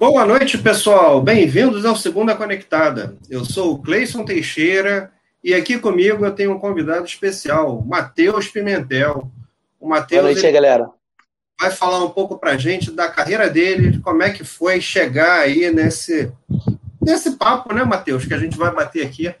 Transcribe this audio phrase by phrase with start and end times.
[0.00, 1.20] Boa noite, pessoal.
[1.20, 3.18] Bem-vindos ao Segunda Conectada.
[3.28, 5.12] Eu sou o Cleison Teixeira
[5.44, 9.30] e aqui comigo eu tenho um convidado especial, Matheus Pimentel.
[9.78, 10.88] O Matheus, Boa noite, galera.
[11.60, 14.80] Vai falar um pouco para a gente da carreira dele, de como é que foi
[14.80, 16.32] chegar aí nesse,
[16.98, 19.34] nesse papo, né, Matheus, que a gente vai bater aqui.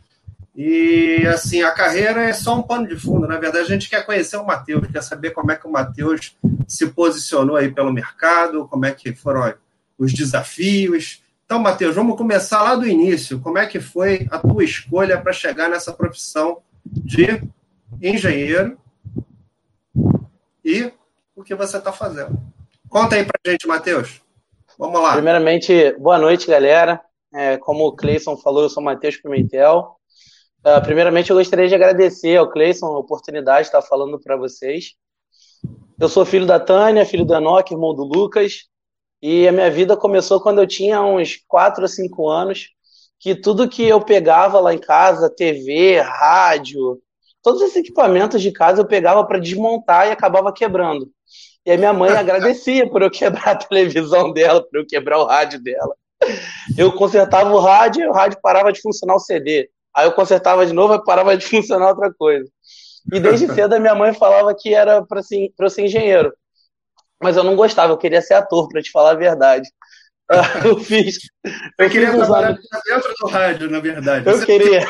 [0.54, 3.26] E, assim, a carreira é só um pano de fundo.
[3.26, 6.36] Na verdade, a gente quer conhecer o Matheus, quer saber como é que o Matheus
[6.68, 9.54] se posicionou aí pelo mercado, como é que foram
[10.00, 11.22] os desafios.
[11.44, 13.38] Então, Matheus, vamos começar lá do início.
[13.38, 17.42] Como é que foi a tua escolha para chegar nessa profissão de
[18.00, 18.78] engenheiro
[20.64, 20.90] e
[21.36, 22.40] o que você está fazendo?
[22.88, 24.22] Conta aí para gente, Matheus.
[24.78, 25.12] Vamos lá.
[25.12, 27.00] Primeiramente, boa noite, galera.
[27.32, 29.96] É, como o Cleison falou, eu sou Matheus Pimentel.
[30.64, 34.94] Uh, primeiramente, eu gostaria de agradecer ao Cleison a oportunidade de estar falando para vocês.
[35.98, 38.69] Eu sou filho da Tânia, filho do Enoque, irmão do Lucas.
[39.22, 42.68] E a minha vida começou quando eu tinha uns 4 ou 5 anos,
[43.18, 46.98] que tudo que eu pegava lá em casa, TV, rádio,
[47.42, 51.10] todos esses equipamentos de casa eu pegava para desmontar e acabava quebrando.
[51.66, 55.26] E a minha mãe agradecia por eu quebrar a televisão dela, por eu quebrar o
[55.26, 55.94] rádio dela.
[56.76, 59.68] Eu consertava o rádio e o rádio parava de funcionar o CD.
[59.94, 62.50] Aí eu consertava de novo e parava de funcionar outra coisa.
[63.12, 65.20] E desde cedo a minha mãe falava que era para
[65.58, 66.32] eu ser engenheiro
[67.22, 69.68] mas eu não gostava, eu queria ser ator, para te falar a verdade.
[70.64, 71.18] Eu fiz.
[71.44, 74.24] Eu, eu queria trabalhar dentro do rádio, na verdade.
[74.28, 74.80] Eu Você queria.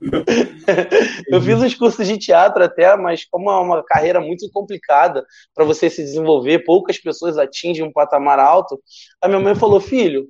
[1.28, 5.64] eu fiz os cursos de teatro até, mas como é uma carreira muito complicada para
[5.64, 8.78] você se desenvolver, poucas pessoas atingem um patamar alto.
[9.22, 10.28] A minha mãe falou: filho,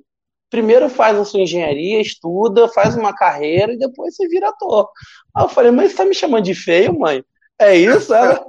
[0.49, 4.89] primeiro faz a sua engenharia, estuda, faz uma carreira e depois você vira ator.
[5.35, 7.23] Aí eu falei: mas você está me chamando de feio, mãe?
[7.57, 8.13] É isso?
[8.13, 8.45] Ela,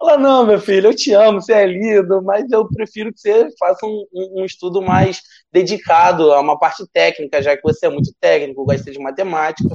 [0.00, 3.48] ela, não, meu filho, eu te amo, você é lindo, mas eu prefiro que você
[3.58, 5.20] faça um, um, estudo mais
[5.52, 9.74] dedicado a uma parte técnica, já que você é muito técnico, gosta de matemática.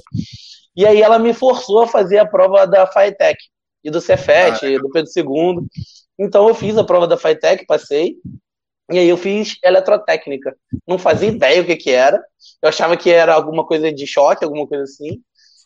[0.76, 3.38] E aí ela me forçou a fazer a prova da FATEC
[3.84, 5.68] e do Cefet, ah, do Pedro II.
[6.18, 8.16] Então eu fiz a prova da FATEC, passei,
[8.90, 10.56] e aí eu fiz eletrotécnica.
[10.88, 12.24] Não fazia ideia o que que era.
[12.62, 15.22] Eu achava que era alguma coisa de choque, alguma coisa assim.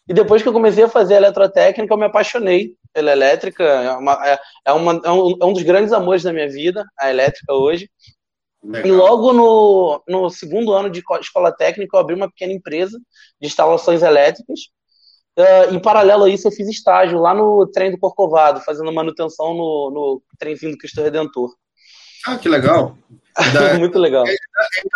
[0.07, 3.63] E depois que eu comecei a fazer eletrotécnica, eu me apaixonei pela elétrica.
[3.63, 6.85] É, uma, é, é, uma, é, um, é um dos grandes amores da minha vida,
[6.99, 7.89] a elétrica hoje.
[8.63, 8.87] Legal.
[8.87, 12.97] E logo no, no segundo ano de escola técnica, eu abri uma pequena empresa
[13.41, 14.59] de instalações elétricas.
[15.37, 19.53] Uh, em paralelo a isso, eu fiz estágio lá no trem do Corcovado, fazendo manutenção
[19.53, 21.51] no, no trenzinho do Cristo Redentor.
[22.25, 22.97] Ah, que legal.
[23.51, 24.27] Da, Muito legal.
[24.27, 24.37] Ele,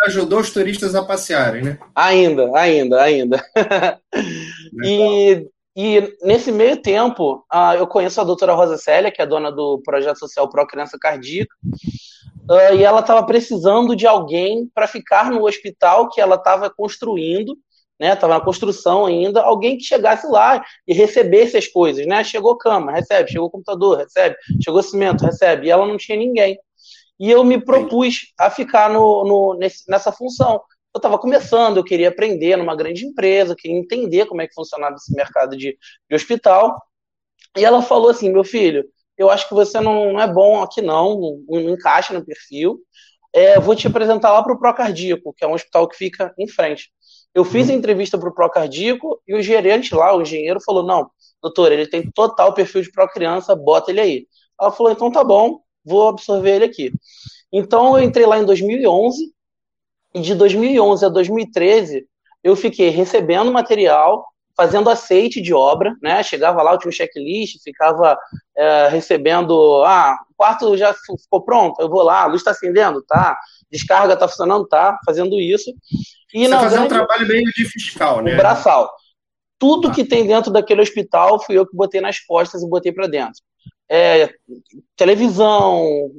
[0.06, 1.78] ajudou os turistas a passearem, né?
[1.92, 3.44] Ainda, ainda, ainda.
[4.84, 5.44] e,
[5.80, 9.80] e nesse meio tempo, uh, eu conheço a doutora Rosa Célia, que é dona do
[9.84, 11.54] projeto social Pro Criança Cardíaca,
[12.50, 17.56] uh, e ela estava precisando de alguém para ficar no hospital que ela estava construindo,
[17.96, 18.12] né?
[18.12, 22.24] Estava na construção ainda, alguém que chegasse lá e recebesse as coisas, né?
[22.24, 26.58] Chegou cama, recebe, chegou computador, recebe, chegou cimento, recebe, e ela não tinha ninguém.
[27.20, 30.60] E eu me propus a ficar no, no nesse, nessa função.
[30.94, 34.96] Eu estava começando, eu queria aprender numa grande empresa, queria entender como é que funcionava
[34.96, 35.78] esse mercado de,
[36.08, 36.80] de hospital.
[37.56, 38.84] E ela falou assim: meu filho,
[39.16, 42.80] eu acho que você não, não é bom aqui, não, não, não encaixa no perfil.
[43.32, 46.48] É, vou te apresentar lá para o Procardíaco, que é um hospital que fica em
[46.48, 46.90] frente.
[47.34, 51.10] Eu fiz a entrevista para o Procardíaco e o gerente lá, o engenheiro, falou: não,
[51.42, 54.26] doutor, ele tem total perfil de pró-criança, bota ele aí.
[54.60, 56.92] Ela falou: então tá bom, vou absorver ele aqui.
[57.52, 59.32] Então eu entrei lá em 2011
[60.14, 62.06] e de 2011 a 2013
[62.42, 64.26] eu fiquei recebendo material,
[64.56, 66.22] fazendo aceite de obra, né?
[66.22, 68.18] Chegava lá, eu tinha um checklist, ficava
[68.56, 73.02] é, recebendo, ah, o quarto já ficou pronto, eu vou lá, a luz está acendendo,
[73.02, 73.38] tá?
[73.70, 74.96] Descarga está funcionando, tá?
[75.04, 75.72] Fazendo isso.
[76.32, 78.34] E Você fazer um trabalho meio de fiscal, né?
[78.34, 78.90] Um braçal.
[79.58, 79.90] Tudo ah.
[79.92, 83.42] que tem dentro daquele hospital fui eu que botei nas costas e botei para dentro
[83.88, 84.30] é,
[84.96, 86.10] televisão,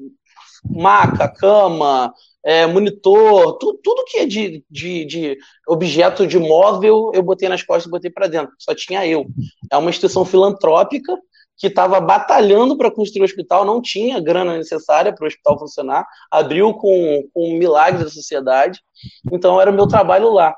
[0.66, 2.14] maca, cama,
[2.44, 5.38] é, monitor, tu, tudo que é de, de, de,
[5.68, 8.54] objeto de móvel, eu botei nas costas e botei para dentro.
[8.58, 9.26] Só tinha eu.
[9.72, 11.18] É uma instituição filantrópica
[11.58, 16.08] que estava batalhando para construir o hospital, não tinha grana necessária para o hospital funcionar,
[16.32, 18.80] abriu com, com um milagre da sociedade,
[19.32, 20.56] então era o meu trabalho lá.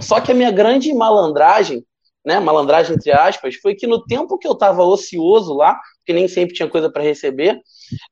[0.00, 1.86] Só que a minha grande malandragem,
[2.26, 6.26] né, malandragem entre aspas, foi que no tempo que eu estava ocioso lá, que nem
[6.26, 7.62] sempre tinha coisa para receber,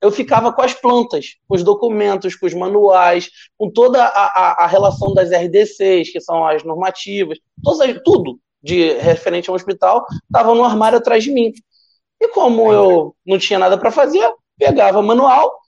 [0.00, 3.28] eu ficava com as plantas, com os documentos, com os manuais,
[3.58, 8.92] com toda a, a, a relação das RDCs, que são as normativas, todas, tudo de
[8.92, 11.52] referente ao hospital, estava no armário atrás de mim.
[12.20, 15.58] E como eu não tinha nada para fazer, pegava manual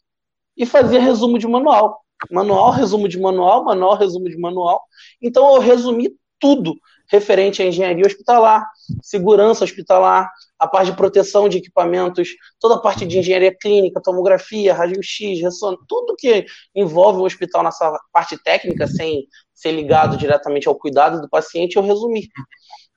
[0.56, 2.00] e fazia resumo de manual.
[2.30, 4.84] manual, resumo de manual, manual, resumo de manual.
[5.20, 6.76] Então eu resumi tudo
[7.10, 8.66] referente à engenharia hospitalar,
[9.02, 14.74] segurança hospitalar, a parte de proteção de equipamentos, toda a parte de engenharia clínica, tomografia,
[14.74, 20.74] raio-x, ressonância, tudo que envolve o hospital nessa parte técnica, sem ser ligado diretamente ao
[20.74, 22.28] cuidado do paciente, eu resumi.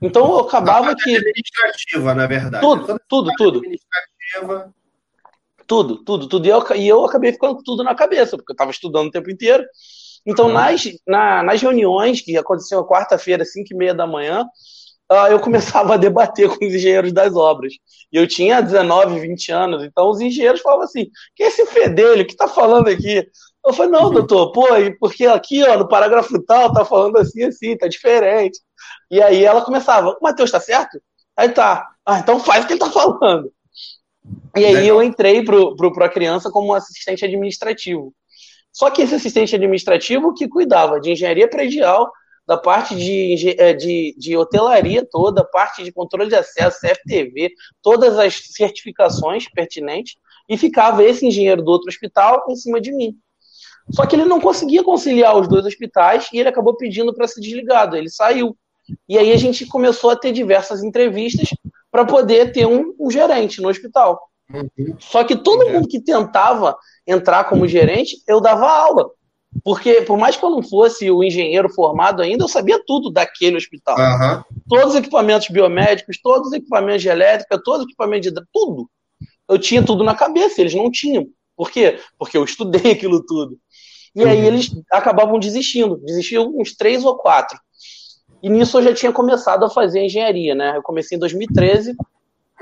[0.01, 1.15] Então eu acabava que.
[1.15, 2.63] administrativa, na verdade.
[2.63, 3.59] Tudo, tudo, tudo.
[3.59, 4.73] Administrativa.
[5.67, 6.45] Tudo, tudo, tudo.
[6.47, 9.29] E eu, e eu acabei ficando tudo na cabeça, porque eu estava estudando o tempo
[9.29, 9.63] inteiro.
[10.25, 10.53] Então, uhum.
[10.53, 14.45] nas, na, nas reuniões que aconteciam quarta-feira, 5 e meia da manhã,
[15.11, 17.73] uh, eu começava a debater com os engenheiros das obras.
[18.11, 22.25] E eu tinha 19, 20 anos, então os engenheiros falavam assim: que é esse fedelho
[22.25, 23.27] que está falando aqui?
[23.65, 24.67] Eu falei, não, doutor, pô,
[24.99, 28.57] porque aqui, ó, no parágrafo tal, tá falando assim, assim, tá diferente.
[29.11, 30.99] E aí ela começava, o Matheus tá certo?
[31.35, 33.51] Aí tá, ah, então faz o que ele tá falando.
[34.55, 38.13] E aí eu entrei pro, pro, pro criança como assistente administrativo.
[38.79, 42.09] Só que esse assistente administrativo que cuidava de engenharia predial,
[42.47, 48.17] da parte de, é, de, de hotelaria toda, parte de controle de acesso, CFTV, todas
[48.17, 50.15] as certificações pertinentes,
[50.47, 53.17] e ficava esse engenheiro do outro hospital em cima de mim.
[53.91, 57.41] Só que ele não conseguia conciliar os dois hospitais e ele acabou pedindo para ser
[57.41, 57.97] desligado.
[57.97, 58.55] Ele saiu.
[59.09, 61.49] E aí a gente começou a ter diversas entrevistas
[61.91, 64.21] para poder ter um, um, gerente no hospital.
[64.53, 64.95] Uhum.
[64.99, 69.09] Só que todo mundo que tentava entrar como gerente, eu dava aula.
[69.63, 73.57] Porque, por mais que eu não fosse o engenheiro formado ainda, eu sabia tudo daquele
[73.57, 73.97] hospital.
[73.97, 74.43] Uhum.
[74.67, 78.41] Todos os equipamentos biomédicos, todos os equipamentos de elétrica, todos os equipamentos de.
[78.53, 78.89] tudo.
[79.47, 81.27] Eu tinha tudo na cabeça, eles não tinham.
[81.57, 81.99] Por quê?
[82.17, 83.57] Porque eu estudei aquilo tudo.
[84.15, 84.45] E aí uhum.
[84.45, 87.59] eles acabavam desistindo, desistiam uns três ou quatro.
[88.41, 90.77] E nisso eu já tinha começado a fazer engenharia, né?
[90.77, 91.95] Eu comecei em 2013,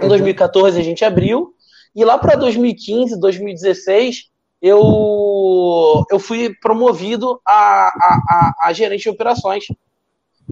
[0.02, 1.54] em 2014 a gente abriu,
[1.98, 4.30] e lá para 2015, 2016,
[4.62, 9.66] eu, eu fui promovido a, a, a, a gerente de operações.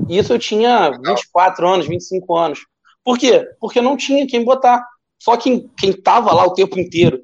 [0.09, 2.65] E isso eu tinha 24 anos, 25 anos.
[3.03, 3.47] Por quê?
[3.59, 4.86] Porque não tinha quem botar.
[5.18, 7.21] Só quem estava lá o tempo inteiro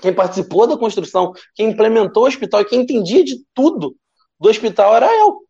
[0.00, 3.96] quem participou da construção, quem implementou o hospital e quem entendia de tudo
[4.38, 5.40] do hospital era eu.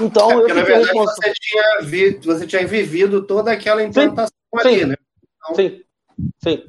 [0.00, 4.68] Então, é, eu na verdade, você tinha, vi, você tinha vivido toda aquela implantação sim,
[4.68, 4.96] ali, sim, né?
[5.38, 5.54] Então...
[5.54, 5.82] Sim,
[6.42, 6.64] sim.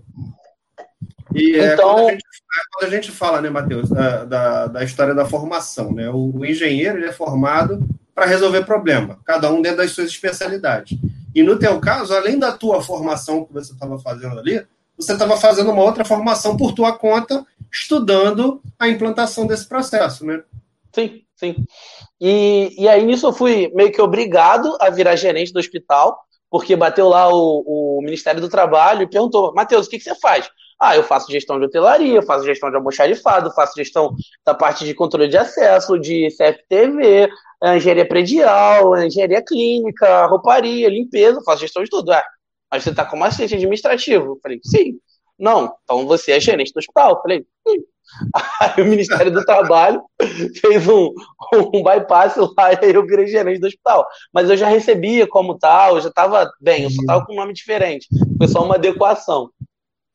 [1.38, 1.94] E é, então...
[1.94, 5.26] quando, a gente, é, quando a gente fala, né, Matheus, da, da, da, história da
[5.26, 6.10] formação, né?
[6.10, 10.98] O, engenheiro ele é formado para resolver problema, cada um dentro das suas especialidades.
[11.36, 14.66] E no teu caso, além da tua formação que você estava fazendo ali,
[14.98, 20.42] você estava fazendo uma outra formação por tua conta, estudando a implantação desse processo, né?
[20.92, 21.56] Sim, sim.
[22.20, 26.18] E, e aí nisso eu fui meio que obrigado a virar gerente do hospital,
[26.50, 30.16] porque bateu lá o, o Ministério do Trabalho e perguntou, Matheus, o que, que você
[30.16, 30.50] faz?
[30.80, 34.14] Ah, eu faço gestão de hotelaria, eu faço gestão de almoxarifado, faço gestão
[34.46, 37.30] da parte de controle de acesso, de CFTV,
[37.76, 42.12] engenharia predial, engenharia clínica, rouparia, limpeza, faço gestão de tudo.
[42.14, 42.24] É,
[42.72, 44.34] mas você está como assistente administrativo.
[44.34, 45.00] Eu falei, sim.
[45.40, 47.12] Não, então você é gerente do hospital.
[47.12, 47.78] Eu falei, sim.
[48.62, 50.02] Aí o Ministério do Trabalho
[50.62, 51.14] fez um,
[51.74, 54.06] um bypass lá e eu virei gerente do hospital.
[54.34, 57.38] Mas eu já recebia como tal, eu já estava bem, eu só estava com um
[57.38, 58.08] nome diferente.
[58.38, 59.50] Foi só uma adequação.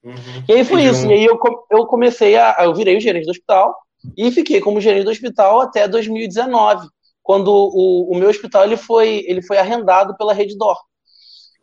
[0.04, 0.44] Uhum.
[0.48, 1.06] E aí foi isso.
[1.06, 1.38] E aí eu,
[1.70, 2.56] eu comecei a.
[2.60, 3.76] Eu virei o gerente do hospital
[4.16, 6.88] e fiquei como gerente do hospital até 2019,
[7.22, 10.76] quando o, o meu hospital ele foi, ele foi arrendado pela Rede Dor.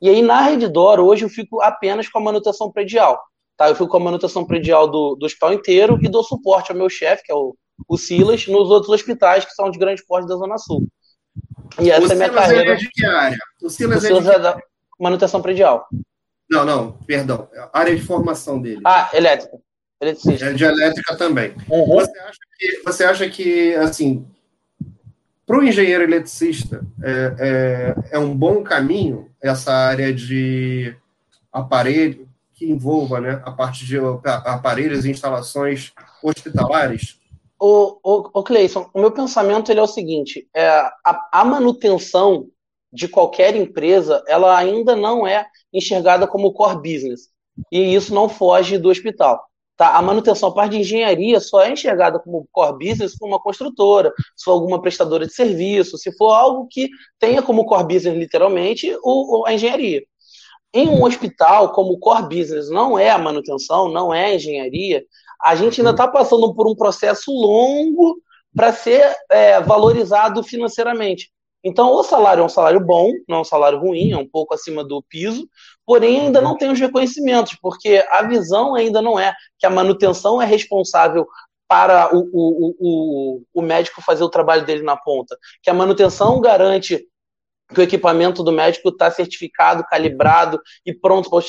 [0.02, 3.20] E aí, na Redditor, hoje eu fico apenas com a manutenção predial.
[3.58, 3.68] Tá?
[3.68, 6.90] Eu fico com a manutenção predial do, do hospital inteiro e dou suporte ao meu
[6.90, 7.54] chefe, que é o,
[7.88, 10.88] o Silas, nos outros hospitais que são de grande porte da Zona Sul.
[11.82, 12.72] E essa o é a minha Silas carreira.
[12.72, 13.38] É de que área?
[13.62, 14.36] O Silas, o Silas é, de...
[14.36, 14.58] é da
[14.98, 15.86] manutenção predial.
[16.50, 17.48] Não, não, perdão.
[17.72, 18.82] Área de formação dele.
[18.86, 19.58] Ah, elétrica.
[20.02, 20.46] Eletricista.
[20.46, 21.54] É de elétrica também.
[21.70, 21.86] Uhum.
[21.96, 24.26] Você, acha que, você acha que, assim,
[25.46, 30.96] para o engenheiro eletricista, é, é, é, um bom caminho essa área de
[31.52, 35.92] aparelho que envolva né, a parte de aparelhos e instalações
[36.24, 37.20] hospitalares?
[37.60, 42.48] O, o, o Cleison, o meu pensamento ele é o seguinte: é, a, a manutenção
[42.92, 47.30] de qualquer empresa ela ainda não é enxergada como core business.
[47.72, 49.44] E isso não foge do hospital.
[49.80, 49.96] Tá?
[49.96, 54.12] A manutenção, a parte de engenharia, só é enxergada como core business por uma construtora,
[54.36, 58.94] se for alguma prestadora de serviço, se for algo que tenha como core business, literalmente,
[59.04, 60.04] o, a engenharia.
[60.74, 65.04] Em um hospital, como core business não é a manutenção, não é a engenharia,
[65.42, 68.22] a gente ainda está passando por um processo longo
[68.54, 71.32] para ser é, valorizado financeiramente.
[71.64, 74.54] Então, o salário é um salário bom, não é um salário ruim, é um pouco
[74.54, 75.48] acima do piso,
[75.86, 80.42] porém ainda não tem os reconhecimentos, porque a visão ainda não é que a manutenção
[80.42, 81.28] é responsável
[81.68, 85.38] para o, o, o, o médico fazer o trabalho dele na ponta.
[85.62, 87.06] Que a manutenção garante
[87.74, 91.40] que o equipamento do médico está certificado, calibrado e pronto para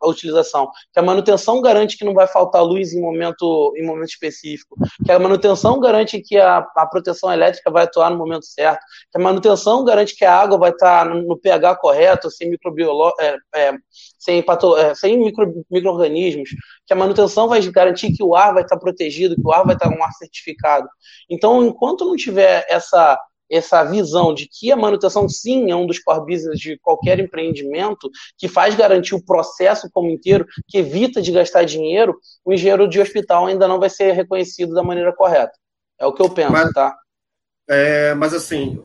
[0.00, 0.70] a utilização.
[0.92, 4.76] Que a manutenção garante que não vai faltar luz em momento, em momento específico.
[5.04, 8.80] Que a manutenção garante que a, a proteção elétrica vai atuar no momento certo.
[9.10, 13.12] Que a manutenção garante que a água vai estar no, no pH correto, sem microbiolo,
[13.20, 13.72] é, é,
[14.18, 16.50] sem, pato, é, sem micro, micro-organismos.
[16.86, 19.74] Que a manutenção vai garantir que o ar vai estar protegido, que o ar vai
[19.74, 20.88] estar um ar certificado.
[21.28, 23.18] Então, enquanto não tiver essa
[23.50, 28.10] essa visão de que a manutenção sim é um dos core business de qualquer empreendimento,
[28.38, 33.00] que faz garantir o processo como inteiro, que evita de gastar dinheiro, o engenheiro de
[33.00, 35.52] hospital ainda não vai ser reconhecido da maneira correta.
[35.98, 36.96] É o que eu penso, mas, tá?
[37.68, 38.82] É, mas assim,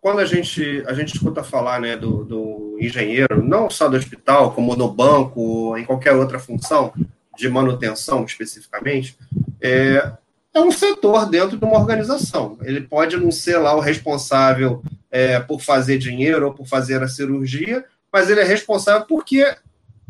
[0.00, 4.52] quando a gente, a gente escuta falar né, do, do engenheiro, não só do hospital,
[4.52, 6.92] como no banco, em qualquer outra função
[7.36, 9.16] de manutenção especificamente,
[9.60, 10.12] é,
[10.54, 12.58] é um setor dentro de uma organização.
[12.62, 17.08] Ele pode não ser lá o responsável é, por fazer dinheiro ou por fazer a
[17.08, 19.56] cirurgia, mas ele é responsável porque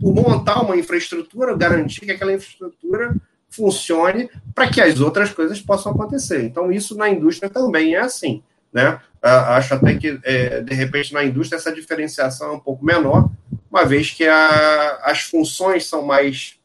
[0.01, 3.15] por montar uma infraestrutura, garantir que aquela infraestrutura
[3.49, 6.43] funcione para que as outras coisas possam acontecer.
[6.43, 8.43] Então, isso na indústria também é assim.
[8.73, 8.99] Né?
[9.23, 13.31] Acho até que, é, de repente, na indústria essa diferenciação é um pouco menor,
[13.71, 16.59] uma vez que a, as funções são mais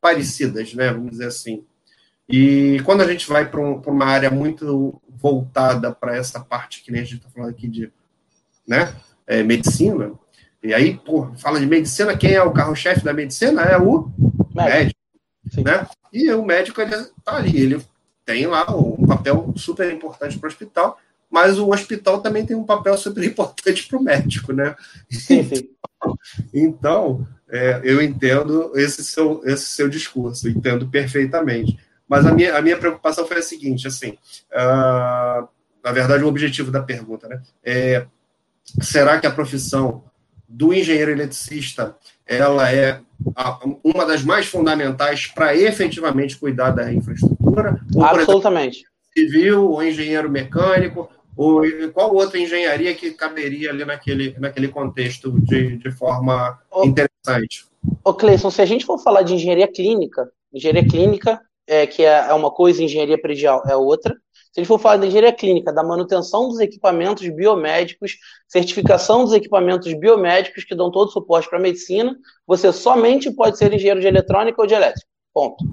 [0.00, 0.92] parecidas, né?
[0.92, 1.64] vamos dizer assim.
[2.28, 6.90] E quando a gente vai para um, uma área muito voltada para essa parte que
[6.90, 7.92] nem a gente está falando aqui de
[8.66, 8.94] né,
[9.26, 10.12] é, medicina,
[10.62, 13.60] e aí, pô, fala de medicina, quem é o carro-chefe da medicina?
[13.62, 14.10] É o
[14.54, 14.98] médico.
[15.58, 15.86] Né?
[16.10, 17.84] E o médico, ele está ali, ele
[18.24, 20.98] tem lá um papel super importante para o hospital,
[21.30, 24.74] mas o hospital também tem um papel super importante para o médico, né?
[25.10, 25.68] Sim, sim.
[26.52, 31.78] Então, é, eu entendo esse seu, esse seu discurso, entendo perfeitamente.
[32.14, 34.10] Mas a minha, a minha preocupação foi a seguinte, assim,
[34.52, 35.48] uh,
[35.82, 37.42] na verdade, o objetivo da pergunta, né?
[37.64, 38.06] É,
[38.80, 40.04] será que a profissão
[40.48, 43.00] do engenheiro eletricista ela é
[43.82, 47.80] uma das mais fundamentais para efetivamente cuidar da infraestrutura?
[47.92, 48.84] Ou, Absolutamente.
[49.16, 55.32] Exemplo, civil, ou engenheiro mecânico, ou qual outra engenharia que caberia ali naquele, naquele contexto
[55.40, 57.66] de, de forma ô, interessante?
[58.04, 62.28] Ô, Cleison, se a gente for falar de engenharia clínica, engenharia clínica é, que é,
[62.28, 64.14] é uma coisa, engenharia predial é outra.
[64.52, 68.16] Se a gente for falar da engenharia clínica, da manutenção dos equipamentos biomédicos,
[68.46, 72.16] certificação dos equipamentos biomédicos que dão todo o suporte para a medicina,
[72.46, 75.08] você somente pode ser engenheiro de eletrônica ou de elétrica.
[75.32, 75.64] Ponto.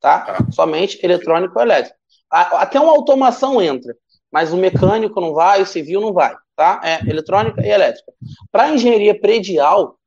[0.00, 0.20] Tá?
[0.20, 0.46] tá?
[0.52, 1.98] Somente eletrônico ou elétrico.
[2.30, 3.94] Até uma automação entra,
[4.32, 6.34] mas o mecânico não vai, o civil não vai.
[6.56, 6.80] Tá?
[6.82, 8.10] É eletrônica e elétrica.
[8.50, 9.98] Para engenharia predial,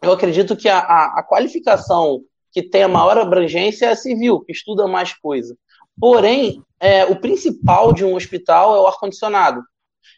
[0.00, 2.22] eu acredito que a, a, a qualificação
[2.56, 5.54] que tem a maior abrangência é a civil, que estuda mais coisa.
[6.00, 9.60] Porém, é, o principal de um hospital é o ar-condicionado.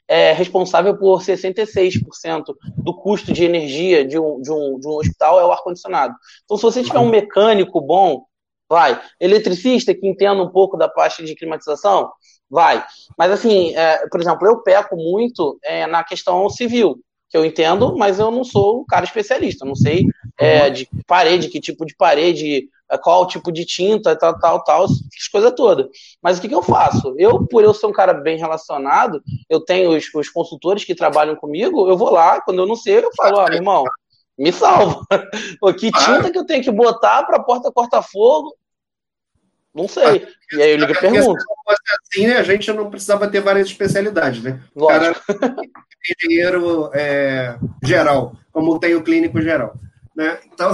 [0.07, 5.41] É responsável por 66% do custo de energia de um, de um, de um hospital
[5.41, 6.15] é o ar-condicionado.
[6.45, 8.23] Então, se você tiver um mecânico bom,
[8.69, 9.03] vai.
[9.21, 12.09] Eletricista que entenda um pouco da parte de climatização,
[12.49, 12.87] vai.
[13.19, 17.97] Mas, assim, é, por exemplo, eu peco muito é, na questão civil que eu entendo,
[17.97, 20.07] mas eu não sou um cara especialista, não sei
[20.39, 24.85] é, de parede, que tipo de parede, é, qual tipo de tinta, tal, tal, tal,
[24.85, 25.89] essas coisas todas.
[26.23, 27.15] Mas o que, que eu faço?
[27.19, 29.21] Eu, por eu ser um cara bem relacionado,
[29.51, 32.99] eu tenho os, os consultores que trabalham comigo, eu vou lá, quando eu não sei,
[32.99, 33.85] eu falo, ó, ah, meu irmão,
[34.39, 35.03] me salva.
[35.79, 38.57] Que tinta que eu tenho que botar para porta corta-fogo?
[39.75, 40.27] Não sei.
[40.53, 41.45] E aí eu ligo e pergunto.
[41.69, 44.61] assim, né, a gente não precisava ter várias especialidades, né?
[44.75, 45.21] Lógico.
[45.33, 45.57] O cara
[46.21, 49.79] engenheiro é, geral, como tem o clínico geral.
[50.17, 50.39] Né?
[50.53, 50.73] Então,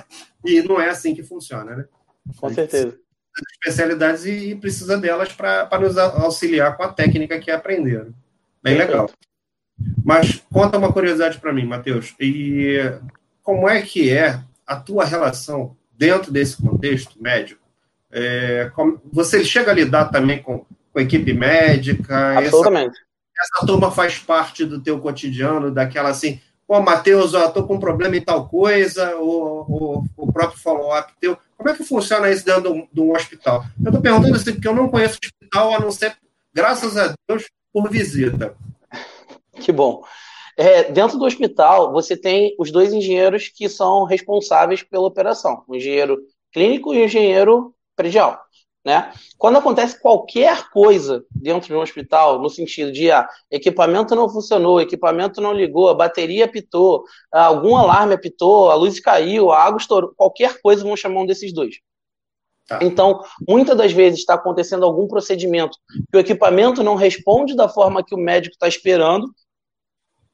[0.44, 1.84] e não é assim que funciona, né?
[2.38, 2.96] Com certeza.
[3.52, 8.04] Especialidades e, precisa delas para nos auxiliar com a técnica que é aprender.
[8.62, 8.90] Bem Perfeito.
[8.90, 9.10] legal.
[10.04, 12.14] Mas conta uma curiosidade para mim, Matheus.
[12.18, 12.78] E
[13.42, 17.60] como é que é a tua relação dentro desse contexto médico?
[18.10, 22.38] É, como, você chega a lidar também com, com a equipe médica?
[22.38, 22.96] Absolutamente.
[22.98, 23.05] Essa,
[23.38, 27.80] essa turma faz parte do teu cotidiano, daquela assim, pô, Matheus, ó, tô com um
[27.80, 31.38] problema em tal coisa, ou, o próprio follow-up teu.
[31.56, 33.64] Como é que funciona isso dentro de um, hospital?
[33.82, 36.16] Eu estou perguntando assim, porque eu não conheço hospital, a não ser,
[36.52, 38.56] graças a Deus, por visita.
[39.60, 40.02] Que bom.
[40.56, 45.76] É, dentro do hospital, você tem os dois engenheiros que são responsáveis pela operação: o
[45.76, 46.18] engenheiro
[46.52, 48.45] clínico e o engenheiro predial.
[48.86, 49.12] Né?
[49.36, 54.80] Quando acontece qualquer coisa dentro de um hospital, no sentido de ah, equipamento não funcionou,
[54.80, 57.02] equipamento não ligou, a bateria apitou,
[57.32, 61.52] algum alarme apitou, a luz caiu, a água estourou, qualquer coisa vão chamar um desses
[61.52, 61.80] dois.
[62.68, 62.78] Tá.
[62.80, 65.76] Então, muitas das vezes está acontecendo algum procedimento
[66.08, 69.34] que o equipamento não responde da forma que o médico está esperando,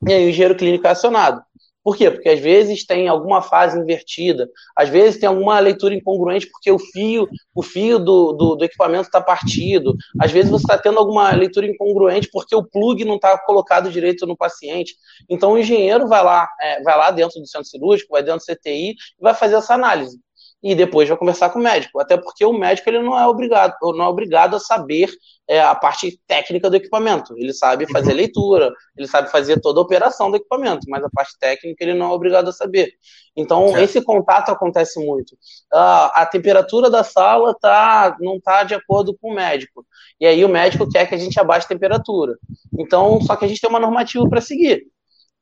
[0.06, 1.42] e aí o engenheiro clínico é acionado.
[1.84, 2.10] Por quê?
[2.10, 6.78] Porque às vezes tem alguma fase invertida, às vezes tem alguma leitura incongruente porque o
[6.78, 11.32] fio, o fio do, do, do equipamento está partido, às vezes você está tendo alguma
[11.32, 14.94] leitura incongruente porque o plug não está colocado direito no paciente.
[15.28, 18.54] Então o engenheiro vai lá, é, vai lá dentro do centro cirúrgico, vai dentro do
[18.54, 20.20] CTI e vai fazer essa análise
[20.62, 22.00] e depois vai conversar com o médico.
[22.00, 25.10] Até porque o médico ele não é obrigado, não é obrigado a saber
[25.48, 27.36] é, a parte técnica do equipamento.
[27.36, 31.36] Ele sabe fazer leitura, ele sabe fazer toda a operação do equipamento, mas a parte
[31.38, 32.92] técnica ele não é obrigado a saber.
[33.36, 35.36] Então esse contato acontece muito.
[35.72, 39.84] a temperatura da sala tá, não está de acordo com o médico.
[40.20, 42.38] E aí o médico quer que a gente abaixe a temperatura.
[42.78, 44.84] Então só que a gente tem uma normativa para seguir.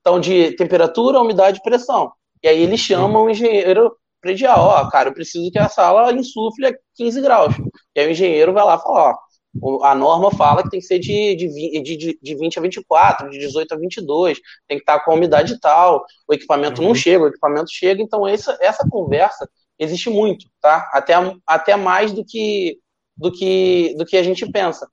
[0.01, 2.11] Então de temperatura, umidade e pressão.
[2.43, 6.67] E aí eles chamam o engenheiro predial, ó, cara, eu preciso que a sala insufle
[6.67, 7.55] a 15 graus.
[7.95, 10.87] E aí o engenheiro vai lá e fala, ó, a norma fala que tem que
[10.87, 15.01] ser de, de, de, de 20 a 24, de 18 a 22, tem que estar
[15.01, 16.89] com a umidade tal, o equipamento uhum.
[16.89, 19.49] não chega, o equipamento chega, então essa, essa conversa
[19.79, 20.89] existe muito, tá?
[20.93, 21.15] Até,
[21.47, 22.79] até mais do que,
[23.17, 24.87] do, que, do que a gente pensa.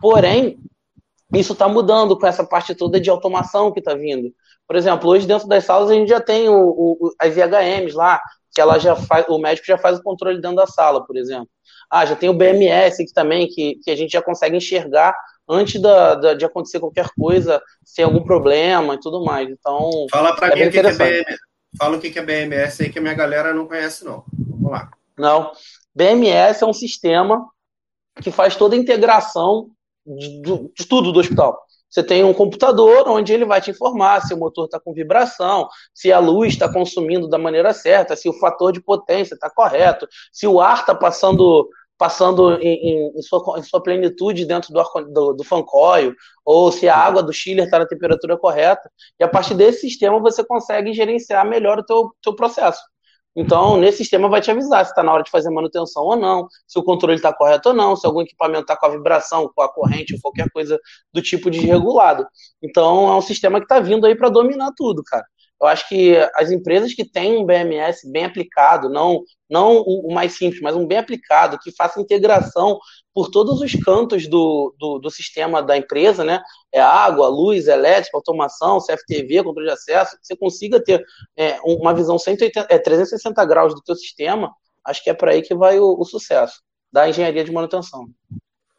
[0.00, 0.58] Porém,
[1.32, 4.34] isso está mudando com essa parte toda de automação que está vindo.
[4.66, 8.20] Por exemplo, hoje dentro das salas a gente já tem o, o, as IHMs lá,
[8.52, 11.48] que ela já faz, o médico já faz o controle dentro da sala, por exemplo.
[11.90, 15.14] Ah, já tem o BMS aqui também, que, que a gente já consegue enxergar
[15.48, 19.48] antes da, da, de acontecer qualquer coisa, se tem algum problema e tudo mais.
[19.48, 19.90] Então.
[20.10, 21.38] Fala para é mim o que, é BMS.
[21.76, 24.24] Fala o que é BMS aí que a minha galera não conhece, não.
[24.32, 24.90] Vamos lá.
[25.18, 25.52] Não.
[25.94, 27.48] BMS é um sistema
[28.22, 29.70] que faz toda a integração
[30.06, 30.40] de,
[30.74, 31.60] de tudo do hospital.
[31.90, 35.68] Você tem um computador onde ele vai te informar se o motor está com vibração,
[35.92, 40.06] se a luz está consumindo da maneira certa, se o fator de potência está correto,
[40.32, 41.68] se o ar está passando
[41.98, 44.82] passando em, em, sua, em, sua, plenitude dentro do,
[45.12, 48.90] do, do fancoil, ou se a água do chiller está na temperatura correta.
[49.18, 52.80] E a partir desse sistema você consegue gerenciar melhor o teu, teu processo.
[53.36, 56.48] Então, nesse sistema vai te avisar se está na hora de fazer manutenção ou não,
[56.66, 59.62] se o controle está correto ou não, se algum equipamento está com a vibração, com
[59.62, 60.78] a corrente, ou qualquer coisa
[61.12, 62.26] do tipo desregulado.
[62.62, 65.24] Então, é um sistema que está vindo aí para dominar tudo, cara.
[65.60, 70.32] Eu acho que as empresas que têm um BMS bem aplicado, não, não o mais
[70.32, 72.78] simples, mas um bem aplicado, que faça integração
[73.12, 76.40] por todos os cantos do, do, do, sistema da empresa, né?
[76.72, 81.04] É água, luz, elétrica, automação, CFTV, controle de acesso, que você consiga ter
[81.36, 85.42] é, uma visão 180, é, 360 graus do teu sistema, acho que é para aí
[85.42, 88.08] que vai o, o, sucesso da engenharia de manutenção.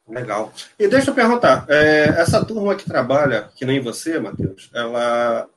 [0.08, 0.52] Legal.
[0.80, 5.48] E deixa eu perguntar, é, essa turma que trabalha, que nem você, Matheus, ela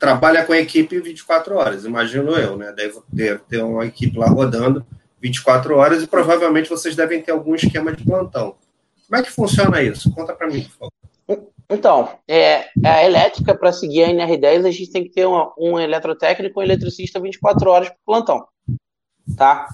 [0.00, 2.72] trabalha com a equipe 24 horas, imagino eu, né?
[2.72, 4.84] Deve ter, ter uma equipe lá rodando
[5.20, 8.56] 24 horas e provavelmente vocês devem ter algum esquema de plantão.
[9.06, 10.10] Como é que funciona isso?
[10.12, 10.90] Conta para mim, por
[11.28, 11.50] favor.
[11.68, 15.78] Então, é, a elétrica, para seguir a NR10, a gente tem que ter uma, um
[15.78, 18.44] eletrotécnico um eletricista 24 horas por plantão.
[19.36, 19.68] Tá?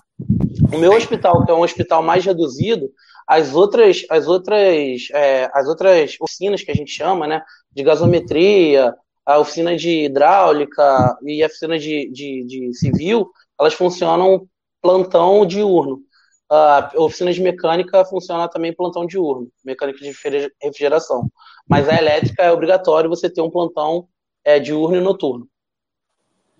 [0.73, 2.91] O meu hospital, que é um hospital mais reduzido,
[3.27, 8.93] as outras, as outras, é, as outras oficinas que a gente chama, né, de gasometria,
[9.27, 14.49] a oficina de hidráulica e a oficina de, de, de civil, elas funcionam
[14.81, 16.01] plantão diurno.
[16.49, 20.15] A oficina de mecânica funciona também plantão diurno, mecânica de
[20.62, 21.29] refrigeração.
[21.69, 24.07] Mas a elétrica é obrigatório você ter um plantão
[24.45, 25.49] é, diurno e noturno.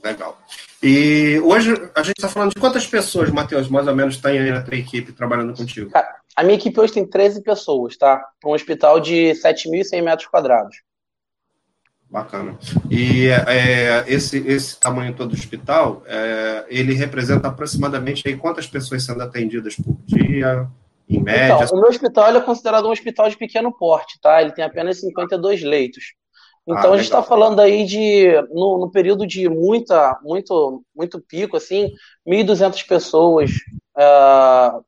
[0.03, 0.37] Legal.
[0.83, 4.51] E hoje a gente está falando de quantas pessoas, Matheus, mais ou menos, tem aí
[4.51, 5.91] na tua equipe trabalhando contigo?
[6.35, 8.23] A minha equipe hoje tem 13 pessoas, tá?
[8.45, 10.77] Um hospital de 7.100 metros quadrados.
[12.09, 12.57] Bacana.
[12.91, 19.05] E é, esse, esse tamanho todo do hospital, é, ele representa aproximadamente aí quantas pessoas
[19.05, 20.69] sendo atendidas por dia,
[21.09, 21.65] em média?
[21.65, 24.41] Então, o meu hospital é considerado um hospital de pequeno porte, tá?
[24.41, 26.15] Ele tem apenas 52 leitos.
[26.67, 31.21] Então ah, a gente está falando aí de, no, no, período de muita, muito, muito
[31.21, 31.93] pico, assim,
[32.27, 33.53] 1.200 pessoas
[33.97, 34.85] uh,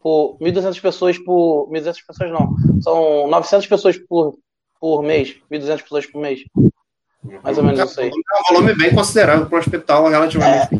[0.00, 4.36] por 1.200 pessoas por 1.200 pessoas não, são 900 pessoas por,
[4.84, 6.44] por mês, 1.200 pessoas por mês.
[7.42, 8.08] Mais ou menos isso aí.
[8.08, 10.78] É um volume bem considerável para um hospital relativamente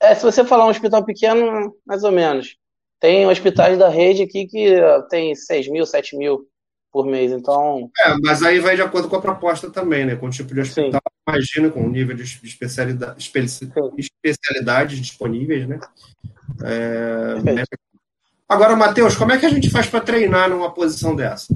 [0.00, 2.56] é, é, se você falar um hospital pequeno, mais ou menos.
[2.98, 4.74] Tem hospitais da rede aqui que
[5.10, 6.48] tem 6 mil, 7 mil
[6.90, 7.90] por mês, então...
[8.06, 10.16] É, mas aí vai de acordo com a proposta também, né?
[10.16, 11.28] Com o tipo de hospital, Sim.
[11.28, 13.18] imagina, com o nível de especialidade,
[13.98, 15.78] especialidades disponíveis, né?
[16.64, 17.64] É,
[18.48, 21.54] Agora, Matheus, como é que a gente faz para treinar numa posição dessa?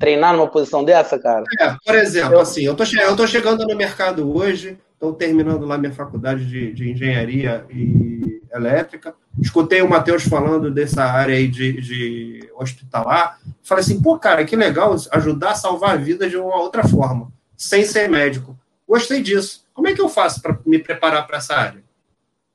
[0.00, 1.44] Treinar numa posição dessa, cara?
[1.60, 2.40] É, por exemplo, eu...
[2.40, 6.72] assim, eu tô, eu tô chegando no mercado hoje, estou terminando lá minha faculdade de,
[6.72, 13.84] de engenharia e elétrica, escutei o Matheus falando dessa área aí de, de hospitalar, falei
[13.84, 17.84] assim, pô, cara, que legal ajudar a salvar a vida de uma outra forma, sem
[17.84, 18.58] ser médico.
[18.88, 19.64] Gostei disso.
[19.74, 21.84] Como é que eu faço para me preparar para essa área?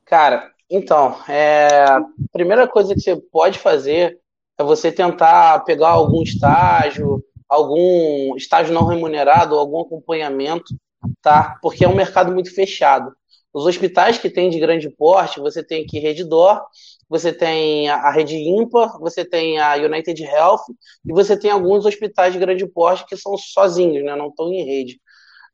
[0.04, 4.18] Cara, então, é, a primeira coisa que você pode fazer
[4.58, 10.74] é você tentar pegar algum estágio, algum estágio não remunerado, algum acompanhamento,
[11.22, 11.58] tá?
[11.62, 13.12] Porque é um mercado muito fechado.
[13.52, 16.60] Os hospitais que tem de grande porte, você tem aqui Reddor,
[17.08, 20.64] você tem a Rede Ímpar, você tem a United Health
[21.04, 24.14] e você tem alguns hospitais de grande porte que são sozinhos, né?
[24.14, 25.00] não estão em rede.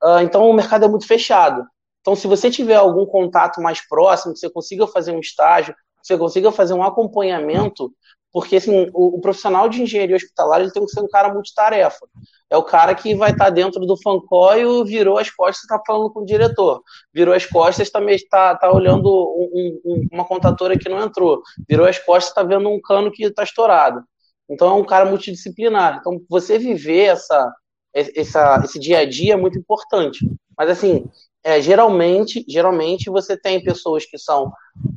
[0.02, 1.64] Uh, então o mercado é muito fechado.
[2.00, 6.08] Então, se você tiver algum contato mais próximo, que você consiga fazer um estágio, que
[6.08, 7.92] você consiga fazer um acompanhamento,
[8.32, 12.06] porque assim, o, o, profissional de engenharia hospitalar ele tem que ser um cara multitarefa.
[12.48, 16.20] É o cara que vai estar dentro do fancoio, virou as costas está falando com
[16.20, 16.82] o diretor.
[17.12, 21.42] Virou as costas, também está tá olhando um, um, uma contatora que não entrou.
[21.68, 24.02] Virou as costas, está vendo um cano que está estourado.
[24.48, 25.98] Então é um cara multidisciplinar.
[26.00, 27.52] Então você viver essa,
[27.94, 30.26] essa, esse dia a dia é muito importante.
[30.56, 31.04] Mas assim,
[31.44, 34.52] é, geralmente, geralmente você tem pessoas que são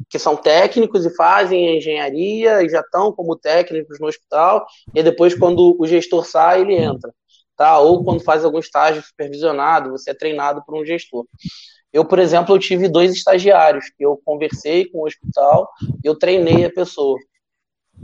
[0.10, 5.38] que são técnicos e fazem engenharia e já estão como técnicos no hospital, e depois,
[5.38, 7.14] quando o gestor sai, ele entra.
[7.58, 7.80] Tá?
[7.80, 11.26] Ou quando faz algum estágio supervisionado, você é treinado por um gestor.
[11.92, 15.70] Eu, por exemplo, eu tive dois estagiários que eu conversei com o hospital,
[16.04, 17.18] eu treinei a pessoa.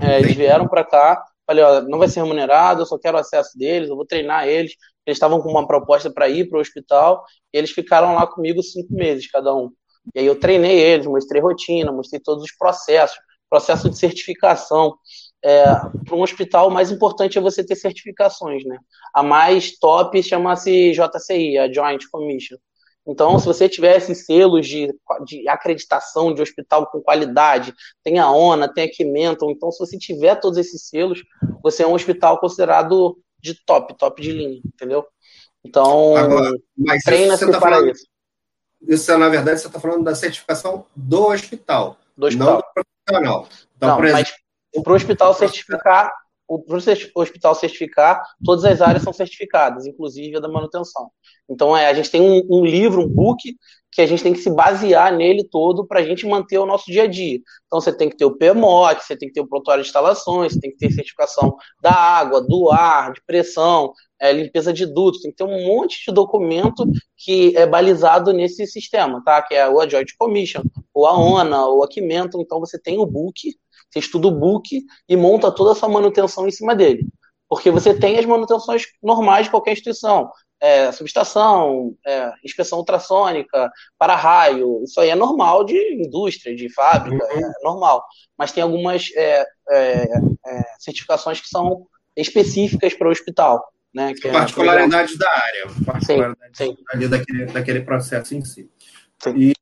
[0.01, 3.57] É, eles vieram para cá, falei, ó, não vai ser remunerado, eu só quero acesso
[3.57, 4.73] deles, eu vou treinar eles.
[5.05, 8.61] Eles estavam com uma proposta para ir para o hospital, e eles ficaram lá comigo
[8.61, 9.71] cinco meses cada um.
[10.15, 13.17] E aí eu treinei eles, mostrei rotina, mostrei todos os processos,
[13.49, 14.95] processo de certificação.
[15.43, 15.65] É,
[16.05, 18.77] para um hospital, o mais importante é você ter certificações, né?
[19.13, 22.57] A mais top chama-se JCI, a Joint Commission.
[23.07, 24.93] Então, se você tiver esses selos de,
[25.25, 29.97] de acreditação de hospital com qualidade, tem a ONA, tem a Quimenton, então se você
[29.97, 31.23] tiver todos esses selos,
[31.63, 35.05] você é um hospital considerado de top, top de linha, entendeu?
[35.63, 36.13] Então,
[37.03, 38.05] treina-se tá para falando, isso.
[38.81, 42.47] Isso, na verdade, você está falando da certificação do hospital, do hospital.
[42.47, 43.47] não do profissional.
[43.77, 44.31] Então, não, exemplo,
[44.73, 46.11] mas para o hospital certificar,
[46.55, 51.09] o hospital certificar, todas as áreas são certificadas, inclusive a da manutenção.
[51.49, 53.55] Então, é, a gente tem um, um livro, um book,
[53.91, 56.85] que a gente tem que se basear nele todo para a gente manter o nosso
[56.89, 57.39] dia a dia.
[57.67, 60.53] Então, você tem que ter o PMOC, você tem que ter o protocolo de instalações,
[60.53, 65.21] você tem que ter certificação da água, do ar, de pressão, é, limpeza de dutos,
[65.21, 66.85] tem que ter um monte de documento
[67.17, 69.41] que é balizado nesse sistema, tá?
[69.41, 72.39] Que é o Joint Commission, ou a ONA, ou a Quimenton.
[72.39, 73.53] Então, você tem o book,
[73.91, 77.07] você estuda o book e monta toda a sua manutenção em cima dele.
[77.49, 80.31] Porque você tem as manutenções normais de qualquer instituição.
[80.63, 87.39] É, subestação, é, inspeção ultrassônica, para-raio, isso aí é normal de indústria, de fábrica, uhum.
[87.39, 88.05] é normal.
[88.37, 90.03] Mas tem algumas é, é,
[90.45, 93.61] é certificações que são específicas para o hospital.
[93.93, 96.77] Né, que particularidades da área, particularidades sim, sim.
[96.93, 98.69] ali daquele, daquele processo em si.
[99.35, 99.53] E,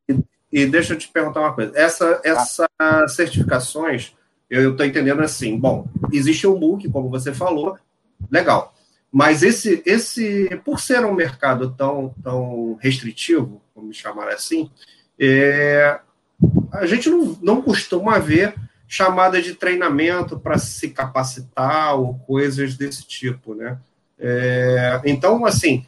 [0.51, 1.71] e deixa eu te perguntar uma coisa.
[1.75, 2.67] Essa, essas
[3.15, 4.15] certificações,
[4.49, 7.77] eu estou entendendo assim, bom, existe um book, como você falou,
[8.31, 8.73] legal.
[9.11, 14.69] Mas esse, esse por ser um mercado tão, tão restritivo, vamos chamar assim,
[15.19, 15.99] é,
[16.71, 18.55] a gente não, não costuma ver
[18.87, 23.77] chamada de treinamento para se capacitar ou coisas desse tipo, né?
[24.17, 25.85] É, então, assim,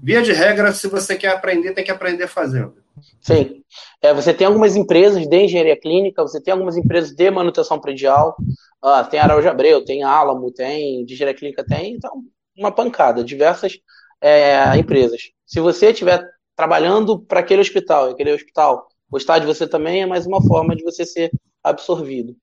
[0.00, 2.76] via de regra, se você quer aprender, tem que aprender fazendo.
[3.20, 3.62] Sim.
[4.00, 8.36] É, você tem algumas empresas de engenharia clínica, você tem algumas empresas de manutenção predial,
[8.84, 12.22] uh, tem Araújo Abreu, tem Alamo, tem de engenharia clínica, tem, então,
[12.56, 13.78] uma pancada, diversas
[14.20, 15.30] é, empresas.
[15.46, 16.24] Se você estiver
[16.56, 20.82] trabalhando para aquele hospital, aquele hospital gostar de você também é mais uma forma de
[20.82, 21.30] você ser
[21.62, 22.36] absorvido,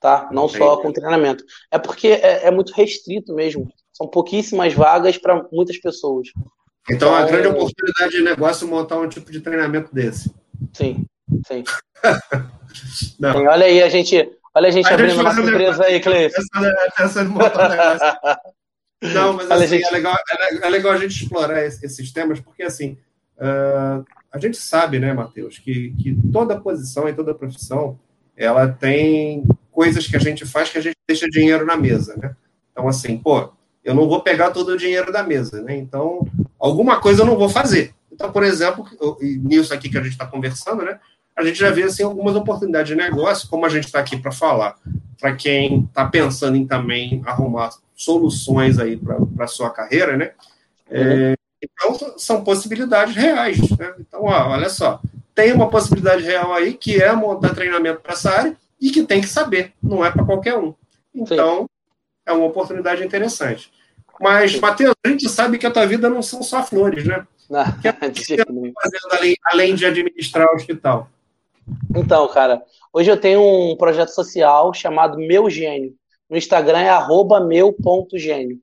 [0.00, 0.28] tá?
[0.32, 1.44] Não só com treinamento.
[1.70, 3.68] É porque é, é muito restrito mesmo.
[3.92, 6.28] São pouquíssimas vagas para muitas pessoas.
[6.90, 10.32] Então, é uma grande oportunidade de negócio montar um tipo de treinamento desse.
[10.72, 11.04] Sim,
[11.46, 11.64] sim.
[12.72, 14.16] sim olha aí, a gente,
[14.54, 16.40] olha a gente a abrindo gente nossa empresa aí, Cleiton.
[16.98, 18.38] Essa, de montar um negócio.
[19.02, 19.86] Não, mas assim, gente...
[19.86, 22.98] é, legal, é, é, legal a gente explorar esses temas, porque assim,
[23.36, 27.98] uh, a gente sabe, né, Matheus, que, que toda posição e toda profissão,
[28.36, 32.34] ela tem coisas que a gente faz que a gente deixa dinheiro na mesa, né?
[32.72, 33.52] Então, assim, pô,
[33.84, 35.76] eu não vou pegar todo o dinheiro da mesa, né?
[35.76, 36.26] Então,
[36.58, 37.94] alguma coisa eu não vou fazer.
[38.12, 38.84] Então, por exemplo,
[39.20, 40.98] nisso aqui que a gente está conversando, né?
[41.36, 44.32] A gente já vê assim algumas oportunidades de negócio, como a gente está aqui para
[44.32, 44.76] falar,
[45.20, 50.32] para quem está pensando em também arrumar soluções aí para a sua carreira, né?
[50.90, 53.94] É, então, são possibilidades reais, né?
[54.00, 55.00] Então, ó, olha só,
[55.34, 59.20] tem uma possibilidade real aí, que é montar treinamento para essa área, e que tem
[59.20, 60.74] que saber, não é para qualquer um.
[61.14, 61.66] Então, Sim.
[62.28, 63.72] É uma oportunidade interessante.
[64.20, 67.26] Mas, Matheus, a gente sabe que a tua vida não são só flores, né?
[67.48, 71.08] Não, que é que você está fazendo além, além de administrar o hospital?
[71.94, 72.62] Então, cara,
[72.92, 75.94] hoje eu tenho um projeto social chamado Meu Gênio.
[76.28, 76.90] No Instagram é
[77.46, 78.58] meu.gênio.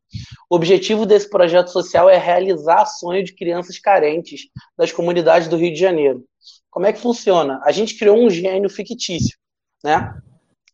[0.47, 4.41] O objetivo desse projeto social é realizar sonho de crianças carentes
[4.77, 6.23] das comunidades do Rio de Janeiro.
[6.69, 7.59] Como é que funciona?
[7.63, 9.35] A gente criou um gênio fictício,
[9.83, 10.13] né?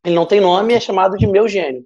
[0.04, 1.86] Ele não tem nome, é chamado de Meu Gênio.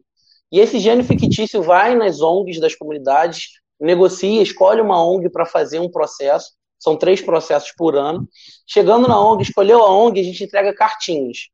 [0.52, 5.80] E esse gênio fictício vai nas ONGs das comunidades, negocia, escolhe uma ONG para fazer
[5.80, 6.52] um processo.
[6.80, 8.28] São três processos por ano.
[8.68, 11.50] Chegando na ONG, escolheu a ONG, a gente entrega cartinhas.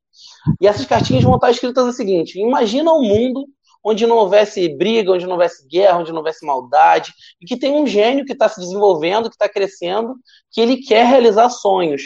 [0.60, 3.48] E essas cartinhas vão estar escritas o seguinte: imagina um mundo
[3.84, 7.72] onde não houvesse briga, onde não houvesse guerra, onde não houvesse maldade, e que tem
[7.72, 10.16] um gênio que está se desenvolvendo, que está crescendo,
[10.52, 12.04] que ele quer realizar sonhos.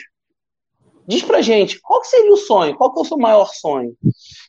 [1.07, 2.75] Diz pra gente, qual seria o sonho?
[2.75, 3.95] Qual que é o seu maior sonho?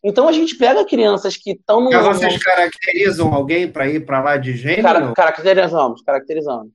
[0.02, 1.90] Então a gente pega crianças que estão no.
[1.90, 4.82] Mas vocês caracterizam alguém para ir para lá de gênio?
[4.82, 6.68] Cara, caracterizamos, caracterizamos.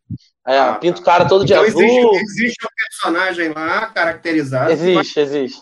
[0.47, 1.81] É, ah, pinta o cara todo então, de azul.
[1.81, 4.71] Existe, existe um personagem lá caracterizado.
[4.71, 5.17] Existe, mas...
[5.17, 5.61] existe.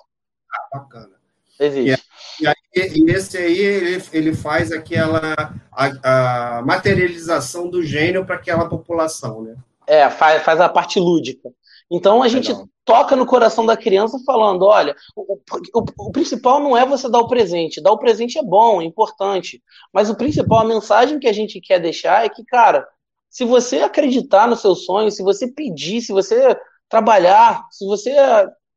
[0.52, 1.20] Ah, bacana.
[1.60, 2.06] Existe.
[2.40, 8.36] E, aí, e esse aí, ele, ele faz aquela a, a materialização do gênio para
[8.36, 9.56] aquela população, né?
[9.86, 11.50] É, faz, faz a parte lúdica.
[11.92, 12.68] Então a gente Legal.
[12.86, 15.40] toca no coração da criança falando: olha, o,
[15.74, 17.82] o, o, principal não é você dar o presente.
[17.82, 19.62] Dar o presente é bom, é importante.
[19.94, 22.88] Mas o principal, a mensagem que a gente quer deixar é que, cara,
[23.30, 28.16] se você acreditar no seu sonho, se você pedir, se você trabalhar, se você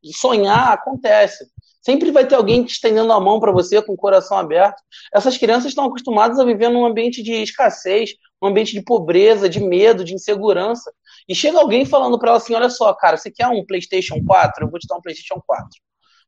[0.04, 1.46] sonhar, acontece.
[1.80, 4.80] Sempre vai ter alguém estendendo a mão para você com o coração aberto.
[5.12, 9.58] Essas crianças estão acostumadas a viver num ambiente de escassez, um ambiente de pobreza, de
[9.58, 10.92] medo, de insegurança.
[11.28, 14.64] E chega alguém falando para ela assim: olha só, cara, você quer um PlayStation 4?
[14.64, 15.68] Eu vou te dar um PlayStation 4.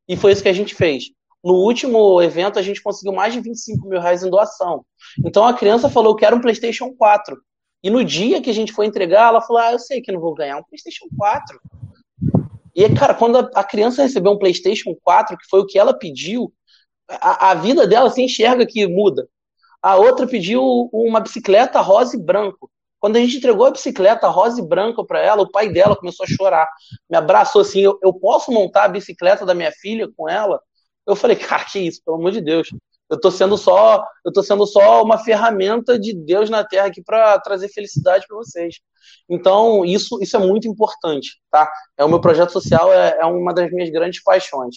[0.08, 1.04] E foi isso que a gente fez.
[1.42, 4.84] No último evento, a gente conseguiu mais de 25 mil reais em doação.
[5.24, 7.36] Então a criança falou: que era um PlayStation 4.
[7.82, 10.20] E no dia que a gente foi entregar, ela falou: ah, eu sei que não
[10.20, 11.60] vou ganhar um PlayStation 4.
[12.74, 16.52] E, cara, quando a, criança recebeu um PlayStation 4, que foi o que ela pediu,
[17.08, 19.28] a, a vida dela se enxerga que muda.
[19.80, 22.70] A outra pediu uma bicicleta rosa e branco.
[23.04, 26.24] Quando a gente entregou a bicicleta rosa e branca para ela, o pai dela começou
[26.24, 26.66] a chorar.
[27.10, 30.58] Me abraçou assim: eu, eu posso montar a bicicleta da minha filha com ela?
[31.06, 32.70] Eu falei, cara, que isso, pelo amor de Deus.
[33.10, 37.02] Eu tô sendo só, eu tô sendo só uma ferramenta de Deus na Terra aqui
[37.02, 38.76] para trazer felicidade para vocês.
[39.28, 41.70] Então, isso, isso é muito importante, tá?
[41.98, 44.76] É o meu projeto social é, é uma das minhas grandes paixões.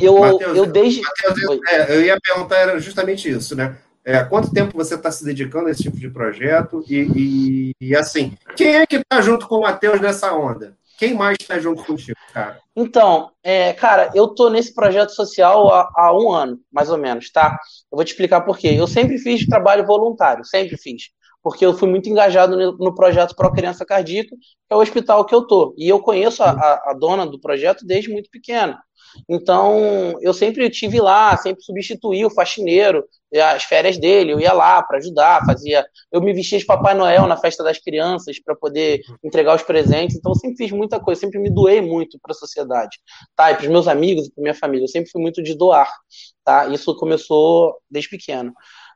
[0.00, 1.00] Eu, Mateus, eu desde.
[1.02, 3.76] Mateus, é, eu ia perguntar justamente isso, né?
[4.08, 6.82] É, quanto tempo você está se dedicando a esse tipo de projeto?
[6.88, 10.74] E, e, e assim, quem é que está junto com o Matheus nessa onda?
[10.96, 12.58] Quem mais está junto contigo, cara?
[12.74, 17.30] Então, é, cara, eu tô nesse projeto social há, há, um ano, mais ou menos,
[17.30, 17.58] tá?
[17.92, 18.68] Eu vou te explicar por quê.
[18.68, 21.10] Eu sempre fiz trabalho voluntário, sempre fiz.
[21.42, 25.34] Porque eu fui muito engajado no, projeto Pro Criança Cardíaca, que é o hospital que
[25.34, 25.74] eu tô.
[25.76, 28.74] E eu conheço a, a, a dona do projeto desde muito pequeno.
[29.28, 34.82] Então, eu sempre tive lá, sempre substituí o faxineiro, as férias dele, eu ia lá
[34.82, 35.84] para ajudar, fazia.
[36.10, 40.16] Eu me vestia de Papai Noel na festa das crianças para poder entregar os presentes.
[40.16, 42.98] Então, eu sempre fiz muita coisa, sempre me doei muito para a sociedade,
[43.36, 43.50] tá?
[43.50, 44.84] E para os meus amigos e para minha família.
[44.84, 45.90] Eu sempre fui muito de doar,
[46.44, 46.66] tá?
[46.68, 48.52] Isso começou desde pequeno.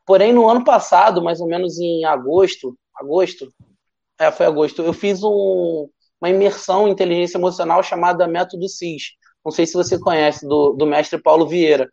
[0.06, 3.52] Porém, no ano passado, mais ou menos em agosto, agosto,
[4.18, 5.88] é, foi agosto, eu fiz um,
[6.20, 9.12] uma imersão em inteligência emocional chamada Método CIS
[9.44, 11.88] não sei se você conhece, do, do mestre Paulo Vieira.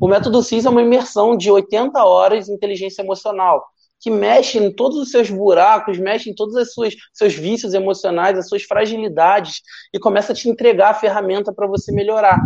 [0.00, 3.66] O método CIS é uma imersão de 80 horas de inteligência emocional,
[4.00, 8.48] que mexe em todos os seus buracos, mexe em todos os seus, vícios emocionais, as
[8.48, 9.60] suas fragilidades,
[9.92, 12.38] e começa a te entregar a ferramenta para você melhorar.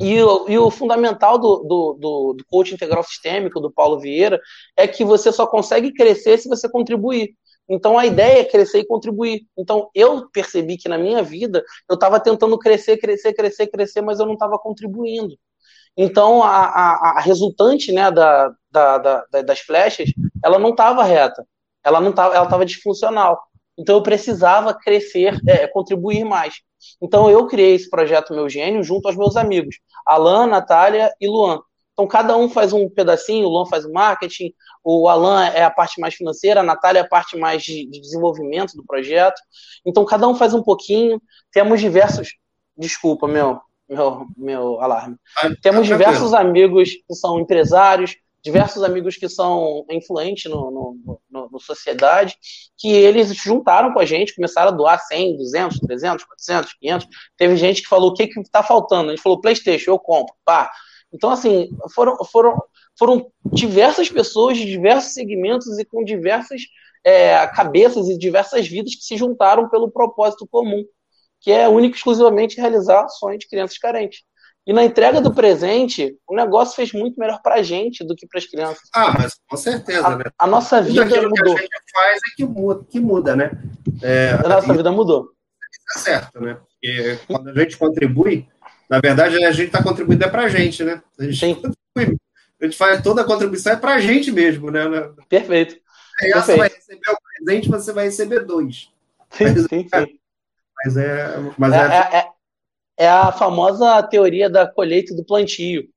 [0.00, 4.40] E, e, o fundamental do, do, do, do coach integral sistêmico, do Paulo Vieira,
[4.76, 7.34] é que você só consegue crescer se você contribuir.
[7.68, 9.46] Então a ideia é crescer e contribuir.
[9.56, 14.20] Então eu percebi que na minha vida eu estava tentando crescer, crescer, crescer, crescer, mas
[14.20, 15.36] eu não estava contribuindo.
[15.96, 20.10] Então a, a, a resultante né, da, da, da, das flechas,
[20.44, 21.46] ela não estava reta,
[21.84, 23.40] ela não estava, ela estava disfuncional.
[23.78, 26.54] Então eu precisava crescer, é, contribuir mais.
[27.00, 31.60] Então eu criei esse projeto Meu Gênio junto aos meus amigos, Alan, Natália e Luan.
[32.02, 35.70] Então, cada um faz um pedacinho, o Luan faz o marketing, o Alan é a
[35.70, 39.40] parte mais financeira, a Natália é a parte mais de, de desenvolvimento do projeto.
[39.86, 41.22] Então, cada um faz um pouquinho.
[41.52, 42.34] Temos diversos.
[42.76, 45.16] Desculpa, meu, meu, meu alarme.
[45.38, 51.20] Ah, Temos tá diversos amigos que são empresários, diversos amigos que são influentes no, no,
[51.30, 52.36] no, no, sociedade,
[52.76, 57.08] que eles juntaram com a gente, começaram a doar 100, 200, 300, 400, 500.
[57.36, 59.10] Teve gente que falou, o que está faltando?
[59.10, 60.34] A gente falou, Playstation, eu compro.
[60.44, 60.68] Pá,
[61.12, 62.62] Então, assim, foram, foram,
[62.98, 66.62] foram diversas pessoas de diversos segmentos e com diversas
[67.04, 70.84] é, cabeças e diversas vidas que se juntaram pelo propósito comum,
[71.40, 74.20] que é único e exclusivamente realizar sonhos de crianças carentes.
[74.64, 78.28] E na entrega do presente, o negócio fez muito melhor para a gente do que
[78.28, 78.88] para as crianças.
[78.94, 80.24] Ah, mas com certeza, a, né?
[80.38, 81.56] A nossa vida Tudo mudou.
[81.56, 83.50] que a gente faz é que muda, que muda né?
[84.00, 85.30] É, a nossa vida mudou.
[85.92, 86.54] Tá certo, né?
[86.54, 88.48] Porque quando a gente contribui,
[88.92, 91.02] na verdade, a gente está contribuindo é para a gente, né?
[91.18, 91.62] A gente, Sim.
[92.60, 94.82] A gente faz toda a contribuição é para a gente mesmo, né?
[95.30, 95.76] Perfeito.
[96.20, 98.90] Aí você vai receber o presente, você vai receber dois.
[99.30, 100.18] Sim, mas, sim, sim.
[100.84, 101.36] Mas é.
[101.56, 102.28] Mas é, é, é,
[102.98, 105.88] é a famosa teoria da colheita do plantio.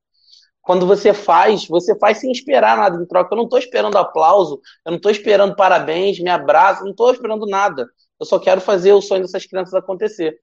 [0.62, 3.34] Quando você faz, você faz sem esperar nada em troca.
[3.34, 7.44] Eu não estou esperando aplauso, eu não estou esperando parabéns, me abraço, não estou esperando
[7.44, 7.86] nada.
[8.18, 10.38] Eu só quero fazer o sonho dessas crianças acontecer.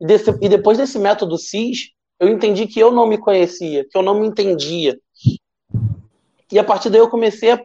[0.00, 3.96] E, desse, e depois desse método CIS, eu entendi que eu não me conhecia, que
[3.96, 4.98] eu não me entendia.
[6.50, 7.64] E a partir daí eu comecei a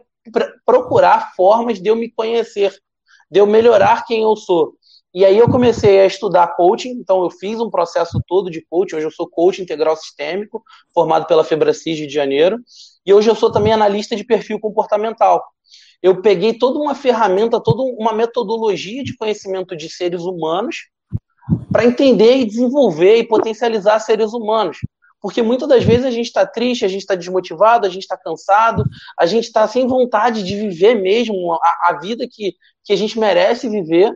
[0.64, 2.74] procurar formas de eu me conhecer,
[3.30, 4.74] de eu melhorar quem eu sou.
[5.14, 8.96] E aí eu comecei a estudar coaching, então eu fiz um processo todo de coaching,
[8.96, 10.62] hoje eu sou coach integral sistêmico,
[10.94, 12.58] formado pela Febracis de Janeiro,
[13.04, 15.44] e hoje eu sou também analista de perfil comportamental.
[16.02, 20.88] Eu peguei toda uma ferramenta, toda uma metodologia de conhecimento de seres humanos
[21.70, 24.78] para entender e desenvolver e potencializar seres humanos.
[25.20, 28.16] Porque muitas das vezes a gente está triste, a gente está desmotivado, a gente está
[28.16, 28.84] cansado,
[29.18, 33.18] a gente está sem vontade de viver mesmo a, a vida que, que a gente
[33.18, 34.12] merece viver,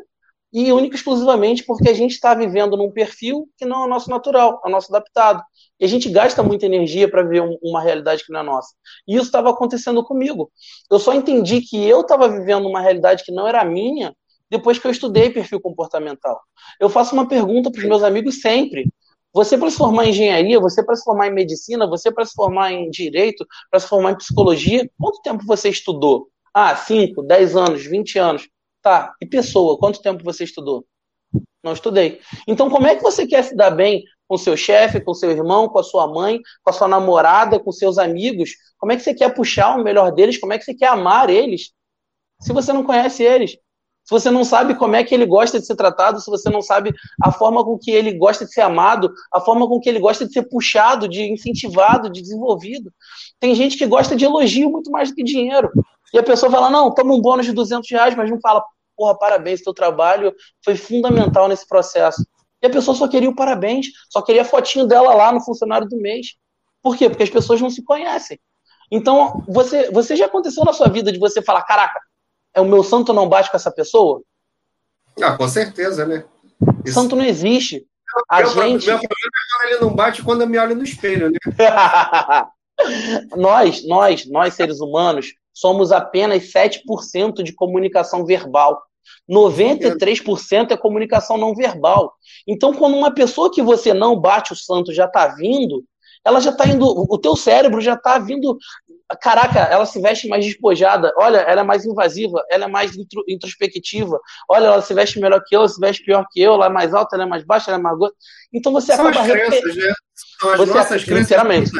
[0.53, 3.89] e única e exclusivamente porque a gente está vivendo num perfil que não é o
[3.89, 5.43] nosso natural, é o nosso adaptado.
[5.79, 8.75] E a gente gasta muita energia para ver um, uma realidade que não é nossa.
[9.07, 10.51] E isso estava acontecendo comigo.
[10.91, 14.17] Eu só entendi que eu estava vivendo uma realidade que não era minha
[14.51, 16.41] depois que eu estudei perfil comportamental.
[16.81, 18.89] Eu faço uma pergunta para os meus amigos sempre.
[19.33, 22.33] Você para se formar em engenharia, você para se formar em medicina, você para se
[22.33, 26.29] formar em direito, para se formar em psicologia, quanto tempo você estudou?
[26.55, 28.49] Ah, 5, 10 anos, 20 anos.
[28.81, 30.87] Tá, e pessoa, quanto tempo você estudou?
[31.63, 32.21] Não estudei.
[32.47, 35.69] Então, como é que você quer se dar bem com seu chefe, com seu irmão,
[35.69, 38.51] com a sua mãe, com a sua namorada, com seus amigos?
[38.79, 40.39] Como é que você quer puxar o melhor deles?
[40.39, 41.73] Como é que você quer amar eles?
[42.41, 43.59] Se você não conhece eles,
[44.07, 46.63] se você não sabe como é que ele gosta de ser tratado, se você não
[46.63, 49.99] sabe a forma com que ele gosta de ser amado, a forma com que ele
[49.99, 52.93] gosta de ser puxado, de incentivado, de desenvolvido.
[53.41, 55.73] Tem gente que gosta de elogio muito mais do que dinheiro.
[56.15, 58.63] E a pessoa fala, não, toma um bônus de 200 reais, mas não fala,
[58.97, 60.33] porra, parabéns, teu trabalho
[60.65, 62.25] foi fundamental nesse processo.
[62.63, 65.89] E a pessoa só queria o parabéns, só queria a fotinho dela lá no funcionário
[65.89, 66.37] do mês.
[66.81, 67.11] Por quê?
[67.11, 68.39] Porque as pessoas não se conhecem.
[68.89, 71.99] Então, você, você já aconteceu na sua vida de você falar, caraca,
[72.57, 74.23] é o meu santo não bate com essa pessoa?
[75.23, 76.25] Ah, com certeza, né?
[76.85, 76.95] Isso...
[76.95, 77.87] Santo não existe.
[78.31, 78.87] A meu, gente...
[78.87, 81.39] meu problema é quando ele não bate quando eu me olho no espelho, né?
[83.37, 88.83] nós, nós, nós seres humanos, somos apenas 7% de comunicação verbal.
[89.31, 92.15] 93% é comunicação não verbal.
[92.47, 95.85] Então, quando uma pessoa que você não bate o santo já está vindo,
[96.27, 98.59] ela já está indo, o teu cérebro já está vindo,
[99.21, 102.93] caraca, ela se veste mais despojada, olha, ela é mais invasiva, ela é mais
[103.29, 104.19] introspectiva,
[104.51, 106.69] olha, ela se veste melhor que eu, ela se veste pior que eu, ela é
[106.69, 108.15] mais alta, ela é mais baixa, ela é mais gorda.
[108.53, 109.25] Então você São acaba...
[109.25, 109.95] As crenças, né?
[110.41, 111.29] São as você, nossas crenças.
[111.29, 111.71] Sinceramente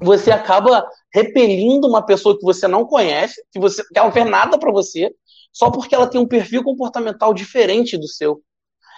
[0.00, 4.28] você acaba repelindo uma pessoa que você não conhece, que você que ela não fez
[4.28, 5.10] nada para você,
[5.52, 8.42] só porque ela tem um perfil comportamental diferente do seu.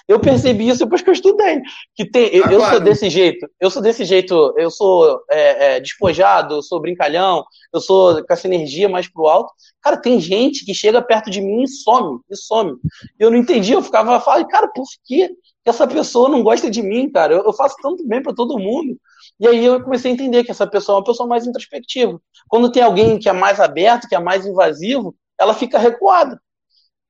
[0.08, 1.60] Eu percebi isso depois que eu estudei.
[1.94, 5.80] Que tem, eu, eu sou desse jeito, eu sou desse jeito, eu sou é, é,
[5.80, 9.52] despojado, eu sou brincalhão, eu sou com essa energia mais pro alto.
[9.82, 12.76] Cara, tem gente que chega perto de mim e some, e some.
[13.18, 15.30] Eu não entendi, eu ficava falando, cara, por que
[15.64, 17.34] essa pessoa não gosta de mim, cara?
[17.34, 18.96] Eu, eu faço tanto bem para todo mundo.
[19.40, 22.20] E aí eu comecei a entender que essa pessoa é uma pessoa mais introspectiva.
[22.48, 26.40] Quando tem alguém que é mais aberto, que é mais invasivo, ela fica recuada.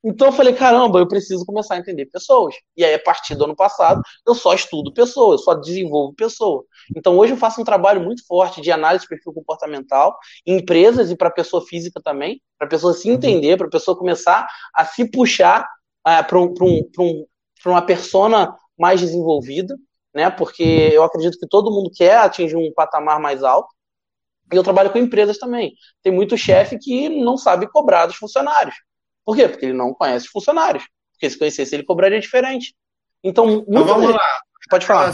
[0.04, 2.54] Então eu falei, caramba, eu preciso começar a entender pessoas.
[2.76, 6.64] E aí, a partir do ano passado, eu só estudo pessoas, eu só desenvolvo pessoa.
[6.96, 10.16] Então hoje eu faço um trabalho muito forte de análise de perfil comportamental
[10.46, 13.96] em empresas e para pessoa física também, para a pessoa se entender, para a pessoa
[13.98, 15.62] começar a se puxar
[16.06, 17.26] uh, para um, um, um,
[17.66, 19.74] uma persona mais desenvolvida
[20.16, 20.30] né?
[20.30, 20.62] Porque
[20.94, 23.68] eu acredito que todo mundo quer atingir um patamar mais alto.
[24.50, 25.74] E eu trabalho com empresas também.
[26.02, 28.74] Tem muito chefe que não sabe cobrar dos funcionários.
[29.26, 29.48] Por quê?
[29.48, 30.84] Porque ele não conhece os funcionários.
[31.12, 32.74] Porque se conhecesse, ele cobraria diferente.
[33.24, 34.22] Então, então vamos lá.
[34.70, 35.12] Pode falar.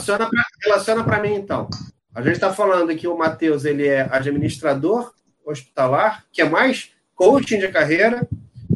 [0.63, 1.69] Relaciona para mim, então.
[2.15, 5.13] A gente está falando que o Matheus ele é administrador
[5.47, 8.29] hospitalar, que é mais coaching de carreira,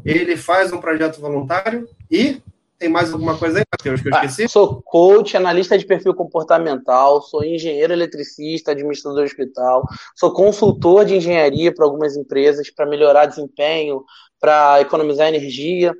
[0.04, 2.40] ele faz um projeto voluntário e
[2.78, 4.44] Tem mais alguma coisa aí, Matheus, que eu ah, esqueci?
[4.44, 9.82] Ah, sou coach, analista de perfil comportamental, sou engenheiro eletricista, administrador de hospital,
[10.14, 14.04] sou consultor de engenharia para algumas empresas para melhorar desempenho,
[14.40, 15.94] para economizar energia.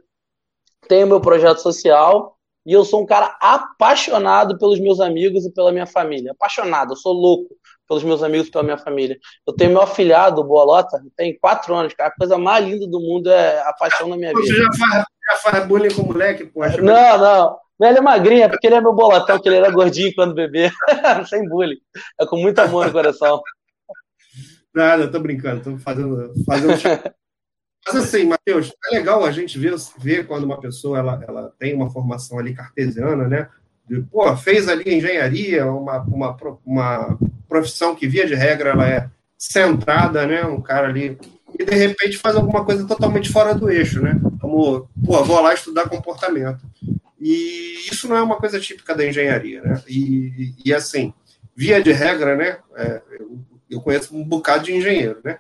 [0.89, 5.71] Tenho meu projeto social e eu sou um cara apaixonado pelos meus amigos e pela
[5.71, 6.33] minha família.
[6.33, 7.55] Apaixonado, eu sou louco
[7.89, 9.17] pelos meus amigos e pela minha família.
[9.47, 12.11] Eu tenho meu afilhado, o Bolota, tem quatro anos, cara.
[12.11, 14.43] A coisa mais linda do mundo é a paixão da minha vida.
[14.43, 16.61] Você já faz, já faz bullying com o moleque, pô?
[16.83, 17.59] Não, não.
[17.81, 20.73] Ele é magrinho, é porque ele é meu bolotão, que ele era gordinho quando bebê.
[21.29, 21.79] Sem bullying.
[22.21, 23.41] É com muito amor no coração.
[24.75, 26.33] Nada, eu tô brincando, tô fazendo.
[26.45, 26.75] fazendo...
[27.87, 31.75] Mas assim, Matheus, é legal a gente ver, ver quando uma pessoa ela, ela tem
[31.75, 33.49] uma formação ali cartesiana, né?
[33.89, 37.19] De, pô, fez ali engenharia, uma, uma, uma
[37.49, 39.09] profissão que, via de regra, ela é
[39.39, 40.45] centrada, né?
[40.45, 41.17] Um cara ali.
[41.59, 44.19] E de repente faz alguma coisa totalmente fora do eixo, né?
[44.41, 46.61] Como, pô, vou lá estudar comportamento.
[47.21, 49.81] E isso não é uma coisa típica da engenharia, né?
[49.89, 51.15] E, e assim,
[51.55, 52.59] via de regra, né?
[52.77, 53.01] É,
[53.71, 55.39] eu conheço um bocado de engenheiro, né?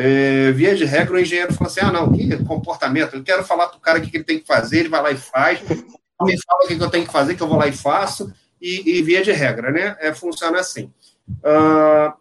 [0.00, 3.66] É, via de regra, o engenheiro fala assim: ah, não, que comportamento, eu quero falar
[3.66, 6.40] para o cara o que ele tem que fazer, ele vai lá e faz, me
[6.40, 8.32] fala o que eu tenho que fazer, que eu vou lá e faço,
[8.62, 9.96] e, e via de regra, né?
[9.98, 10.92] É, funciona assim.
[11.28, 12.16] Uh,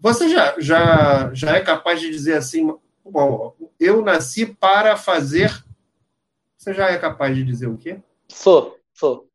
[0.00, 2.74] você já, já, já é capaz de dizer assim:
[3.04, 5.52] bom, eu nasci para fazer.
[6.56, 7.98] Você já é capaz de dizer o quê?
[8.26, 9.27] Sou, sou.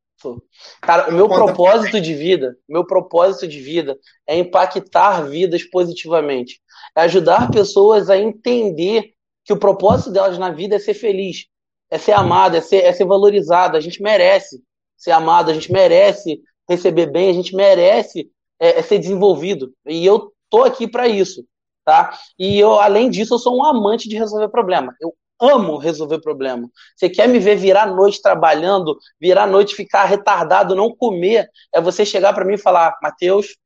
[0.82, 3.98] Cara, o meu propósito de vida, meu propósito de vida
[4.28, 6.62] é impactar vidas positivamente
[6.96, 9.14] é ajudar pessoas a entender
[9.44, 11.48] que o propósito delas na vida é ser feliz,
[11.90, 13.78] é ser amada, é ser, é ser valorizada.
[13.78, 14.62] A gente merece
[14.96, 19.74] ser amado, a gente merece receber bem, a gente merece é, é ser desenvolvido.
[19.86, 21.46] E eu tô aqui para isso,
[21.84, 22.18] tá?
[22.40, 24.96] E eu, além disso, eu sou um amante de resolver problema.
[25.02, 26.70] Eu amo resolver problema.
[26.96, 32.06] Você quer me ver virar noite trabalhando, virar noite ficar retardado, não comer, é você
[32.06, 33.58] chegar para mim e falar, Mateus,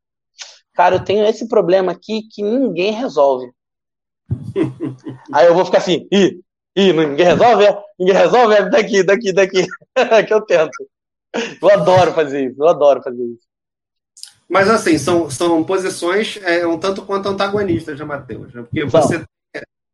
[0.74, 3.52] cara, eu tenho esse problema aqui que ninguém resolve.
[5.34, 6.42] Aí eu vou ficar assim, ih,
[6.76, 7.66] ih, ninguém resolve?
[7.66, 7.84] É?
[8.00, 8.56] Ninguém resolve?
[8.56, 9.66] É daqui, daqui, daqui.
[10.28, 10.88] que eu tento.
[11.62, 13.48] Eu adoro fazer isso, eu adoro fazer isso.
[14.50, 18.52] Mas assim, são, são posições é, um tanto quanto antagonistas, né, Matheus?
[18.54, 19.26] Porque você,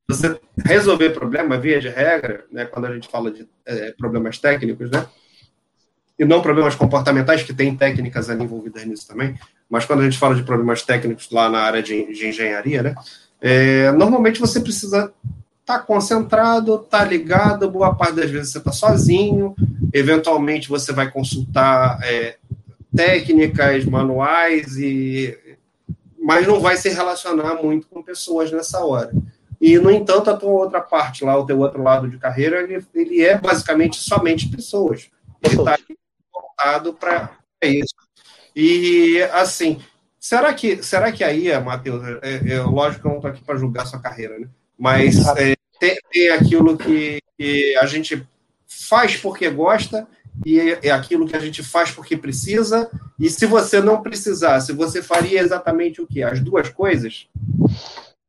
[0.07, 4.91] você resolver problema, via de regra, né, quando a gente fala de é, problemas técnicos,
[4.91, 5.05] né?
[6.19, 9.37] E não problemas comportamentais, que tem técnicas ali envolvidas nisso também,
[9.69, 12.95] mas quando a gente fala de problemas técnicos lá na área de, de engenharia, né,
[13.41, 15.11] é, normalmente você precisa
[15.61, 19.55] estar tá concentrado, estar tá ligado, boa parte das vezes você está sozinho,
[19.93, 22.37] eventualmente você vai consultar é,
[22.95, 25.37] técnicas, manuais, e
[26.23, 29.11] mas não vai se relacionar muito com pessoas nessa hora.
[29.63, 32.85] E, no entanto, a tua outra parte lá, o teu outro lado de carreira, ele,
[32.93, 35.09] ele é basicamente somente pessoas.
[35.41, 35.77] Ele está
[36.33, 37.31] voltado para
[37.63, 37.95] isso.
[38.53, 39.81] E, assim,
[40.19, 43.55] será que, será que aí, Matheus, é, é, lógico que eu não estou aqui para
[43.55, 44.49] julgar sua carreira, né?
[44.77, 48.21] mas é, tem, tem, aquilo que, que, a gente
[48.67, 50.05] faz porque gosta
[50.45, 54.73] e é, é aquilo que a gente faz porque precisa, e se você não precisasse,
[54.73, 56.21] você faria exatamente o quê?
[56.21, 57.29] As duas coisas?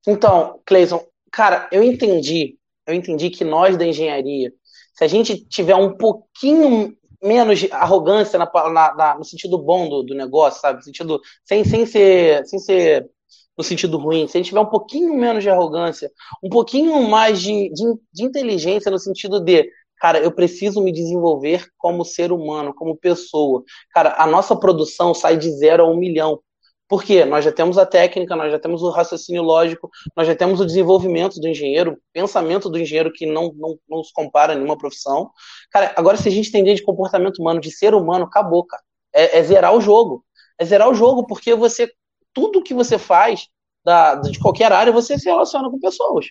[0.06, 1.04] Então, Cleison,
[1.34, 2.56] cara, eu entendi,
[2.86, 4.52] eu entendi que nós da engenharia,
[4.94, 10.02] se a gente tiver um pouquinho menos arrogância na, na, na, no sentido bom do,
[10.02, 10.78] do negócio, sabe?
[10.78, 13.10] No sentido, sem, sem, ser, sem ser
[13.56, 14.28] no sentido ruim.
[14.28, 16.12] Se a gente tiver um pouquinho menos de arrogância,
[16.42, 19.68] um pouquinho mais de, de, de inteligência no sentido de,
[19.98, 23.64] cara, eu preciso me desenvolver como ser humano, como pessoa.
[23.90, 26.40] Cara, a nossa produção sai de zero a um milhão.
[26.94, 27.24] Por quê?
[27.24, 30.64] Nós já temos a técnica, nós já temos o raciocínio lógico, nós já temos o
[30.64, 34.78] desenvolvimento do engenheiro, o pensamento do engenheiro que não, não, não se compara a nenhuma
[34.78, 35.28] profissão.
[35.72, 38.80] Cara, agora se a gente entender de comportamento humano, de ser humano, acabou, cara.
[39.12, 40.24] É, é zerar o jogo.
[40.56, 41.90] É zerar o jogo, porque você,
[42.32, 43.48] tudo que você faz
[43.84, 46.26] da, de qualquer área, você se relaciona com pessoas.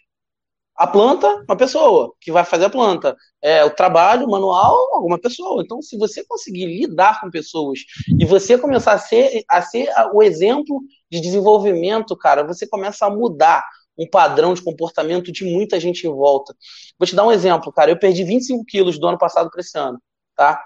[0.75, 3.15] A planta, uma pessoa que vai fazer a planta.
[3.41, 5.61] É, o trabalho, manual, alguma pessoa.
[5.63, 7.79] Então, se você conseguir lidar com pessoas
[8.19, 13.09] e você começar a ser, a ser o exemplo de desenvolvimento, cara, você começa a
[13.09, 13.63] mudar
[13.97, 16.55] um padrão de comportamento de muita gente em volta.
[16.97, 17.91] Vou te dar um exemplo, cara.
[17.91, 20.01] Eu perdi 25 quilos do ano passado para esse ano,
[20.35, 20.59] tá?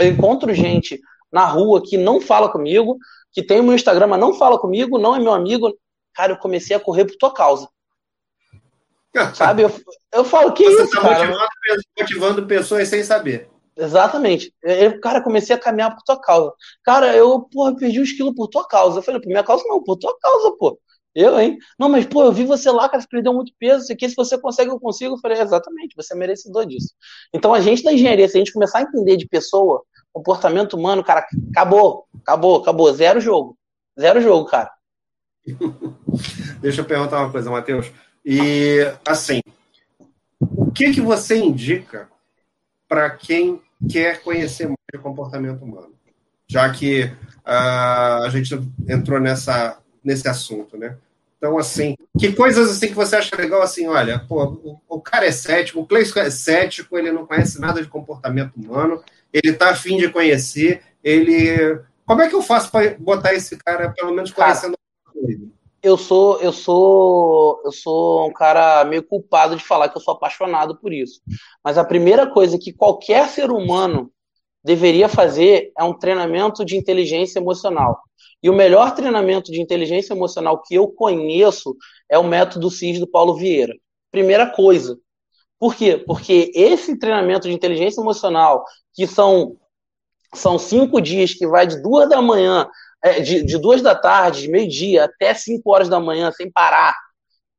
[0.00, 0.98] Eu encontro gente
[1.30, 2.96] na rua que não fala comigo,
[3.32, 5.76] que tem o meu Instagram, mas não fala comigo, não é meu amigo.
[6.14, 7.68] Cara, eu comecei a correr por tua causa.
[9.34, 9.62] Sabe?
[9.62, 9.72] Eu,
[10.12, 11.26] eu falo, que Você isso, tá cara?
[11.26, 13.48] Motivando, motivando pessoas sem saber.
[13.76, 14.52] Exatamente.
[14.62, 16.52] Eu, cara, comecei a caminhar por tua causa.
[16.82, 18.98] Cara, eu, porra, perdi uns quilos por tua causa.
[18.98, 20.78] Eu falei, por minha causa não, por tua causa, pô.
[21.14, 21.58] Eu, hein?
[21.78, 24.14] Não, mas, pô, eu vi você lá, cara, você perdeu muito peso, isso aqui, se
[24.14, 25.14] você consegue, eu consigo.
[25.14, 26.92] Eu falei, exatamente, você é merecedor disso.
[27.32, 29.82] Então, a gente da engenharia, se a gente começar a entender de pessoa,
[30.12, 32.92] comportamento humano, cara, acabou, acabou, acabou.
[32.92, 33.56] Zero jogo.
[33.98, 34.70] Zero jogo, cara.
[36.60, 37.90] Deixa eu perguntar uma coisa, Matheus.
[38.30, 39.40] E, assim,
[40.38, 42.10] o que, que você indica
[42.86, 45.94] para quem quer conhecer mais o comportamento humano?
[46.46, 48.54] Já que uh, a gente
[48.86, 50.98] entrou nessa, nesse assunto, né?
[51.38, 55.24] Então, assim, que coisas assim que você acha legal, assim, olha, pô, o, o cara
[55.24, 59.02] é cético, o Cleison é cético, ele não conhece nada de comportamento humano,
[59.32, 61.80] ele tá afim de conhecer, ele...
[62.04, 65.48] Como é que eu faço para botar esse cara, pelo menos, conhecendo cara,
[65.82, 70.14] eu sou, eu sou, eu sou um cara meio culpado de falar que eu sou
[70.14, 71.20] apaixonado por isso.
[71.62, 74.10] Mas a primeira coisa que qualquer ser humano
[74.64, 78.00] deveria fazer é um treinamento de inteligência emocional.
[78.42, 81.76] E o melhor treinamento de inteligência emocional que eu conheço
[82.08, 83.74] é o método CIS do Paulo Vieira.
[84.10, 84.98] Primeira coisa.
[85.58, 85.96] Por quê?
[85.96, 88.64] Porque esse treinamento de inteligência emocional,
[88.94, 89.56] que são,
[90.32, 92.68] são cinco dias, que vai de duas da manhã,
[93.02, 96.96] é, de, de duas da tarde, de meio-dia, até cinco horas da manhã, sem parar,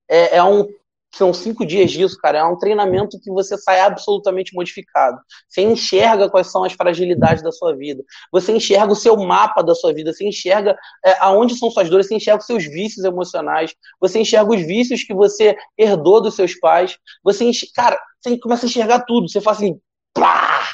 [0.10, 0.68] é, é um
[1.12, 2.40] são cinco dias disso, cara.
[2.40, 5.20] É um treinamento que você sai absolutamente modificado.
[5.48, 8.04] Você enxerga quais são as fragilidades da sua vida.
[8.32, 10.14] Você enxerga o seu mapa da sua vida.
[10.14, 12.08] Você enxerga é, aonde são suas dores.
[12.08, 13.74] Você enxerga os seus vícios emocionais.
[14.00, 16.98] Você enxerga os vícios que você herdou dos seus pais.
[17.24, 19.28] Você enxerga, cara, você começa a enxergar tudo.
[19.28, 19.80] Você faz assim,
[20.14, 20.68] plá!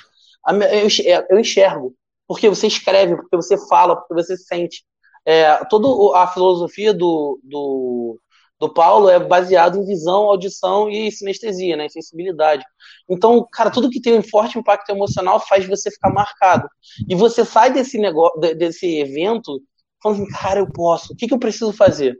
[1.29, 1.95] Eu enxergo.
[2.27, 4.83] Porque você escreve, porque você fala, porque você sente.
[5.25, 8.19] É, toda a filosofia do, do
[8.59, 12.63] do Paulo é baseado em visão, audição e sinestesia, né, sensibilidade.
[13.09, 16.67] Então, cara, tudo que tem um forte impacto emocional faz você ficar marcado.
[17.07, 19.61] E você sai desse negócio, desse evento,
[20.01, 21.13] falando assim, cara, eu posso.
[21.13, 22.17] O que, que eu preciso fazer?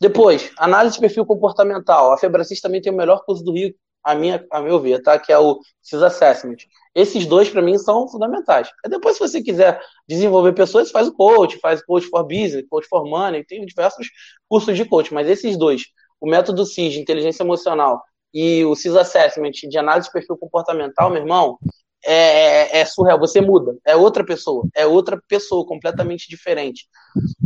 [0.00, 2.12] Depois, análise de perfil comportamental.
[2.12, 3.74] A Febracis também tem o melhor curso do Rio,
[4.04, 5.18] a, minha, a meu ver, tá?
[5.18, 6.56] Que é o CIS Assessment.
[6.94, 8.70] Esses dois, para mim, são fundamentais.
[8.84, 12.86] E depois, se você quiser desenvolver pessoas, faz o coach, faz coach for business, coach
[12.88, 14.08] for money, tem diversos
[14.48, 15.84] cursos de coach, mas esses dois,
[16.20, 18.02] o método CIS de inteligência emocional
[18.34, 21.58] e o CIS Assessment de análise de perfil comportamental, meu irmão,
[22.04, 23.18] é, é, é, surreal.
[23.18, 26.86] Você muda, é outra pessoa, é outra pessoa completamente diferente.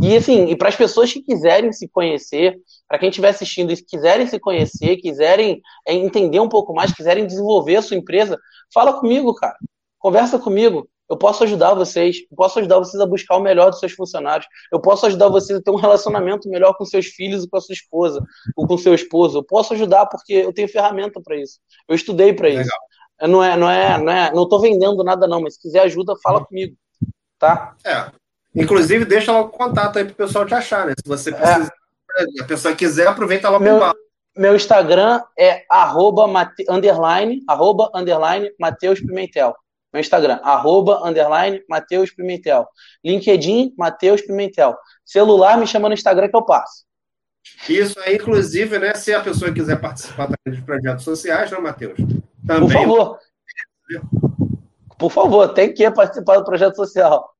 [0.01, 3.83] E assim, e para as pessoas que quiserem se conhecer, para quem estiver assistindo e
[3.83, 8.37] quiserem se conhecer, quiserem é, entender um pouco mais, quiserem desenvolver a sua empresa,
[8.73, 9.57] fala comigo, cara.
[9.99, 10.87] Conversa comigo.
[11.09, 14.45] Eu posso ajudar vocês, eu posso ajudar vocês a buscar o melhor dos seus funcionários,
[14.71, 17.61] eu posso ajudar vocês a ter um relacionamento melhor com seus filhos e com a
[17.61, 18.21] sua esposa,
[18.57, 19.37] ou com seu esposo.
[19.37, 21.59] Eu posso ajudar porque eu tenho ferramenta para isso.
[21.87, 22.69] Eu estudei para isso.
[23.21, 26.13] Não é, não é, não é, não tô vendendo nada não, mas se quiser ajuda,
[26.21, 26.75] fala comigo,
[27.39, 27.75] tá?
[27.83, 28.11] É.
[28.55, 30.93] Inclusive deixa lá o contato aí pro pessoal te achar, né?
[31.03, 31.71] Se você precisa,
[32.17, 32.41] é.
[32.41, 33.79] a pessoa quiser, aproveita lá meu,
[34.37, 39.55] meu Instagram é arroba, mate, underline, arroba, underline, Mateus Pimentel.
[39.91, 42.67] Meu Instagram, arroba, underline, Mateus Pimentel.
[43.03, 44.77] LinkedIn, Mateus Pimentel.
[45.03, 46.85] Celular, me chama no Instagram que eu passo.
[47.67, 48.93] Isso aí, inclusive, né?
[48.93, 51.97] Se a pessoa quiser participar de projetos sociais, né, Matheus?
[52.47, 52.69] Também.
[52.69, 53.19] Por favor.
[54.97, 57.35] Por favor, tem que participar do projeto social.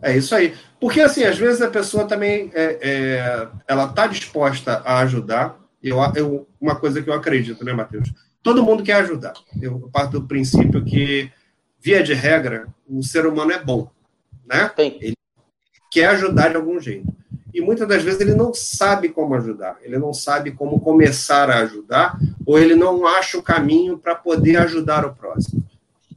[0.00, 0.56] É isso aí.
[0.80, 5.58] Porque, assim, às vezes a pessoa também é, é ela está disposta a ajudar.
[5.82, 8.12] Eu, eu, uma coisa que eu acredito, né, Matheus?
[8.42, 9.34] Todo mundo quer ajudar.
[9.60, 11.30] Eu parto do princípio que,
[11.78, 13.90] via de regra, o ser humano é bom.
[14.46, 14.70] Né?
[14.78, 15.14] Ele
[15.90, 17.18] quer ajudar de algum jeito
[17.52, 21.60] e muitas das vezes ele não sabe como ajudar, ele não sabe como começar a
[21.60, 25.64] ajudar, ou ele não acha o caminho para poder ajudar o próximo.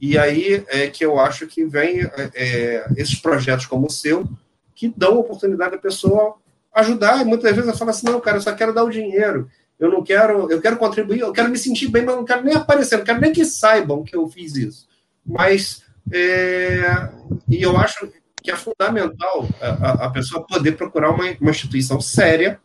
[0.00, 4.28] E aí é que eu acho que vem é, é, esses projetos como o seu,
[4.74, 6.36] que dão oportunidade à pessoa
[6.74, 9.48] ajudar, e muitas vezes ela fala assim, não, cara, eu só quero dar o dinheiro,
[9.78, 12.54] eu não quero, eu quero contribuir, eu quero me sentir bem, mas não quero nem
[12.54, 14.88] aparecer, não quero nem que saibam que eu fiz isso.
[15.24, 17.08] Mas, é,
[17.48, 18.10] e eu acho
[18.42, 22.60] que é fundamental a, a pessoa poder procurar uma, uma instituição séria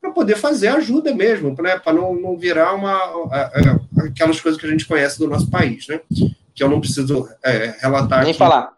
[0.00, 1.78] para poder fazer ajuda mesmo, né?
[1.78, 2.98] para não, não virar uma,
[4.06, 6.00] aquelas coisas que a gente conhece do nosso país, né?
[6.54, 8.72] que eu não preciso é, relatar Nem aqui, falar.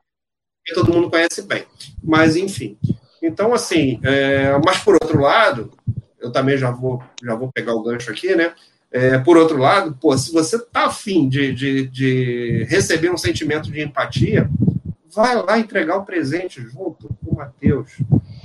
[0.64, 1.64] que todo mundo conhece bem.
[2.02, 2.76] Mas, enfim.
[3.22, 5.70] Então, assim, é, mas por outro lado,
[6.20, 8.52] eu também já vou, já vou pegar o gancho aqui, né?
[8.90, 13.70] É, por outro lado, pô, se você tá afim de, de, de receber um sentimento
[13.70, 14.50] de empatia,
[15.14, 17.92] vai lá entregar o presente junto com o Matheus.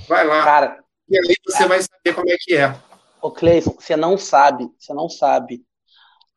[0.08, 0.44] Vai lá.
[0.44, 2.76] Cara, e aí você vai saber como é que é.
[3.22, 5.64] Ô, Cleison, você não sabe, você não sabe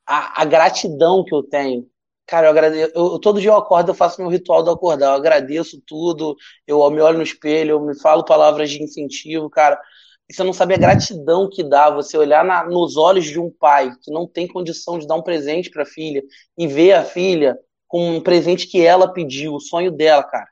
[0.07, 1.89] a, a gratidão que eu tenho.
[2.27, 2.93] Cara, eu agradeço.
[2.95, 5.07] Eu, todo dia eu acordo, eu faço meu ritual do acordar.
[5.07, 9.81] Eu agradeço tudo, eu me olho no espelho, eu me falo palavras de incentivo, cara.
[10.31, 13.93] você não sabe a gratidão que dá você olhar na, nos olhos de um pai
[14.03, 16.23] que não tem condição de dar um presente para a filha
[16.57, 17.59] e ver a filha
[17.91, 20.49] com um presente que ela pediu, o sonho dela, cara.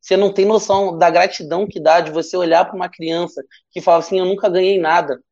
[0.00, 3.80] Você não tem noção da gratidão que dá de você olhar para uma criança que
[3.80, 5.22] fala assim: Eu nunca ganhei nada,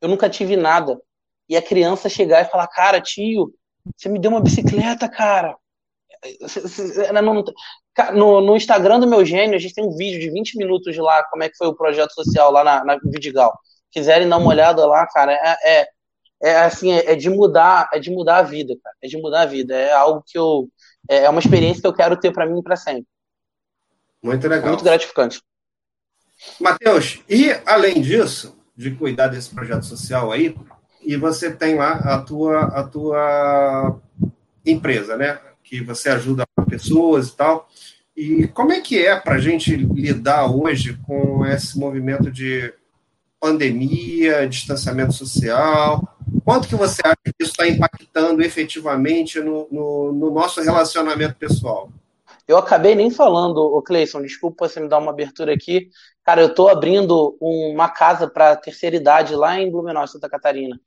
[0.00, 1.00] eu nunca tive nada.
[1.48, 3.52] E a criança chegar e falar: Cara, tio,
[3.96, 5.56] você me deu uma bicicleta, cara.
[8.14, 11.00] No, no, Instagram do meu gênio, a gente tem um vídeo de 20 minutos de
[11.00, 13.52] lá, como é que foi o projeto social lá na, na Vidigal.
[13.90, 15.88] Quiserem dar uma olhada lá, cara, é, é,
[16.42, 18.96] é assim, é, é, de mudar, é de mudar a vida, cara.
[19.02, 19.74] É de mudar a vida.
[19.74, 20.68] É algo que eu.
[21.10, 23.06] É, é uma experiência que eu quero ter para mim para sempre.
[24.22, 24.68] Muito legal.
[24.68, 25.42] Muito gratificante.
[26.60, 30.54] Matheus, e além disso, de cuidar desse projeto social aí,
[31.02, 33.98] e você tem lá a tua, a tua
[34.64, 35.40] empresa, né?
[35.64, 37.68] Que você ajuda pessoas e tal.
[38.16, 42.72] E como é que é para a gente lidar hoje com esse movimento de
[43.40, 46.16] pandemia, distanciamento social?
[46.44, 51.90] Quanto que você acha que isso está impactando efetivamente no, no, no nosso relacionamento pessoal?
[52.46, 55.88] Eu acabei nem falando, o Cleison, desculpa você me dar uma abertura aqui.
[56.24, 60.78] Cara, eu estou abrindo uma casa para terceira idade lá em Blumenau, Santa Catarina.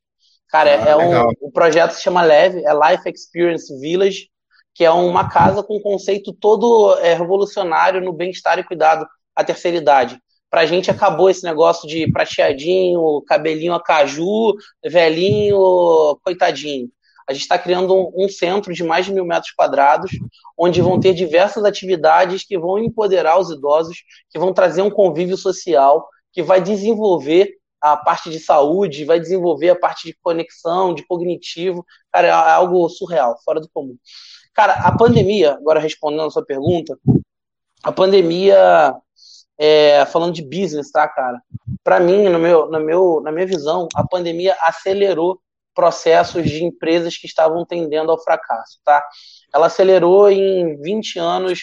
[0.49, 4.29] Cara, ah, é um, o projeto se chama Leve, é Life Experience Village,
[4.73, 9.43] que é uma casa com um conceito todo é, revolucionário no bem-estar e cuidado à
[9.43, 10.19] terceira idade.
[10.53, 14.53] Pra gente acabou esse negócio de prateadinho, cabelinho a caju,
[14.85, 16.91] velhinho, coitadinho.
[17.27, 20.11] A gente está criando um, um, centro de mais de mil metros quadrados,
[20.55, 25.37] onde vão ter diversas atividades que vão empoderar os idosos, que vão trazer um convívio
[25.37, 27.49] social, que vai desenvolver
[27.81, 31.83] a parte de saúde, vai desenvolver a parte de conexão, de cognitivo.
[32.11, 33.97] Cara, é algo surreal, fora do comum.
[34.53, 36.95] Cara, a pandemia, agora respondendo a sua pergunta,
[37.83, 38.95] a pandemia,
[39.57, 41.41] é, falando de business, tá, cara?
[41.83, 45.39] Para mim, no meu, no meu, na minha visão, a pandemia acelerou
[45.73, 49.03] processos de empresas que estavam tendendo ao fracasso, tá?
[49.53, 51.61] Ela acelerou em 20 anos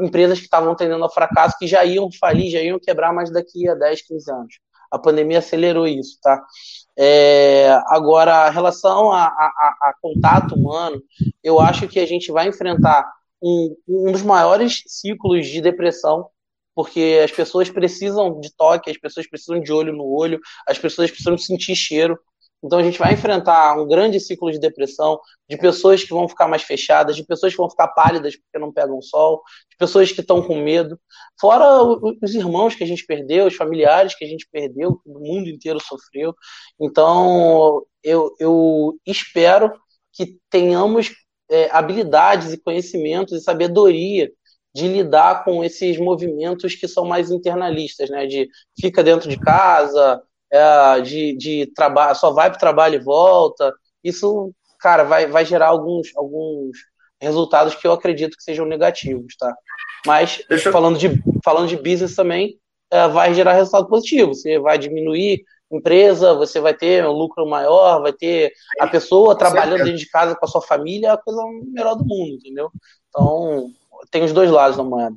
[0.00, 3.68] empresas que estavam tendendo ao fracasso, que já iam falir, já iam quebrar mais daqui
[3.68, 4.54] a 10, 15 anos.
[4.90, 6.40] A pandemia acelerou isso, tá?
[6.96, 11.02] É, agora, relação a, a, a, contato humano,
[11.42, 13.04] eu acho que a gente vai enfrentar
[13.42, 16.28] um, um dos maiores ciclos de depressão
[16.74, 21.10] porque as pessoas precisam de toque, as pessoas precisam de olho no olho, as pessoas
[21.10, 22.18] precisam sentir cheiro.
[22.62, 26.48] Então a gente vai enfrentar um grande ciclo de depressão, de pessoas que vão ficar
[26.48, 30.22] mais fechadas, de pessoas que vão ficar pálidas porque não pegam sol, de pessoas que
[30.22, 30.98] estão com medo,
[31.38, 31.82] fora
[32.22, 35.48] os irmãos que a gente perdeu, os familiares que a gente perdeu, que o mundo
[35.50, 36.34] inteiro sofreu.
[36.80, 39.70] Então eu, eu espero
[40.10, 41.12] que tenhamos
[41.50, 44.30] é, habilidades e conhecimentos e sabedoria
[44.74, 48.26] de lidar com esses movimentos que são mais internalistas, né?
[48.26, 48.48] De
[48.80, 50.20] fica dentro de casa,
[50.50, 53.72] é, de, de trabalho, só vai para o trabalho e volta.
[54.02, 56.76] Isso, cara, vai, vai gerar alguns, alguns
[57.20, 59.54] resultados que eu acredito que sejam negativos, tá?
[60.04, 60.72] Mas Deixa...
[60.72, 62.58] falando, de, falando de business também,
[62.90, 64.34] é, vai gerar resultado positivo.
[64.34, 69.84] Você vai diminuir empresa, você vai ter um lucro maior, vai ter a pessoa trabalhando
[69.84, 72.70] dentro de casa com a sua família, é a coisa melhor do mundo, entendeu?
[73.08, 73.70] Então,
[74.10, 75.16] tem os dois lados da moeda.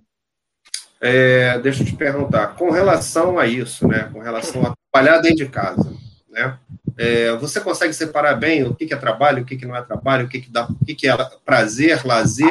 [1.00, 5.38] É, deixa eu te perguntar, com relação a isso, né, com relação a trabalhar dentro
[5.38, 5.94] de casa,
[6.30, 6.58] né,
[6.98, 9.82] é, você consegue separar bem o que, que é trabalho, o que, que não é
[9.84, 11.16] trabalho, o que, que, dá, o que, que é
[11.46, 12.50] prazer, lazer?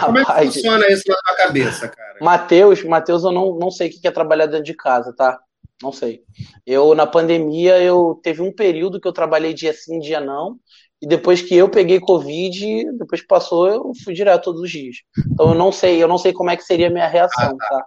[0.00, 2.18] Como é que funciona isso na tua cabeça, cara?
[2.20, 5.40] Matheus, Mateus, eu não, não sei o que é trabalhar dentro de casa, tá?
[5.82, 6.22] Não sei.
[6.66, 10.58] Eu, na pandemia, eu teve um período que eu trabalhei dia sim, dia não,
[11.00, 14.96] e depois que eu peguei Covid, depois que passou, eu fui direto todos os dias.
[15.32, 17.56] Então eu não sei, eu não sei como é que seria a minha reação, ah,
[17.56, 17.68] tá.
[17.68, 17.86] tá?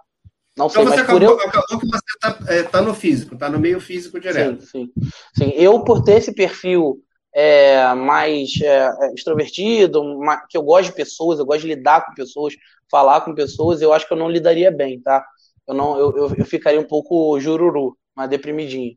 [0.56, 1.40] Não então sei, você acabou, eu...
[1.40, 4.62] acabou que você está é, tá no físico, está no meio físico direto.
[4.62, 5.10] Sim, sim.
[5.36, 5.52] sim.
[5.54, 7.02] Eu, por ter esse perfil
[7.34, 10.02] é, mais é, é extrovertido,
[10.48, 12.54] que eu gosto de pessoas, eu gosto de lidar com pessoas,
[12.90, 15.24] falar com pessoas, eu acho que eu não lidaria bem, tá?
[15.66, 18.96] Eu, não, eu, eu, eu ficaria um pouco jururu, mais deprimidinho.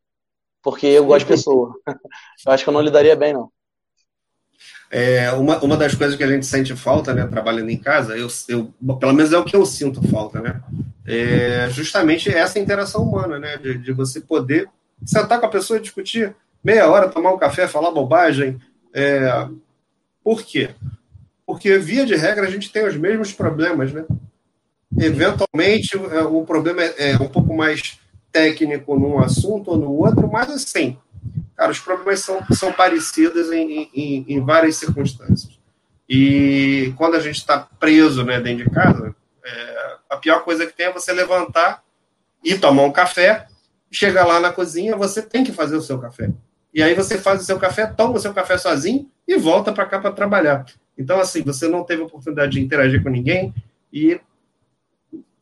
[0.61, 1.74] Porque eu gosto de pessoa.
[2.45, 3.49] eu acho que eu não lidaria bem, não.
[4.91, 8.27] É, uma, uma das coisas que a gente sente falta, né, trabalhando em casa, eu,
[8.47, 10.61] eu, pelo menos é o que eu sinto falta, né,
[11.05, 14.69] é justamente essa interação humana, né, de, de você poder
[15.03, 18.59] sentar com a pessoa e discutir meia hora, tomar um café, falar bobagem.
[18.93, 19.47] É,
[20.23, 20.71] por quê?
[21.45, 24.03] Porque, via de regra, a gente tem os mesmos problemas, né?
[24.97, 27.99] Eventualmente, é, o problema é, é um pouco mais
[28.31, 30.97] técnico num assunto ou no outro, mas assim,
[31.55, 35.57] Cara, os problemas são, são parecidos em, em, em várias circunstâncias.
[36.07, 40.73] E quando a gente está preso né, dentro de casa, é, a pior coisa que
[40.73, 41.83] tem é você levantar
[42.43, 43.47] e tomar um café,
[43.91, 46.29] chega lá na cozinha, você tem que fazer o seu café.
[46.73, 49.85] E aí você faz o seu café, toma o seu café sozinho e volta para
[49.85, 50.65] cá para trabalhar.
[50.97, 53.53] Então, assim, você não teve oportunidade de interagir com ninguém
[53.91, 54.19] e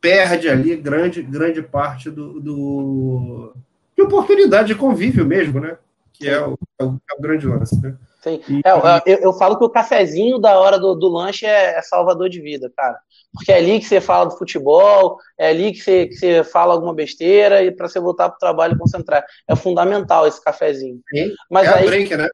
[0.00, 3.52] perde ali grande, grande parte do, do
[3.96, 5.76] de oportunidade de convívio mesmo, né?
[6.14, 7.96] Que é o, é o, é o grande lance, né?
[8.24, 8.40] Sim.
[8.64, 12.30] É, eu, eu, falo que o cafezinho da hora do, do lanche é, é, salvador
[12.30, 12.98] de vida, cara.
[13.34, 16.72] Porque é ali que você fala do futebol, é ali que você, que você fala
[16.72, 19.26] alguma besteira e para você voltar para o trabalho e concentrar.
[19.46, 21.00] É fundamental esse cafezinho.
[21.14, 21.34] Sim.
[21.50, 22.28] Mas é aí, o break, né?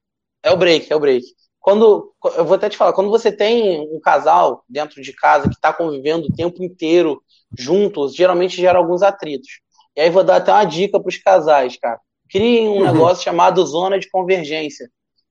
[0.45, 1.27] É o break, é o break.
[1.59, 5.55] Quando, eu vou até te falar, quando você tem um casal dentro de casa que
[5.55, 7.21] está convivendo o tempo inteiro
[7.59, 9.61] juntos, geralmente gera alguns atritos.
[9.97, 11.99] E aí vou dar até uma dica para os casais, cara.
[12.31, 12.93] Criem um uhum.
[12.93, 14.89] negócio chamado zona de convergência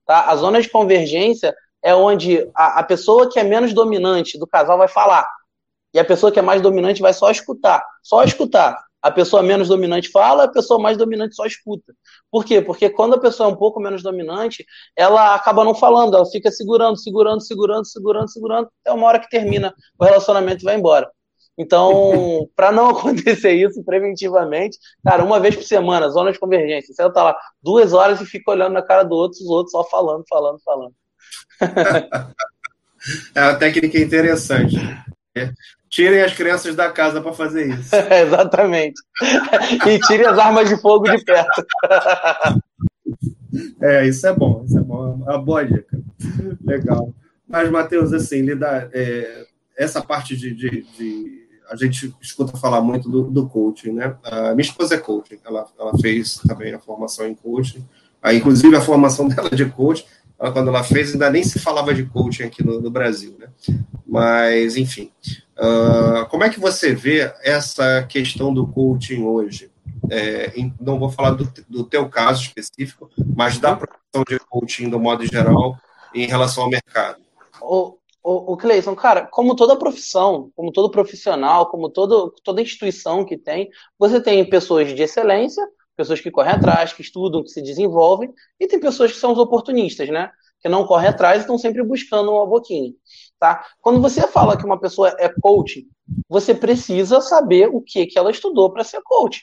[0.09, 0.25] Tá?
[0.25, 4.75] A zona de convergência é onde a, a pessoa que é menos dominante do casal
[4.75, 5.29] vai falar.
[5.93, 7.85] E a pessoa que é mais dominante vai só escutar.
[8.01, 8.75] Só escutar.
[9.03, 11.93] A pessoa menos dominante fala, a pessoa mais dominante só escuta.
[12.31, 12.59] Por quê?
[12.59, 16.49] Porque quando a pessoa é um pouco menos dominante, ela acaba não falando, ela fica
[16.49, 21.07] segurando, segurando, segurando, segurando, segurando, até uma hora que termina o relacionamento e vai embora.
[21.60, 27.12] Então, para não acontecer isso preventivamente, cara, uma vez por semana, zona de convergência, você
[27.12, 30.24] tá lá duas horas e fica olhando na cara do outro, os outros só falando,
[30.30, 30.93] falando, falando.
[33.36, 34.78] é uma técnica interessante.
[35.89, 37.93] Tirem as crianças da casa para fazer isso.
[38.26, 39.01] exatamente.
[39.86, 41.66] E tirem as armas de fogo de perto.
[43.82, 45.24] é, isso é bom, isso é bom.
[45.28, 45.99] É uma boa dica.
[46.64, 47.14] Legal.
[47.45, 49.45] Mas, Matheus, assim, lidar, é,
[49.76, 54.15] essa parte de, de, de a gente escuta falar muito do, do coaching, né?
[54.24, 57.86] A minha esposa é coaching, ela, ela fez também a formação em coaching,
[58.22, 60.05] a, inclusive a formação dela de coaching,
[60.39, 63.47] ela, quando ela fez, ainda nem se falava de coaching aqui no, no Brasil, né?
[64.07, 65.11] Mas, enfim,
[65.57, 69.70] uh, como é que você vê essa questão do coaching hoje?
[70.09, 74.89] É, em, não vou falar do, do teu caso específico, mas da profissão de coaching
[74.89, 75.78] do modo geral
[76.15, 77.20] em relação ao mercado.
[78.24, 83.38] O, o Cleison, cara, como toda profissão, como todo profissional, como todo, toda instituição que
[83.38, 85.65] tem, você tem pessoas de excelência,
[85.95, 89.39] pessoas que correm atrás, que estudam, que se desenvolvem, e tem pessoas que são os
[89.39, 90.32] oportunistas, né?
[90.61, 92.93] Que não correm atrás e estão sempre buscando uma boquinha,
[93.39, 93.65] tá?
[93.82, 95.86] Quando você fala que uma pessoa é coach,
[96.28, 99.41] você precisa saber o que, que ela estudou para ser coach.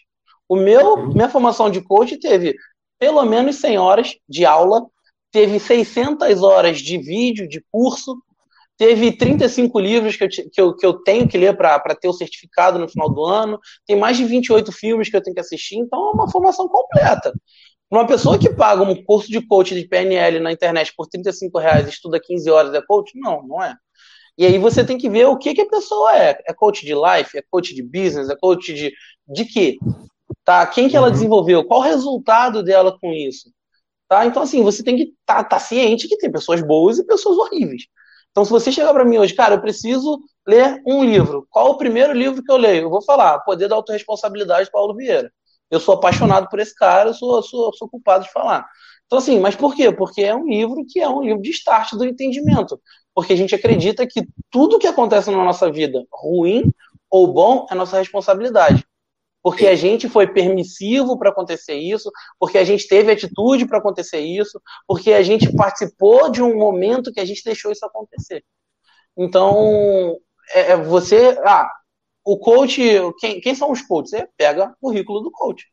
[0.48, 2.54] O meu, minha formação de coach teve
[2.98, 4.86] pelo menos 100 horas de aula,
[5.30, 8.22] teve 600 horas de vídeo, de curso,
[8.76, 12.12] Teve 35 livros que eu, que eu, que eu tenho que ler para ter o
[12.12, 13.58] certificado no final do ano.
[13.86, 15.76] Tem mais de 28 filmes que eu tenho que assistir.
[15.76, 17.32] Então é uma formação completa.
[17.90, 21.86] Uma pessoa que paga um curso de coach de PNL na internet por 35 reais
[21.86, 23.12] e estuda 15 horas é coach?
[23.14, 23.74] Não, não é.
[24.36, 26.38] E aí você tem que ver o que, que a pessoa é.
[26.46, 27.38] É coach de life?
[27.38, 28.28] É coach de business?
[28.28, 28.92] É coach de,
[29.26, 29.78] de quê?
[30.44, 30.66] Tá?
[30.66, 31.12] Quem que ela uhum.
[31.12, 31.64] desenvolveu?
[31.64, 33.50] Qual o resultado dela com isso?
[34.08, 34.26] Tá?
[34.26, 37.38] Então, assim, você tem que estar tá, tá ciente que tem pessoas boas e pessoas
[37.38, 37.84] horríveis.
[38.36, 41.46] Então, se você chegar para mim hoje, cara, eu preciso ler um livro.
[41.48, 42.82] Qual o primeiro livro que eu leio?
[42.82, 45.32] Eu vou falar, Poder da Autoresponsabilidade, Paulo Vieira.
[45.70, 48.66] Eu sou apaixonado por esse cara, eu sou, sou, sou culpado de falar.
[49.06, 49.90] Então, assim, mas por quê?
[49.90, 52.78] Porque é um livro que é um livro de start do entendimento.
[53.14, 56.70] Porque a gente acredita que tudo que acontece na nossa vida, ruim
[57.08, 58.84] ou bom, é nossa responsabilidade
[59.46, 64.18] porque a gente foi permissivo para acontecer isso, porque a gente teve atitude para acontecer
[64.18, 68.44] isso, porque a gente participou de um momento que a gente deixou isso acontecer.
[69.16, 70.16] Então,
[70.52, 71.38] é, é você.
[71.44, 71.70] Ah,
[72.24, 72.82] o coach.
[73.20, 74.10] Quem, quem são os coaches?
[74.10, 75.64] Você pega o currículo do coach.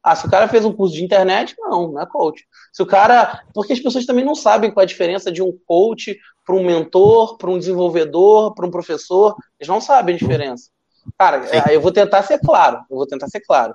[0.00, 2.46] Ah, se o cara fez um curso de internet, não, não é coach.
[2.72, 3.42] Se o cara.
[3.52, 6.16] Porque as pessoas também não sabem qual é a diferença de um coach
[6.46, 9.34] para um mentor, para um desenvolvedor, para um professor.
[9.58, 10.70] Eles não sabem a diferença.
[11.16, 11.72] Cara, Sim.
[11.72, 12.78] eu vou tentar ser claro.
[12.90, 13.74] Eu vou tentar ser claro.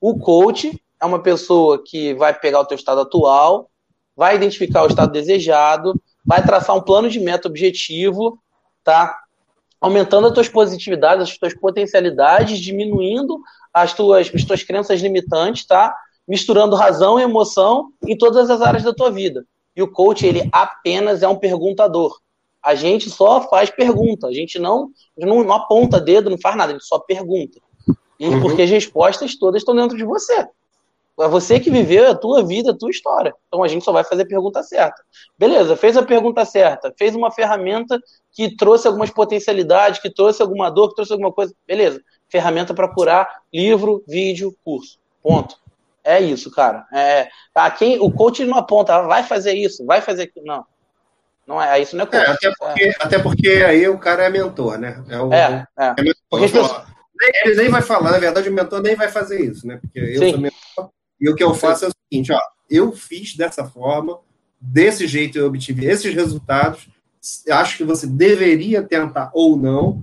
[0.00, 3.68] O coach é uma pessoa que vai pegar o teu estado atual,
[4.16, 8.38] vai identificar o estado desejado, vai traçar um plano de meta objetivo,
[8.84, 9.18] tá?
[9.80, 13.40] Aumentando as tuas positividades, as tuas potencialidades, diminuindo
[13.72, 15.94] as tuas, as tuas crenças limitantes, tá?
[16.26, 19.44] Misturando razão e emoção em todas as áreas da tua vida.
[19.74, 22.20] E o coach, ele apenas é um perguntador.
[22.62, 26.70] A gente só faz pergunta, a gente não, não, não aponta dedo, não faz nada,
[26.70, 27.58] a gente só pergunta.
[28.18, 28.40] E uhum.
[28.40, 30.46] porque as respostas todas estão dentro de você.
[31.20, 33.34] É você que viveu a tua vida, a tua história.
[33.46, 35.02] Então a gente só vai fazer a pergunta certa.
[35.38, 38.00] Beleza, fez a pergunta certa, fez uma ferramenta
[38.32, 41.54] que trouxe algumas potencialidades, que trouxe alguma dor, que trouxe alguma coisa.
[41.66, 44.98] Beleza, ferramenta para curar livro, vídeo, curso.
[45.22, 45.60] Ponto.
[46.04, 46.86] É isso, cara.
[46.92, 50.46] É, a quem, o coach não aponta, ah, vai fazer isso, vai fazer aquilo.
[50.46, 50.64] Não.
[51.46, 52.24] Não é, isso não é coach.
[52.24, 52.96] É, até, porque, é.
[53.00, 55.02] até porque aí o cara é mentor, né?
[55.08, 55.94] É, o, é, é.
[55.98, 56.86] é mentor,
[57.44, 59.78] ele nem vai falar, na verdade, o mentor nem vai fazer isso, né?
[59.80, 60.30] Porque eu Sim.
[60.30, 60.90] sou mentor,
[61.20, 61.86] e o que eu faço Sim.
[61.86, 64.18] é o seguinte, ó, eu fiz dessa forma,
[64.60, 66.88] desse jeito eu obtive esses resultados,
[67.50, 70.02] acho que você deveria tentar ou não,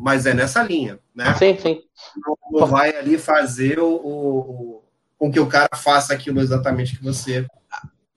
[0.00, 1.34] mas é nessa linha, né?
[1.34, 1.82] Sim, sim.
[2.50, 4.82] Não, vai ali fazer o, o,
[5.18, 7.46] com que o cara faça aquilo exatamente que você.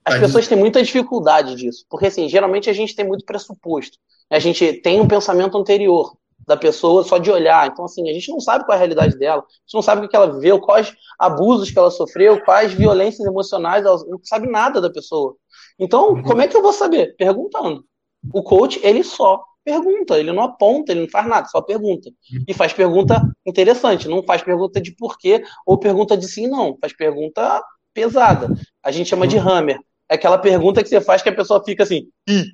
[0.04, 3.98] As pessoas têm muita dificuldade disso, porque assim, geralmente a gente tem muito pressuposto.
[4.28, 7.68] A gente tem um pensamento anterior da pessoa só de olhar.
[7.68, 10.04] Então, assim, a gente não sabe qual é a realidade dela, a gente não sabe
[10.04, 14.50] o que ela viveu, quais abusos que ela sofreu, quais violências emocionais, ela não sabe
[14.50, 15.36] nada da pessoa.
[15.78, 16.22] Então, uhum.
[16.22, 17.14] como é que eu vou saber?
[17.16, 17.84] Perguntando.
[18.32, 22.08] O coach, ele só pergunta, ele não aponta, ele não faz nada, só pergunta.
[22.08, 22.44] Uhum.
[22.48, 26.94] E faz pergunta interessante, não faz pergunta de porquê ou pergunta de sim não, faz
[26.94, 27.62] pergunta
[27.94, 28.48] pesada.
[28.82, 29.48] A gente chama de uhum.
[29.48, 29.80] hammer.
[30.12, 32.44] É aquela pergunta que você faz que a pessoa fica assim, Ih!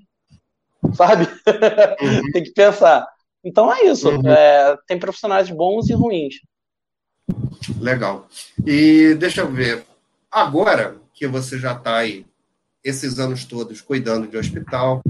[0.95, 1.25] sabe?
[2.01, 2.31] Uhum.
[2.33, 3.05] Tem que pensar.
[3.45, 4.09] Então é isso.
[4.09, 4.29] Uhum.
[4.29, 6.37] É, tem profissionais bons e ruins.
[7.81, 8.29] Legal.
[8.65, 9.85] E deixa eu ver.
[10.31, 12.25] Agora que você já está aí
[12.85, 15.03] esses anos todos cuidando de hospital,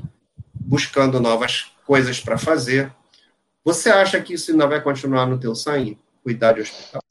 [0.54, 2.90] buscando novas coisas para fazer,
[3.62, 5.98] você acha que isso ainda vai continuar no teu sangue?
[6.22, 7.02] Cuidar de hospital?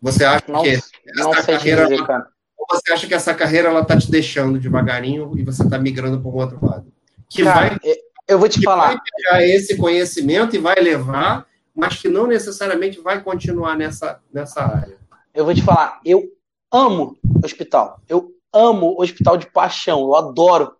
[0.00, 2.35] Você acha não, que essa carreira dizer, ou
[2.70, 6.30] você acha que essa carreira ela tá te deixando devagarinho e você está migrando para
[6.30, 6.92] um outro lado?
[7.28, 7.98] Que cara, vai é,
[8.28, 8.88] eu vou te falar.
[8.88, 14.62] Vai pegar esse conhecimento e vai levar, mas que não necessariamente vai continuar nessa, nessa
[14.62, 14.98] área.
[15.32, 16.24] Eu vou te falar, eu
[16.72, 18.00] amo hospital.
[18.08, 20.00] Eu amo hospital de paixão.
[20.00, 20.74] Eu adoro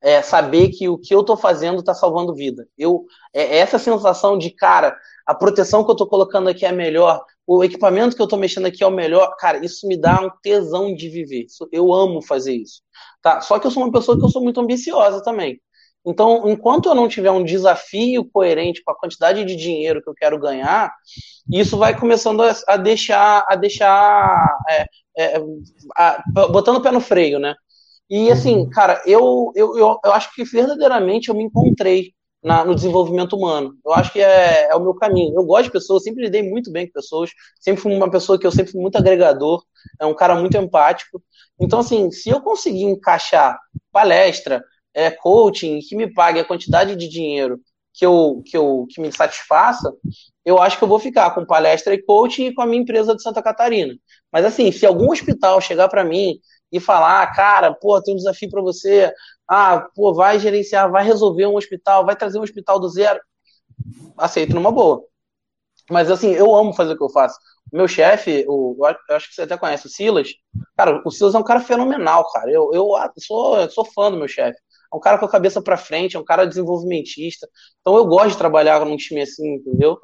[0.00, 2.66] é, saber que o que eu estou fazendo está salvando vida.
[2.78, 7.22] Eu, é, essa sensação de, cara, a proteção que eu estou colocando aqui é melhor,
[7.46, 10.30] o equipamento que eu estou mexendo aqui é o melhor, cara, isso me dá um
[10.42, 11.46] tesão de viver.
[11.70, 12.82] Eu amo fazer isso.
[13.22, 13.40] Tá?
[13.40, 15.60] Só que eu sou uma pessoa que eu sou muito ambiciosa também.
[16.04, 20.14] Então, enquanto eu não tiver um desafio coerente com a quantidade de dinheiro que eu
[20.14, 20.92] quero ganhar,
[21.52, 24.86] isso vai começando a, deixar, a deixar, é,
[25.16, 25.40] é,
[25.96, 27.54] a, botando o pé no freio, né?
[28.08, 28.70] E assim, uhum.
[28.70, 32.12] cara, eu, eu, eu, eu acho que verdadeiramente eu me encontrei
[32.46, 33.76] na, no desenvolvimento humano.
[33.84, 35.34] Eu acho que é, é, o meu caminho.
[35.34, 37.30] Eu gosto de pessoas, sempre lidei muito bem com pessoas,
[37.60, 39.64] sempre fui uma pessoa que eu sempre fui muito agregador,
[40.00, 41.20] é um cara muito empático.
[41.60, 43.58] Então, assim, se eu conseguir encaixar
[43.90, 44.62] palestra,
[44.94, 47.58] é, coaching que me pague a quantidade de dinheiro
[47.92, 49.92] que eu, que eu que me satisfaça,
[50.44, 53.16] eu acho que eu vou ficar com palestra e coaching e com a minha empresa
[53.16, 53.92] de Santa Catarina.
[54.32, 56.38] Mas assim, se algum hospital chegar para mim
[56.70, 59.12] e falar, cara, pô, tem um desafio para você,
[59.48, 63.20] ah, pô, vai gerenciar, vai resolver um hospital, vai trazer um hospital do zero,
[64.16, 65.04] aceito numa boa.
[65.90, 67.38] Mas assim, eu amo fazer o que eu faço.
[67.72, 68.76] Meu chefe, o,
[69.08, 70.30] eu acho que você até conhece o Silas.
[70.76, 72.50] Cara, o Silas é um cara fenomenal, cara.
[72.50, 74.58] Eu, eu sou, sou fã do meu chefe
[74.92, 77.48] é um cara com a cabeça para frente, é um cara desenvolvimentista.
[77.80, 79.98] Então eu gosto de trabalhar num time assim, entendeu?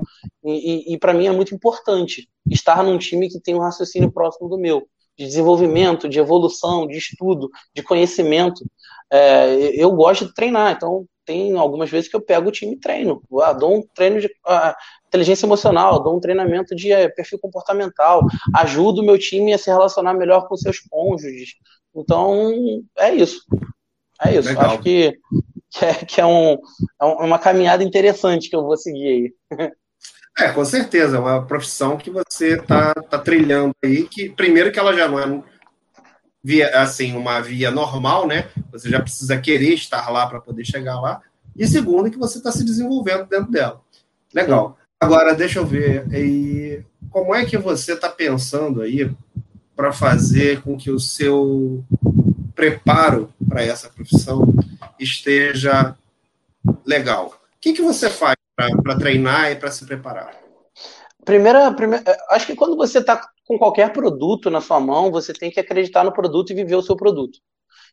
[0.45, 4.11] E, e, e para mim é muito importante estar num time que tem um raciocínio
[4.13, 4.87] próximo do meu,
[5.17, 8.65] de desenvolvimento, de evolução, de estudo, de conhecimento.
[9.13, 12.81] É, eu gosto de treinar, então tem algumas vezes que eu pego o time e
[12.81, 13.23] treino.
[13.43, 14.75] Ah, dou um treino de ah,
[15.07, 18.23] inteligência emocional, dou um treinamento de é, perfil comportamental,
[18.57, 21.51] ajudo o meu time a se relacionar melhor com seus cônjuges.
[21.95, 23.43] Então, é isso.
[24.25, 24.49] É isso.
[24.49, 24.65] Legal.
[24.65, 25.13] Acho que,
[25.71, 26.59] que, é, que é, um,
[27.01, 29.69] é uma caminhada interessante que eu vou seguir aí.
[30.39, 34.79] É, com certeza, é uma profissão que você está tá trilhando aí, que primeiro que
[34.79, 35.43] ela já não é
[36.43, 38.49] via, assim, uma via normal, né?
[38.71, 41.21] Você já precisa querer estar lá para poder chegar lá.
[41.57, 43.81] E segundo, que você está se desenvolvendo dentro dela.
[44.35, 44.79] Legal.
[44.99, 46.07] Agora, deixa eu ver.
[46.13, 49.11] E como é que você está pensando aí
[49.77, 51.85] para fazer com que o seu
[52.55, 54.55] preparo para essa profissão
[54.99, 55.97] esteja
[56.85, 57.27] legal.
[57.27, 60.37] O que, que você faz para treinar e para se preparar?
[61.25, 65.51] Primeira, primeira, acho que quando você está com qualquer produto na sua mão, você tem
[65.51, 67.39] que acreditar no produto e viver o seu produto.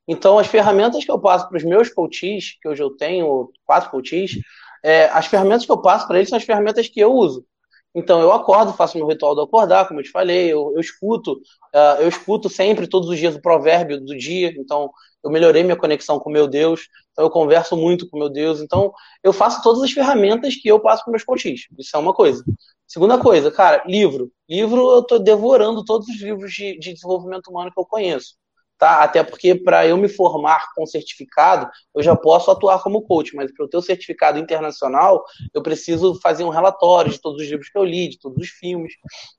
[0.07, 3.91] Então, as ferramentas que eu passo para os meus coaches, que hoje eu tenho quatro
[3.91, 4.39] coaches,
[4.83, 7.45] é, as ferramentas que eu passo para eles são as ferramentas que eu uso.
[7.93, 11.33] Então eu acordo, faço meu ritual do acordar, como eu te falei, eu, eu escuto,
[11.33, 14.91] uh, eu escuto sempre todos os dias o provérbio do dia, então
[15.23, 16.87] eu melhorei minha conexão com meu Deus,
[17.19, 18.93] eu converso muito com meu Deus, então
[19.23, 21.67] eu faço todas as ferramentas que eu passo para meus coaches.
[21.77, 22.43] Isso é uma coisa.
[22.87, 24.31] Segunda coisa, cara, livro.
[24.49, 28.39] Livro eu estou devorando todos os livros de, de desenvolvimento humano que eu conheço
[28.79, 29.03] tá?
[29.03, 33.51] Até porque para eu me formar com certificado, eu já posso atuar como coach, mas
[33.51, 37.69] para eu ter o certificado internacional, eu preciso fazer um relatório de todos os livros
[37.69, 38.93] que eu li, de todos os filmes.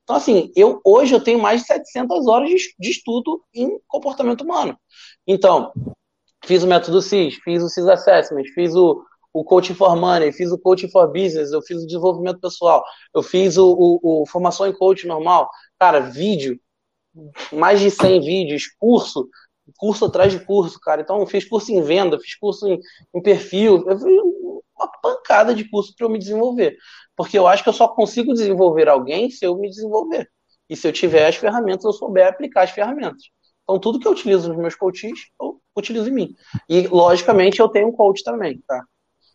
[0.04, 4.42] Então, assim, eu hoje eu tenho mais de 700 horas de, de estudo em comportamento
[4.42, 4.78] humano.
[5.26, 5.72] Então,
[6.44, 10.50] fiz o método CIS, fiz o CIS Assessment, fiz o, o Coaching for Money, fiz
[10.50, 12.84] o Coaching for Business, eu fiz o desenvolvimento pessoal,
[13.14, 15.48] eu fiz o, o, o formação em coach normal.
[15.78, 16.58] Cara, vídeo,
[17.52, 19.28] mais de 100 vídeos, curso,
[19.76, 21.02] curso atrás de curso, cara.
[21.02, 22.80] Então, fiz curso em venda, fiz curso em,
[23.14, 24.06] em perfil, eu fiz
[24.76, 26.76] uma pancada de curso para eu me desenvolver.
[27.16, 30.28] Porque eu acho que eu só consigo desenvolver alguém se eu me desenvolver.
[30.68, 33.24] E se eu tiver as ferramentas, eu souber aplicar as ferramentas.
[33.64, 36.36] Então, tudo que eu utilizo nos meus coaches, eu utilizo em mim.
[36.68, 38.82] E, logicamente, eu tenho um coach também, tá?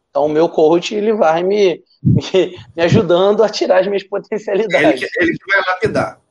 [0.10, 5.10] Então, o meu coach, ele vai me, me, me ajudando a tirar as minhas potencialidades.
[5.18, 6.22] Ele, ele vai lapidar.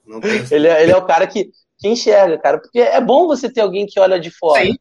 [0.51, 2.59] ele, é, ele é o cara que, que enxerga, cara.
[2.59, 4.65] Porque é bom você ter alguém que olha de fora.
[4.65, 4.77] Sim.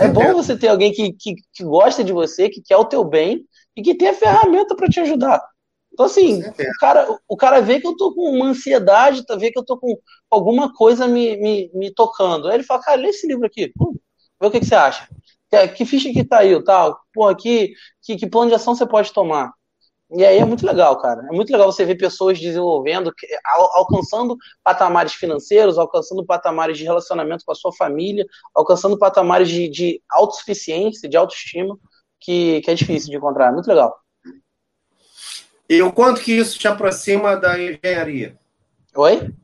[0.00, 3.04] É bom você ter alguém que, que, que, gosta de você, que quer o teu
[3.04, 3.46] bem
[3.76, 5.40] e que tem a ferramenta para te ajudar.
[5.92, 9.52] Então, assim, o cara, o cara vê que eu tô com uma ansiedade, tá, vê
[9.52, 9.96] que eu tô com
[10.28, 12.48] alguma coisa me, me, me tocando.
[12.48, 13.72] Aí ele fala, cara, lê esse livro aqui,
[14.44, 15.08] vê o que, que você acha.
[15.50, 18.86] Que, que ficha que tá aí, tal, pô, aqui, que, que plano de ação você
[18.86, 19.52] pode tomar.
[20.10, 21.26] E aí é muito legal, cara.
[21.30, 23.12] É muito legal você ver pessoas desenvolvendo,
[23.74, 28.24] alcançando patamares financeiros, alcançando patamares de relacionamento com a sua família,
[28.54, 31.76] alcançando patamares de, de autossuficiência, de autoestima,
[32.20, 33.52] que, que é difícil de encontrar.
[33.52, 33.98] Muito legal.
[35.68, 38.38] E o quanto que isso te aproxima da engenharia?
[38.94, 39.34] Oi?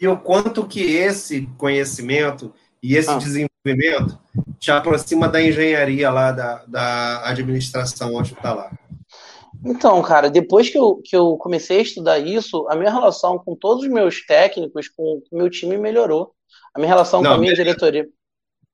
[0.00, 2.52] E o quanto que esse conhecimento
[2.82, 3.18] e esse ah.
[3.18, 3.53] desenvolvimento
[4.58, 8.70] te aproxima da engenharia lá, da, da administração onde está lá?
[9.64, 13.56] Então, cara, depois que eu, que eu comecei a estudar isso, a minha relação com
[13.56, 16.34] todos os meus técnicos, com o meu time melhorou.
[16.74, 17.64] A minha relação Não, com a minha beleza.
[17.64, 18.08] diretoria.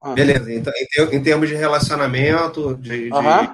[0.00, 0.14] Ah.
[0.14, 0.72] Beleza, então,
[1.12, 3.50] em, termos de relacionamento, de, de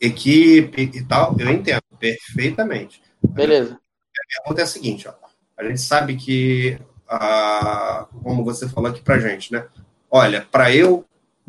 [0.00, 3.00] equipe e tal, eu entendo perfeitamente.
[3.22, 3.74] Beleza.
[3.74, 5.14] A pergunta é a seguinte, ó.
[5.56, 6.76] A gente sabe que,
[7.08, 9.66] ah, como você falou aqui pra gente, né?
[10.16, 11.04] Olha, para eu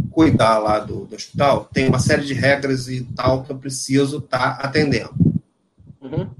[0.09, 4.17] cuidar lá do, do, hospital, tem uma série de regras e tal que eu preciso
[4.17, 5.13] estar tá atendendo.
[6.01, 6.31] Uhum.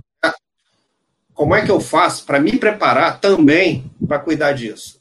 [1.35, 4.99] Como é que eu faço para me preparar também para cuidar disso?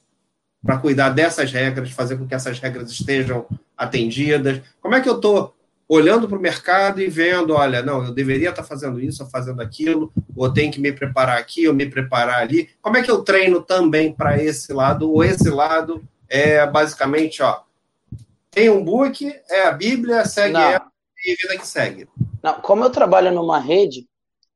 [0.62, 4.60] Para cuidar dessas regras, fazer com que essas regras estejam atendidas?
[4.78, 5.56] Como é que eu estou
[5.88, 9.30] olhando para o mercado e vendo, olha, não, eu deveria estar tá fazendo isso, ou
[9.30, 12.68] fazendo aquilo, ou tenho que me preparar aqui, ou me preparar ali.
[12.82, 15.10] Como é que eu treino também para esse lado?
[15.10, 17.60] Ou esse lado é basicamente, ó,
[18.50, 20.60] tem um book, é a Bíblia, segue Não.
[20.60, 20.86] ela
[21.24, 22.08] e vida que segue.
[22.42, 24.06] Não, como eu trabalho numa rede,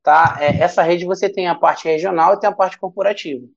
[0.03, 0.37] tá?
[0.39, 3.47] É, essa rede você tem a parte regional e tem a parte corporativa,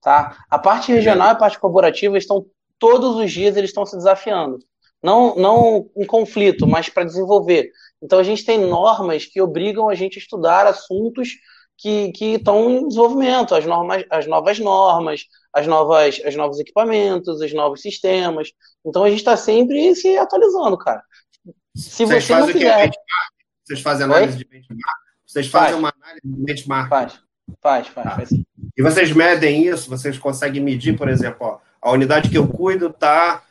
[0.00, 0.38] tá?
[0.48, 2.46] A parte regional e a parte corporativa estão
[2.78, 4.58] todos os dias eles estão se desafiando.
[5.02, 7.70] Não, não em conflito, mas para desenvolver.
[8.00, 11.30] Então a gente tem normas que obrigam a gente a estudar assuntos
[11.76, 17.40] que, que estão em desenvolvimento, as, normas, as novas normas, as novas, os novos equipamentos,
[17.40, 18.52] os novos sistemas.
[18.84, 21.02] Então a gente está sempre se atualizando, cara.
[21.74, 22.90] Se Vocês você não fizer...
[23.64, 24.38] Vocês fazem análise Oi?
[24.38, 24.98] de benchmark?
[25.26, 25.78] Vocês fazem faz.
[25.78, 26.88] uma análise de benchmark?
[26.88, 27.18] Faz,
[27.60, 28.06] faz, faz.
[28.06, 28.16] Ah.
[28.16, 28.30] faz.
[28.76, 29.88] E vocês medem isso?
[29.88, 33.42] Vocês conseguem medir, por exemplo, ó, a unidade que eu cuido está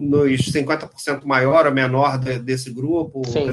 [0.00, 3.22] nos 50% maior ou menor de, desse grupo?
[3.26, 3.50] Sim.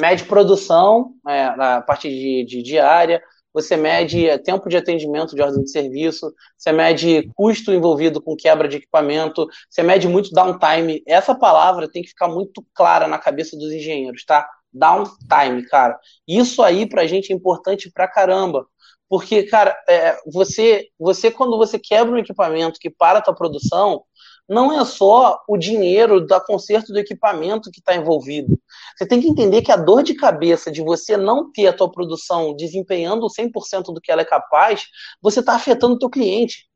[0.00, 3.22] Mede produção, é, a parte de, de diária,
[3.52, 8.68] você mede tempo de atendimento de ordem de serviço, você mede custo envolvido com quebra
[8.68, 11.02] de equipamento, você mede muito downtime.
[11.06, 14.48] Essa palavra tem que ficar muito clara na cabeça dos engenheiros, tá?
[14.72, 15.98] Downtime, cara.
[16.26, 18.66] Isso aí pra gente é importante pra caramba.
[19.08, 24.02] Porque, cara, é, você, você, quando você quebra um equipamento que para a tua produção,
[24.48, 28.58] não é só o dinheiro da conserto do equipamento que está envolvido.
[28.96, 31.90] Você tem que entender que a dor de cabeça de você não ter a tua
[31.90, 34.86] produção desempenhando 100% do que ela é capaz,
[35.20, 36.66] você está afetando o teu cliente.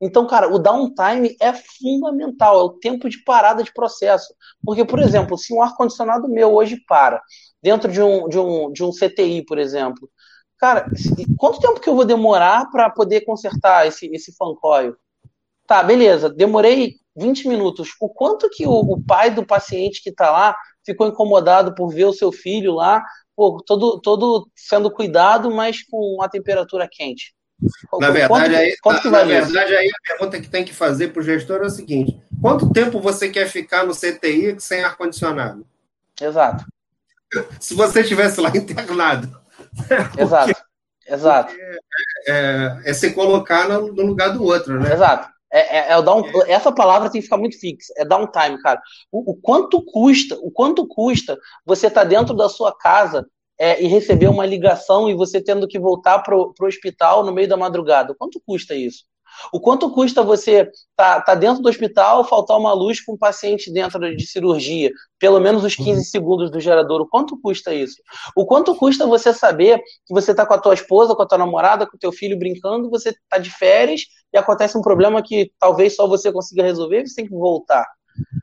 [0.00, 4.32] Então, cara, o downtime é fundamental, é o tempo de parada de processo.
[4.64, 7.20] Porque, por exemplo, se um ar-condicionado meu hoje para,
[7.62, 10.08] dentro de um, de, um, de um CTI, por exemplo,
[10.58, 10.86] cara,
[11.38, 14.94] quanto tempo que eu vou demorar para poder consertar esse, esse fan coil?
[15.66, 17.90] Tá, beleza, demorei 20 minutos.
[18.00, 22.04] O quanto que o, o pai do paciente que está lá ficou incomodado por ver
[22.04, 23.04] o seu filho lá,
[23.34, 27.34] pô, todo, todo sendo cuidado, mas com a temperatura quente?
[27.98, 31.08] Na verdade, quanto, aí, quanto na, na verdade aí a pergunta que tem que fazer
[31.08, 35.66] para o gestor é o seguinte: quanto tempo você quer ficar no CTI sem ar-condicionado?
[36.20, 36.66] Exato.
[37.58, 39.40] Se você estivesse lá internado.
[40.18, 40.66] Exato.
[41.08, 41.54] Exato.
[41.54, 41.78] É,
[42.28, 44.92] é, é, se colocar no, no lugar do outro, né?
[44.92, 45.28] Exato.
[45.56, 48.78] É, é, é o down, essa palavra tem que ficar muito fixa, é downtime, cara.
[49.10, 53.26] O, o quanto custa, o quanto custa você estar tá dentro da sua casa
[53.58, 57.48] é, e receber uma ligação e você tendo que voltar pro, pro hospital no meio
[57.48, 58.14] da madrugada?
[58.14, 59.04] Quanto custa isso?
[59.52, 63.72] O quanto custa você tá, tá dentro do hospital, faltar uma luz com um paciente
[63.72, 66.04] dentro de cirurgia, pelo menos os 15 uhum.
[66.04, 67.96] segundos do gerador, o quanto custa isso?
[68.36, 71.38] O quanto custa você saber que você tá com a tua esposa, com a tua
[71.38, 75.50] namorada, com o teu filho brincando, você tá de férias e acontece um problema que
[75.58, 77.86] talvez só você consiga resolver e você tem que voltar.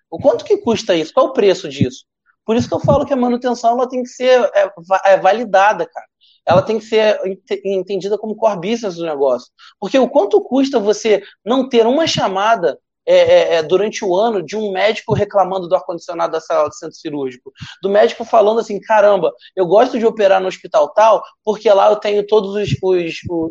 [0.09, 1.13] O quanto que custa isso?
[1.13, 2.05] Qual o preço disso?
[2.45, 4.69] Por isso que eu falo que a manutenção ela tem que ser é,
[5.05, 6.05] é validada, cara
[6.45, 7.19] ela tem que ser
[7.63, 9.49] entendida como core business do negócio.
[9.79, 14.41] Porque o quanto custa você não ter uma chamada é, é, é, durante o ano
[14.41, 18.79] de um médico reclamando do ar-condicionado da sala de centro cirúrgico, do médico falando assim,
[18.79, 22.69] caramba, eu gosto de operar no hospital tal, porque lá eu tenho os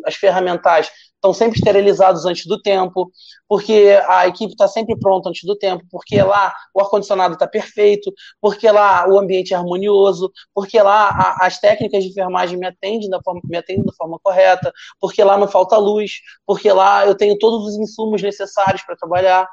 [0.05, 0.89] as ferramentais
[1.23, 3.09] estão sempre esterilizados antes do tempo,
[3.47, 8.13] porque a equipe está sempre pronta antes do tempo, porque lá o ar-condicionado está perfeito,
[8.41, 13.09] porque lá o ambiente é harmonioso, porque lá a, as técnicas de enfermagem me atendem,
[13.09, 16.11] da forma, me atendem da forma correta, porque lá não falta luz,
[16.45, 19.47] porque lá eu tenho todos os insumos necessários para trabalhar.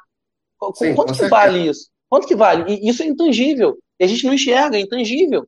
[0.75, 1.89] Sim, Quanto que vale isso?
[2.09, 2.75] Quanto que vale?
[2.75, 3.79] E isso é intangível.
[4.01, 5.47] E a gente não enxerga, é intangível.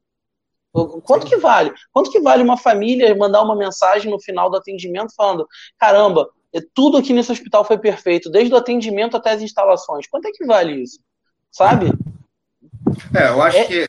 [0.72, 1.72] Quanto que vale?
[1.92, 5.46] Quanto que vale uma família mandar uma mensagem no final do atendimento falando:
[5.78, 10.06] caramba, é, tudo aqui nesse hospital foi perfeito, desde o atendimento até as instalações.
[10.06, 10.98] Quanto é que vale isso?
[11.50, 11.92] Sabe?
[13.14, 13.64] É, eu acho é...
[13.64, 13.86] que,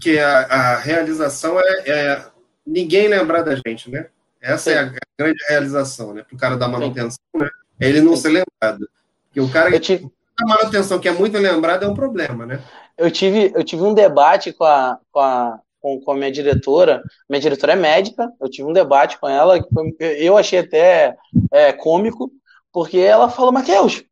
[0.00, 2.26] que a, a realização é, é,
[2.66, 4.08] ninguém lembrar da gente, né?
[4.40, 4.76] Essa Sim.
[4.76, 6.22] é a grande realização, né?
[6.22, 7.48] Para o cara da manutenção, né?
[7.80, 8.22] Ele não Sim.
[8.22, 8.88] ser lembrado.
[9.26, 12.62] Porque o cara que da manutenção que é muito lembrado é um problema, né?
[12.96, 17.02] Eu tive, eu tive um debate com a, com a com, com a minha diretora.
[17.28, 19.58] Minha diretora é médica, eu tive um debate com ela,
[20.00, 21.16] eu achei até
[21.52, 22.30] é, cômico,
[22.72, 24.04] porque ela falou, Matheus,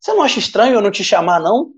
[0.00, 1.70] você não acha estranho eu não te chamar, não?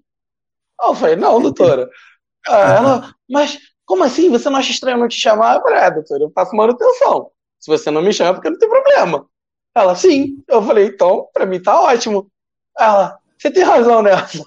[0.83, 1.89] Eu falei, não, doutora.
[2.47, 4.31] Ela, mas como assim?
[4.31, 5.57] Você não acha estranho eu não te chamar?
[5.57, 7.31] Eu falei, é, doutora, eu faço manutenção.
[7.59, 9.27] Se você não me chama, é porque não tem problema.
[9.75, 10.43] Ela, sim.
[10.47, 12.31] Eu falei, então, pra mim tá ótimo.
[12.79, 14.43] Ela, você tem razão nessa.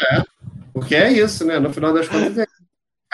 [0.00, 0.22] É,
[0.72, 1.58] porque é isso, né?
[1.58, 2.46] No final das contas é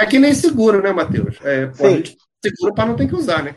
[0.00, 1.38] é que nem seguro, né, Matheus?
[1.42, 3.56] É, pô, a gente seguro para não ter que usar, né?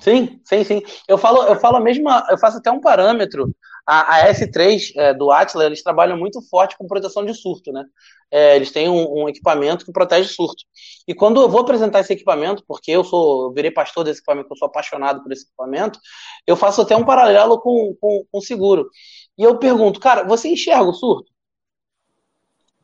[0.00, 0.82] Sim, sim, sim.
[1.06, 3.54] Eu falo, eu falo a mesma, eu faço até um parâmetro.
[3.86, 7.84] A, a S3 é, do Atlas, eles trabalham muito forte com proteção de surto, né?
[8.30, 10.62] É, eles têm um, um, equipamento que protege surto.
[11.06, 14.48] E quando eu vou apresentar esse equipamento, porque eu sou, eu virei pastor desse equipamento,
[14.50, 15.98] eu sou apaixonado por esse equipamento,
[16.46, 18.90] eu faço até um paralelo com, com, com seguro.
[19.38, 21.32] E eu pergunto, cara, você enxerga o surto?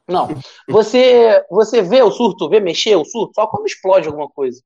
[0.09, 0.29] Não.
[0.69, 4.63] Você, você vê o surto, vê mexer o surto só quando explode alguma coisa.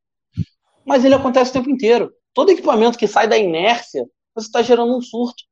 [0.85, 2.13] Mas ele acontece o tempo inteiro.
[2.35, 5.45] Todo equipamento que sai da inércia, você está gerando um surto.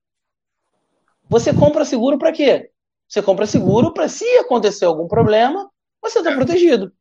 [1.29, 2.71] Você compra seguro para quê?
[3.09, 5.71] Você compra seguro para se acontecer algum problema,
[6.03, 6.93] você está protegido.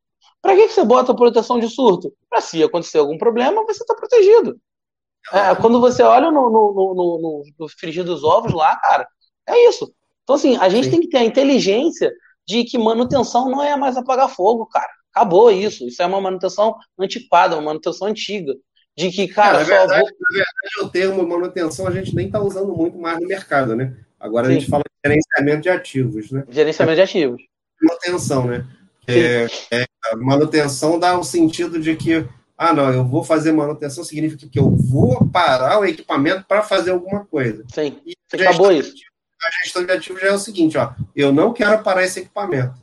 [0.41, 2.13] Para que, que você bota proteção de surto?
[2.29, 4.59] Para se acontecer algum problema, você está protegido.
[5.33, 9.07] É, quando você olha no, no, no, no, frigir dos ovos lá, cara,
[9.47, 9.91] é isso.
[10.23, 10.91] Então, assim, a gente Sim.
[10.91, 12.11] tem que ter a inteligência
[12.47, 14.89] de que manutenção não é mais apagar fogo, cara.
[15.13, 15.87] Acabou isso.
[15.87, 18.53] Isso é uma manutenção antiquada, uma manutenção antiga.
[18.97, 20.09] De que, cara, é, na, verdade, vou...
[20.09, 23.93] na verdade, o termo manutenção a gente nem está usando muito mais no mercado, né?
[24.19, 24.51] Agora Sim.
[24.51, 26.45] a gente fala de gerenciamento de ativos, né?
[26.49, 27.41] Gerenciamento de ativos.
[27.81, 28.65] Manutenção, né?
[29.07, 29.85] É, é,
[30.15, 32.25] manutenção dá o sentido de que,
[32.57, 36.91] ah, não, eu vou fazer manutenção significa que eu vou parar o equipamento para fazer
[36.91, 37.65] alguma coisa.
[37.73, 38.95] Sim, e acabou isso
[39.41, 42.73] a gestão de ativos já é o seguinte, ó, eu não quero parar esse equipamento.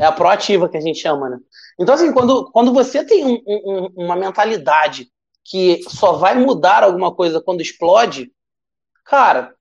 [0.00, 1.38] É a proativa que a gente chama, né?
[1.78, 5.10] Então, assim, quando, quando você tem um, um, uma mentalidade
[5.44, 8.32] que só vai mudar alguma coisa quando explode,
[9.04, 9.54] cara,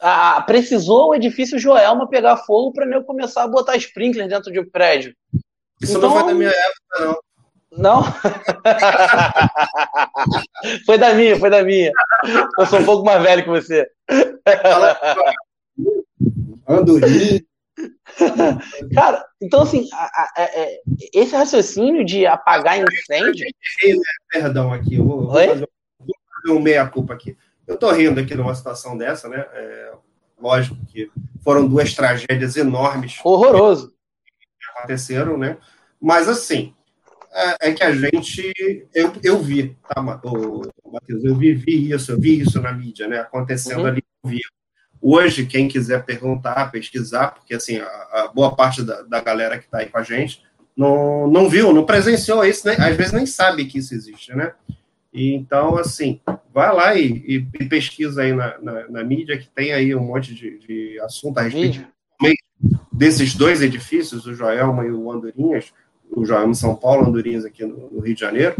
[0.00, 4.60] a, precisou o edifício Joelma pegar fogo para eu começar a botar sprinkler dentro de
[4.60, 5.14] um prédio.
[5.80, 7.18] Isso então, não foi da minha época, não.
[7.76, 8.02] Não?
[10.86, 11.92] foi da minha, foi da minha.
[12.58, 13.86] Eu sou um pouco mais velho que você.
[16.68, 17.42] Andorinha.
[18.94, 20.80] Cara, então assim, a, a, a, é,
[21.12, 23.44] esse raciocínio de apagar incêndio.
[23.44, 23.94] Né?
[24.30, 25.68] Perdão aqui, eu vou, vou fazer,
[26.48, 27.36] um meia-culpa aqui.
[27.66, 29.44] Eu tô rindo aqui numa situação dessa, né?
[29.52, 29.92] É,
[30.40, 31.10] lógico que
[31.42, 33.18] foram duas tragédias enormes.
[33.22, 33.90] Horroroso.
[33.90, 35.58] Que aconteceram, né?
[36.00, 36.72] Mas assim,
[37.32, 38.86] é, é que a gente.
[38.94, 40.68] Eu, eu vi, tá, Matheus?
[41.22, 43.18] Eu vivi isso, eu vi isso na mídia, né?
[43.18, 43.86] Acontecendo uhum.
[43.86, 44.55] ali ao vivo.
[45.08, 49.66] Hoje, quem quiser perguntar, pesquisar, porque assim, a, a boa parte da, da galera que
[49.66, 50.42] está aí com a gente
[50.76, 52.74] não, não viu, não presenciou isso, né?
[52.76, 54.52] às vezes nem sabe que isso existe, né?
[55.14, 56.20] E, então, assim,
[56.52, 60.34] vai lá e, e pesquisa aí na, na, na, mídia, que tem aí um monte
[60.34, 61.86] de, de assunto a respeito
[62.92, 65.72] desses dois edifícios, o Joelma e o Andorinhas,
[66.10, 68.56] o Joelma em São Paulo, Andorinhas aqui no, no Rio de Janeiro,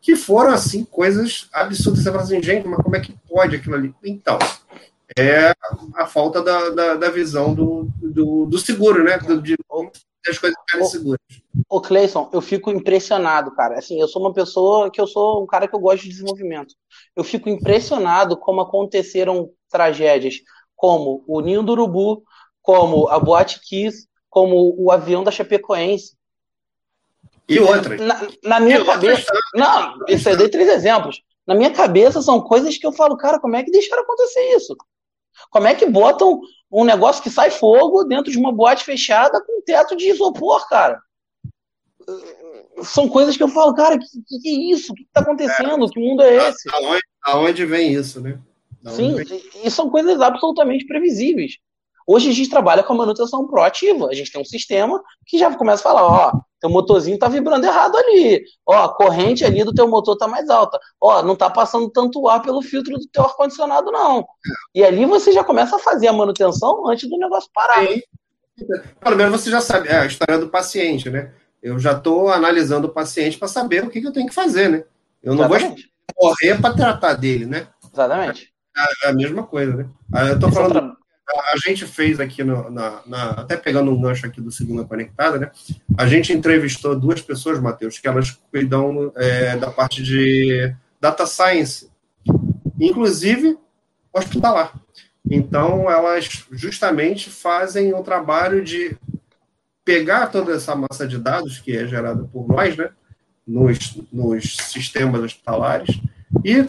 [0.00, 2.02] que foram, assim, coisas absurdas.
[2.02, 3.94] Você fala assim, gente, mas como é que pode aquilo ali?
[4.04, 4.38] Então,
[5.16, 5.54] é
[5.94, 9.18] a falta da, da, da visão do, do, do, seguro, né?
[9.18, 9.56] Do, de,
[10.28, 11.20] as coisas ficarem seguras.
[11.68, 13.78] Ô, Cleison, eu fico impressionado, cara.
[13.78, 16.74] Assim, eu sou uma pessoa que eu sou um cara que eu gosto de desenvolvimento.
[17.14, 20.36] Eu fico impressionado como aconteceram tragédias
[20.74, 22.22] como o Ninho do Urubu,
[22.60, 26.16] como a Boate Kiss, como o avião da Chapecoense.
[27.48, 28.00] E outras.
[28.00, 29.32] Na, na minha e cabeça.
[29.54, 31.22] Não, isso eu dei três exemplos.
[31.46, 34.74] Na minha cabeça são coisas que eu falo, cara, como é que deixaram acontecer isso?
[35.50, 36.40] Como é que botam
[36.70, 41.00] um negócio que sai fogo dentro de uma boate fechada com teto de isopor, cara?
[42.82, 44.92] São coisas que eu falo, cara, que, que, que é isso?
[44.92, 45.84] O que está acontecendo?
[45.84, 46.68] É, que mundo é esse?
[46.74, 48.38] Aonde, aonde vem isso, né?
[48.90, 49.16] Sim,
[49.62, 51.54] e são coisas absolutamente previsíveis.
[52.06, 54.08] Hoje a gente trabalha com a manutenção proativa.
[54.08, 56.32] A gente tem um sistema que já começa a falar, ó,
[56.64, 58.42] teu motorzinho tá vibrando errado ali.
[58.66, 60.80] Ó, a corrente ali do teu motor tá mais alta.
[60.98, 64.26] Ó, não tá passando tanto ar pelo filtro do teu ar-condicionado, não.
[64.74, 67.86] E ali você já começa a fazer a manutenção antes do negócio parar.
[67.86, 68.00] Sim.
[68.98, 71.32] Pelo menos você já sabe é a história do paciente, né?
[71.62, 74.70] Eu já estou analisando o paciente para saber o que, que, eu tenho que fazer,
[74.70, 74.84] né?
[75.22, 75.90] Eu não Exatamente.
[76.18, 77.68] vou morrer para tratar dele, né?
[77.92, 78.52] Exatamente.
[78.76, 79.86] É, é a mesma coisa, né?
[80.30, 80.96] Eu estou falando
[81.28, 85.38] a gente fez aqui, no, na, na, até pegando um gancho aqui do Segunda Conectada,
[85.38, 85.50] né?
[85.96, 91.90] A gente entrevistou duas pessoas, Matheus, que elas cuidam é, da parte de data science,
[92.78, 93.56] inclusive
[94.12, 94.72] hospitalar.
[95.28, 98.96] Então, elas justamente fazem o trabalho de
[99.84, 102.90] pegar toda essa massa de dados que é gerada por nós, né?
[103.46, 106.00] Nos, nos sistemas hospitalares
[106.42, 106.66] e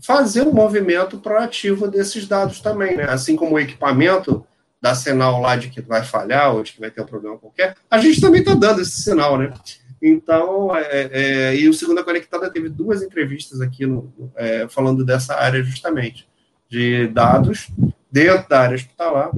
[0.00, 3.04] fazer um movimento proativo desses dados também, né?
[3.04, 4.44] Assim como o equipamento
[4.80, 7.74] dá sinal lá de que vai falhar ou de que vai ter um problema qualquer,
[7.90, 9.52] a gente também está dando esse sinal, né?
[10.00, 15.34] Então, é, é, e o Segunda Conectada teve duas entrevistas aqui no, é, falando dessa
[15.34, 16.28] área justamente,
[16.68, 17.68] de dados
[18.10, 19.30] dentro da área hospitalar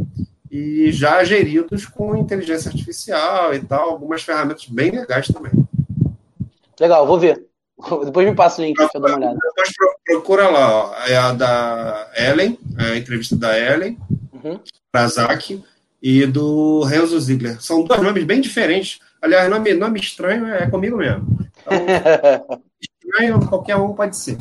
[0.51, 5.53] e já geridos com inteligência artificial e tal, algumas ferramentas bem legais também.
[6.79, 7.50] Legal, vou ver.
[8.05, 9.39] Depois me passa o link para eu dar uma olhada.
[10.05, 10.95] Procura lá, ó.
[11.07, 13.99] é a da Ellen, a entrevista da Ellen,
[14.33, 14.61] uhum.
[16.03, 17.61] E do Renzo Ziegler.
[17.61, 19.01] São dois nomes bem diferentes.
[19.21, 21.39] Aliás, nome, nome estranho é comigo mesmo.
[21.61, 24.39] Então, estranho, qualquer um pode ser.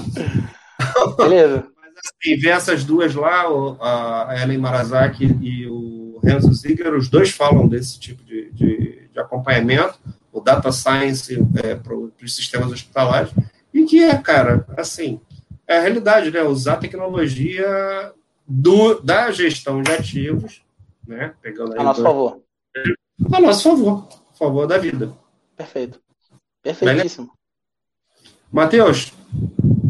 [1.17, 1.67] Beleza.
[1.75, 3.43] Mas assim, ver essas duas lá,
[3.81, 9.19] a Ellen Marazaki e o Renzo Ziegler, os dois falam desse tipo de, de, de
[9.19, 9.99] acompanhamento
[10.31, 13.31] o data science é, para os sistemas hospitalares,
[13.73, 15.19] e que é, cara, assim,
[15.67, 16.41] é a realidade, né?
[16.41, 18.11] Usar a tecnologia
[18.47, 20.63] do, da gestão de ativos,
[21.07, 21.33] né?
[21.41, 22.41] Pegando a nosso do, favor.
[23.31, 25.13] A nosso favor, a favor da vida.
[25.55, 26.01] Perfeito.
[26.63, 27.31] Perfeitíssimo.
[28.51, 29.13] Matheus,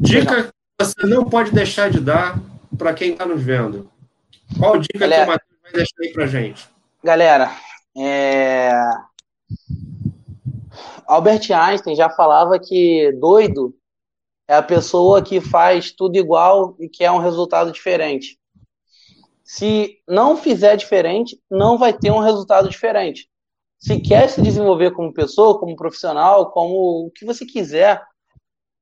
[0.02, 2.40] dica que você não pode deixar de dar
[2.78, 3.90] para quem está nos vendo.
[4.58, 6.70] Qual dica Galera, que o Matheus vai deixar aí para gente?
[7.04, 7.52] Galera,
[7.98, 8.72] é...
[11.10, 13.76] Albert Einstein já falava que doido
[14.48, 18.38] é a pessoa que faz tudo igual e quer um resultado diferente.
[19.44, 23.28] Se não fizer diferente, não vai ter um resultado diferente.
[23.80, 28.00] Se quer se desenvolver como pessoa, como profissional, como o que você quiser,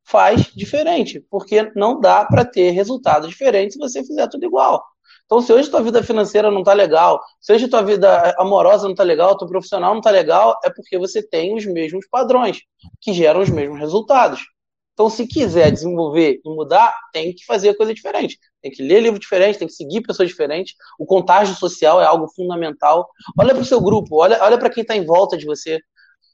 [0.04, 4.84] faz diferente, porque não dá para ter resultado diferente se você fizer tudo igual.
[5.28, 8.96] Então, se hoje tua vida financeira não tá legal, se hoje tua vida amorosa não
[8.96, 12.62] tá legal, teu profissional não tá legal, é porque você tem os mesmos padrões
[13.02, 14.42] que geram os mesmos resultados.
[14.94, 18.40] Então, se quiser desenvolver e mudar, tem que fazer coisa diferente.
[18.62, 20.76] Tem que ler livro diferente, tem que seguir pessoas diferentes.
[20.98, 23.08] O contágio social é algo fundamental.
[23.38, 25.80] Olha para o seu grupo, olha, olha para quem está em volta de você,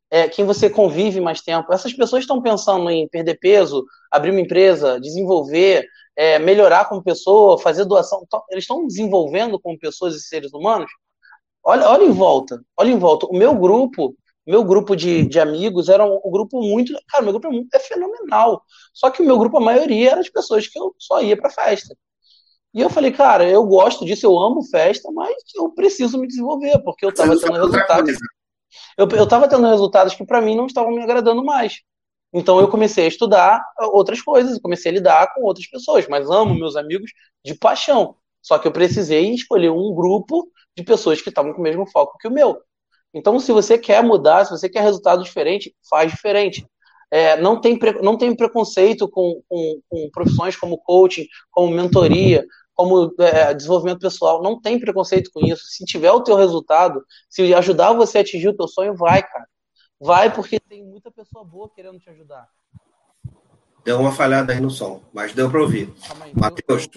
[0.09, 1.73] é, quem você convive mais tempo.
[1.73, 7.57] Essas pessoas estão pensando em perder peso, abrir uma empresa, desenvolver, é, melhorar como pessoa,
[7.57, 8.25] fazer doação.
[8.49, 10.91] Eles estão desenvolvendo como pessoas e seres humanos.
[11.63, 13.25] Olha, olha em volta, olha em volta.
[13.25, 14.15] O meu grupo,
[14.45, 16.93] meu grupo de, de amigos era um, um grupo muito.
[17.07, 18.61] Cara, meu grupo é, muito, é fenomenal.
[18.93, 21.49] Só que o meu grupo, a maioria, era de pessoas que eu só ia para
[21.49, 21.95] festa.
[22.73, 26.79] E eu falei, cara, eu gosto disso, eu amo festa, mas eu preciso me desenvolver,
[26.83, 28.15] porque eu estava tendo resultados.
[28.97, 31.81] Eu, eu tava tendo resultados que para mim não estavam me agradando mais.
[32.33, 36.55] Então eu comecei a estudar outras coisas, comecei a lidar com outras pessoas, mas amo
[36.55, 37.11] meus amigos
[37.45, 38.15] de paixão.
[38.41, 42.17] Só que eu precisei escolher um grupo de pessoas que estavam com o mesmo foco
[42.17, 42.59] que o meu.
[43.13, 46.65] Então, se você quer mudar, se você quer resultado diferente, faz diferente.
[47.11, 52.43] É, não, tem não tem preconceito com, com, com, profissões como coaching, como mentoria,
[52.73, 54.41] como é, desenvolvimento pessoal.
[54.41, 55.63] Não tem preconceito com isso.
[55.67, 59.45] Se tiver o teu resultado, se ajudar você a atingir o teu sonho, vai, cara.
[60.03, 62.49] Vai porque tem muita pessoa boa querendo te ajudar.
[63.85, 65.93] Deu uma falhada aí no som, mas deu para ouvir.
[66.33, 66.87] Matheus.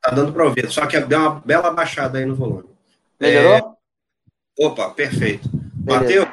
[0.00, 2.68] Tá dando para ouvir, só que deu uma bela baixada aí no volume.
[3.18, 3.76] Melhorou?
[4.58, 4.64] É...
[4.64, 5.48] Opa, perfeito.
[5.84, 6.28] Matheus,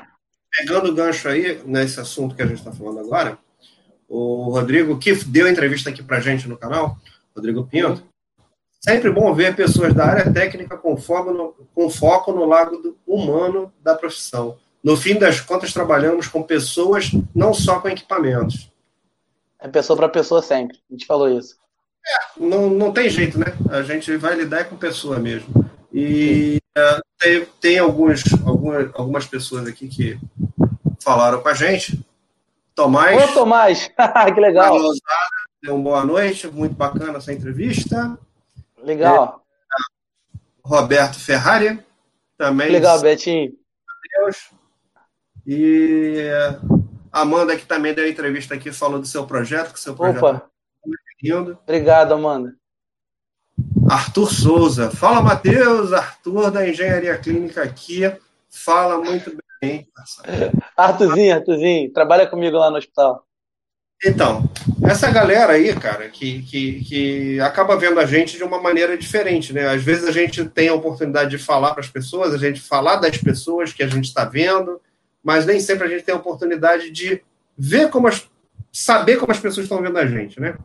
[0.52, 3.38] pegando o gancho aí nesse assunto que a gente está falando agora,
[4.08, 6.98] o Rodrigo, que deu entrevista aqui para gente no canal,
[7.36, 8.04] Rodrigo Pinto,
[8.80, 13.74] sempre bom ver pessoas da área técnica com foco no, com foco no lado humano
[13.82, 14.60] da profissão.
[14.84, 18.70] No fim das contas, trabalhamos com pessoas, não só com equipamentos.
[19.60, 20.78] É pessoa para pessoa sempre.
[20.90, 21.56] A gente falou isso.
[22.06, 23.46] É, não, não tem jeito, né?
[23.72, 25.48] A gente vai lidar com pessoa mesmo.
[25.94, 30.20] E uh, tem, tem alguns, algumas, algumas pessoas aqui que
[31.02, 32.06] falaram com a gente.
[32.76, 33.24] Tomás.
[33.24, 33.90] Ô, Tomás!
[34.34, 34.78] que legal.
[35.62, 38.18] deu uma boa noite, muito bacana essa entrevista.
[38.84, 39.42] Legal.
[39.62, 41.80] É, Roberto Ferrari,
[42.38, 42.70] também.
[42.70, 43.54] Legal, Betinho.
[44.18, 44.52] Deus.
[45.46, 46.30] E
[47.12, 50.50] Amanda, que também deu entrevista aqui, falou do seu projeto, que seu projeto Opa.
[50.84, 51.60] é muito lindo.
[51.64, 52.56] Obrigado, Amanda.
[53.90, 54.90] Arthur Souza.
[54.90, 55.94] Fala, Matheus.
[55.94, 58.02] Arthur, da Engenharia Clínica aqui.
[58.50, 59.88] Fala muito bem.
[60.76, 61.92] Arthurzinho, Arthurzinho.
[61.92, 63.26] Trabalha comigo lá no hospital.
[64.06, 64.50] Então,
[64.86, 69.54] essa galera aí, cara, que, que, que acaba vendo a gente de uma maneira diferente,
[69.54, 69.70] né?
[69.70, 72.98] Às vezes a gente tem a oportunidade de falar para as pessoas, a gente falar
[72.98, 74.82] das pessoas que a gente está vendo,
[75.24, 77.22] mas nem sempre a gente tem a oportunidade de
[77.58, 78.30] ver como as,
[78.72, 80.58] saber como as pessoas estão vendo a gente, né?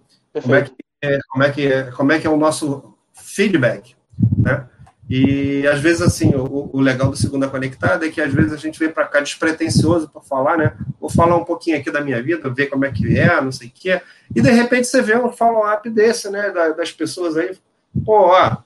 [0.43, 0.73] Como é, que
[1.03, 3.95] é, como, é que é, como é que é o nosso feedback,
[4.37, 4.67] né?
[5.09, 8.57] E às vezes, assim, o, o, legal do Segunda Conectada é que às vezes a
[8.57, 10.77] gente vem para cá despretensioso para falar, né?
[11.01, 13.69] Vou falar um pouquinho aqui da minha vida, ver como é que é, não sei
[13.69, 14.03] o que é.
[14.37, 16.51] E de repente você vê um follow-up desse, né?
[16.51, 17.57] Das pessoas aí.
[18.05, 18.59] Pô, ó,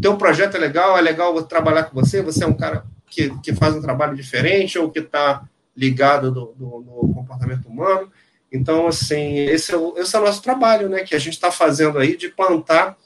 [0.00, 3.54] teu projeto é legal, é legal trabalhar com você, você é um cara que, que
[3.54, 8.10] faz um trabalho diferente ou que está ligado no, no, no, comportamento humano.
[8.50, 11.04] Então, assim, esse é, o, esse é o nosso trabalho, né?
[11.04, 12.96] Que a gente está fazendo aí de plantar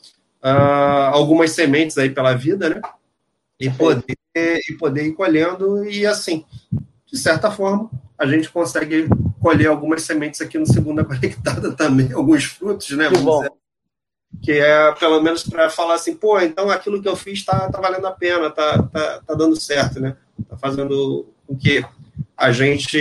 [0.43, 2.81] uh, algumas sementes aí pela vida, né?
[3.59, 6.45] E poder, e poder ir colhendo, e assim,
[7.07, 9.09] de certa forma, a gente consegue
[9.41, 13.09] colher algumas sementes aqui no Segunda Conectada também, alguns frutos, né?
[13.09, 13.45] Que bom.
[14.43, 17.81] Que é pelo menos para falar assim, pô, então aquilo que eu fiz está tá
[17.81, 20.17] valendo a pena, tá, tá, tá dando certo, né?
[20.49, 21.85] Tá fazendo com que
[22.37, 22.99] a gente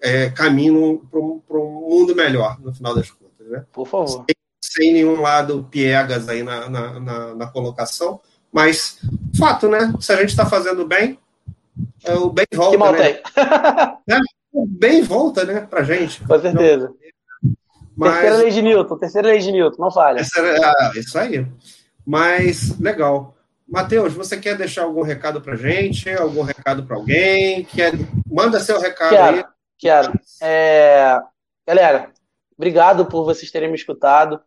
[0.00, 1.18] é, caminhe para
[1.58, 3.64] um mundo melhor, no final das contas, né?
[3.72, 4.24] Por favor.
[4.26, 8.20] Sem, sem nenhum lado piegas aí na, na, na, na, colocação,
[8.52, 8.98] mas
[9.36, 9.92] fato, né?
[10.00, 11.18] Se a gente está fazendo bem,
[12.04, 12.98] é, o bem volta, que mal né?
[13.02, 13.22] Tem.
[14.16, 14.18] é,
[14.52, 16.20] o bem volta, né, pra gente.
[16.22, 16.92] Com certeza.
[16.94, 17.09] Então,
[18.00, 18.14] mas...
[18.14, 20.22] Terceira lei de Newton, terceira lei de Newton, não falha.
[20.22, 21.46] Ah, isso aí.
[22.06, 23.34] Mas, legal.
[23.68, 26.08] Matheus, você quer deixar algum recado para gente?
[26.10, 27.64] Algum recado para alguém?
[27.64, 27.92] Quer...
[28.26, 29.44] Manda seu recado quero, aí.
[29.78, 30.12] Quero.
[30.40, 31.20] É...
[31.66, 32.10] Galera,
[32.56, 34.40] obrigado por vocês terem me escutado.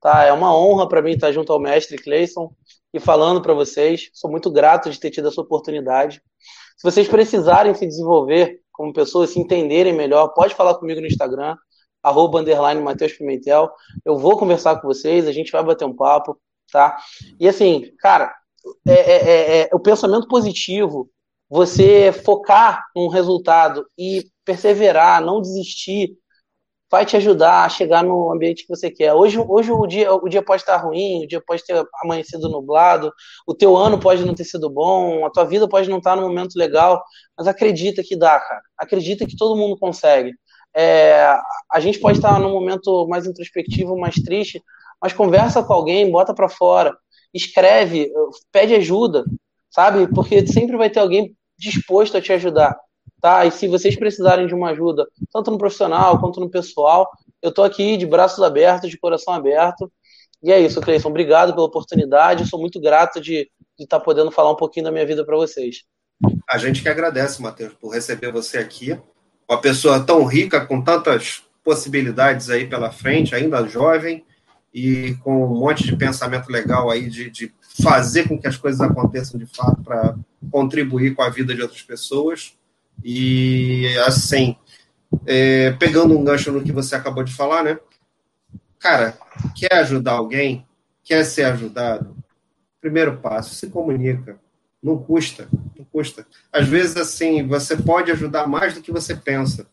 [0.00, 0.24] Tá?
[0.24, 2.52] É uma honra para mim estar junto ao mestre Cleison
[2.92, 4.10] e falando para vocês.
[4.12, 6.22] Sou muito grato de ter tido essa oportunidade.
[6.76, 11.56] Se vocês precisarem se desenvolver como pessoas, se entenderem melhor, pode falar comigo no Instagram
[12.02, 13.70] arroba underline Matheus Pimentel.
[14.04, 16.38] Eu vou conversar com vocês, a gente vai bater um papo,
[16.72, 16.96] tá?
[17.38, 18.34] E assim, cara,
[18.86, 21.10] é, é, é, é o pensamento positivo,
[21.48, 26.16] você focar num resultado e perseverar, não desistir,
[26.90, 29.12] vai te ajudar a chegar no ambiente que você quer.
[29.12, 33.12] Hoje, hoje o, dia, o dia pode estar ruim, o dia pode ter amanhecido nublado,
[33.46, 36.22] o teu ano pode não ter sido bom, a tua vida pode não estar no
[36.22, 37.02] momento legal,
[37.36, 38.62] mas acredita que dá, cara.
[38.76, 40.32] Acredita que todo mundo consegue.
[40.74, 41.34] É,
[41.70, 44.62] a gente pode estar num momento mais introspectivo, mais triste,
[45.00, 46.96] mas conversa com alguém, bota para fora,
[47.32, 48.10] escreve,
[48.52, 49.24] pede ajuda,
[49.70, 50.06] sabe?
[50.08, 52.76] Porque sempre vai ter alguém disposto a te ajudar,
[53.20, 53.44] tá?
[53.44, 57.08] E se vocês precisarem de uma ajuda, tanto no profissional quanto no pessoal,
[57.42, 59.90] eu tô aqui de braços abertos, de coração aberto.
[60.42, 61.08] E é isso, Cleison.
[61.08, 62.48] Obrigado pela oportunidade.
[62.48, 65.84] sou muito grato de estar tá podendo falar um pouquinho da minha vida para vocês.
[66.48, 68.98] A gente que agradece, Matheus, por receber você aqui
[69.48, 74.24] uma pessoa tão rica, com tantas possibilidades aí pela frente, ainda jovem,
[74.72, 77.52] e com um monte de pensamento legal aí de, de
[77.82, 80.14] fazer com que as coisas aconteçam de fato para
[80.50, 82.54] contribuir com a vida de outras pessoas.
[83.02, 84.56] E assim,
[85.26, 87.78] é, pegando um gancho no que você acabou de falar, né?
[88.78, 89.16] Cara,
[89.56, 90.66] quer ajudar alguém?
[91.02, 92.16] Quer ser ajudado?
[92.80, 94.38] Primeiro passo, se comunica.
[94.82, 96.26] Não custa, não custa.
[96.52, 99.66] Às vezes, assim, você pode ajudar mais do que você pensa.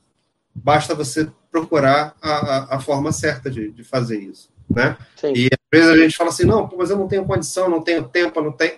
[0.54, 4.98] Basta você procurar a, a, a forma certa de, de fazer isso, né?
[5.16, 5.34] Sim.
[5.36, 8.04] E às vezes a gente fala assim, não, mas eu não tenho condição, não tenho
[8.08, 8.74] tempo, não tenho...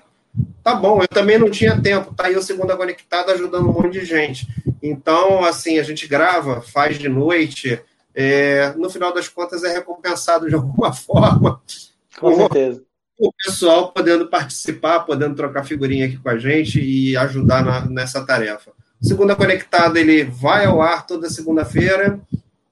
[0.62, 2.14] Tá bom, eu também não tinha tempo.
[2.14, 4.48] Tá aí o Segunda Conectada ajudando um monte de gente.
[4.84, 7.82] Então, assim, a gente grava, faz de noite,
[8.14, 11.62] é, no final das contas é recompensado de alguma forma.
[12.20, 12.88] Com certeza
[13.18, 18.24] o pessoal podendo participar, podendo trocar figurinha aqui com a gente e ajudar na, nessa
[18.26, 18.72] tarefa.
[19.02, 22.20] Segunda Conectada, ele vai ao ar toda segunda-feira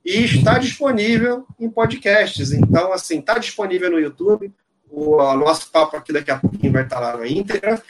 [0.03, 2.51] e está disponível em podcasts.
[2.51, 4.51] Então, assim, está disponível no YouTube.
[4.89, 7.81] O, nosso papo aqui daqui a pouquinho vai estar lá na íntegra.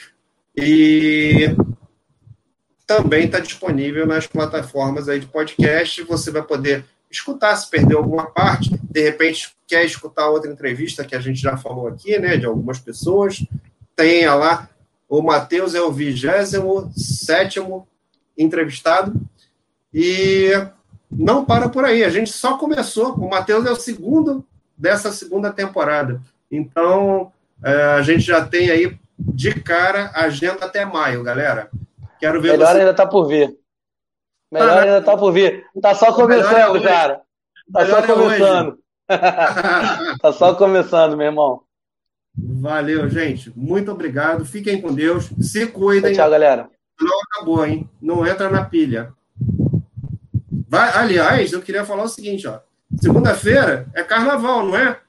[0.55, 1.55] E
[2.87, 6.01] também está disponível nas plataformas aí de podcast.
[6.03, 8.77] Você vai poder escutar se perdeu alguma parte.
[8.83, 12.79] De repente, quer escutar outra entrevista que a gente já falou aqui, né, de algumas
[12.79, 13.45] pessoas.
[13.95, 14.69] Tenha lá.
[15.07, 17.59] O Matheus é o 27
[18.37, 19.13] entrevistado.
[19.93, 20.51] E
[21.09, 22.03] não para por aí.
[22.03, 23.13] A gente só começou.
[23.13, 24.45] O Matheus é o segundo
[24.77, 26.21] dessa segunda temporada.
[26.51, 27.31] Então,
[27.63, 31.69] é, a gente já tem aí de cara agenda até maio, galera.
[32.19, 32.79] Quero ver Melhor você...
[32.79, 33.57] ainda tá por vir.
[34.51, 35.65] Melhor ah, ainda tá por vir.
[35.81, 37.21] Tá só começando, é cara.
[37.71, 38.79] Tá Melhor só é começando.
[40.21, 41.61] tá só começando, meu irmão.
[42.37, 43.51] Valeu, gente.
[43.55, 44.45] Muito obrigado.
[44.45, 45.29] Fiquem com Deus.
[45.39, 46.13] Se cuidem.
[46.13, 46.69] Tchau, galera.
[46.99, 47.89] Não acabou, hein?
[48.01, 49.13] Não entra na pilha.
[50.67, 52.59] Vai, aliás, eu queria falar o seguinte, ó.
[52.99, 54.99] Segunda-feira é carnaval, não é?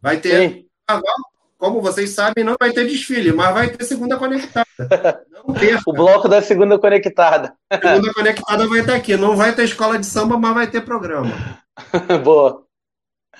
[0.00, 0.66] Vai ter Sim.
[0.86, 1.33] carnaval.
[1.64, 4.66] Como vocês sabem, não vai ter desfile, mas vai ter segunda conectada.
[5.86, 7.56] o bloco da segunda conectada.
[7.72, 9.16] Segunda conectada vai estar aqui.
[9.16, 11.32] Não vai ter escola de samba, mas vai ter programa.
[12.22, 12.66] Boa.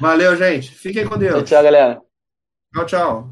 [0.01, 0.71] Valeu, gente.
[0.71, 1.47] Fiquem com Deus.
[1.47, 2.01] Tchau, galera.
[2.75, 3.29] Tchau, tchau.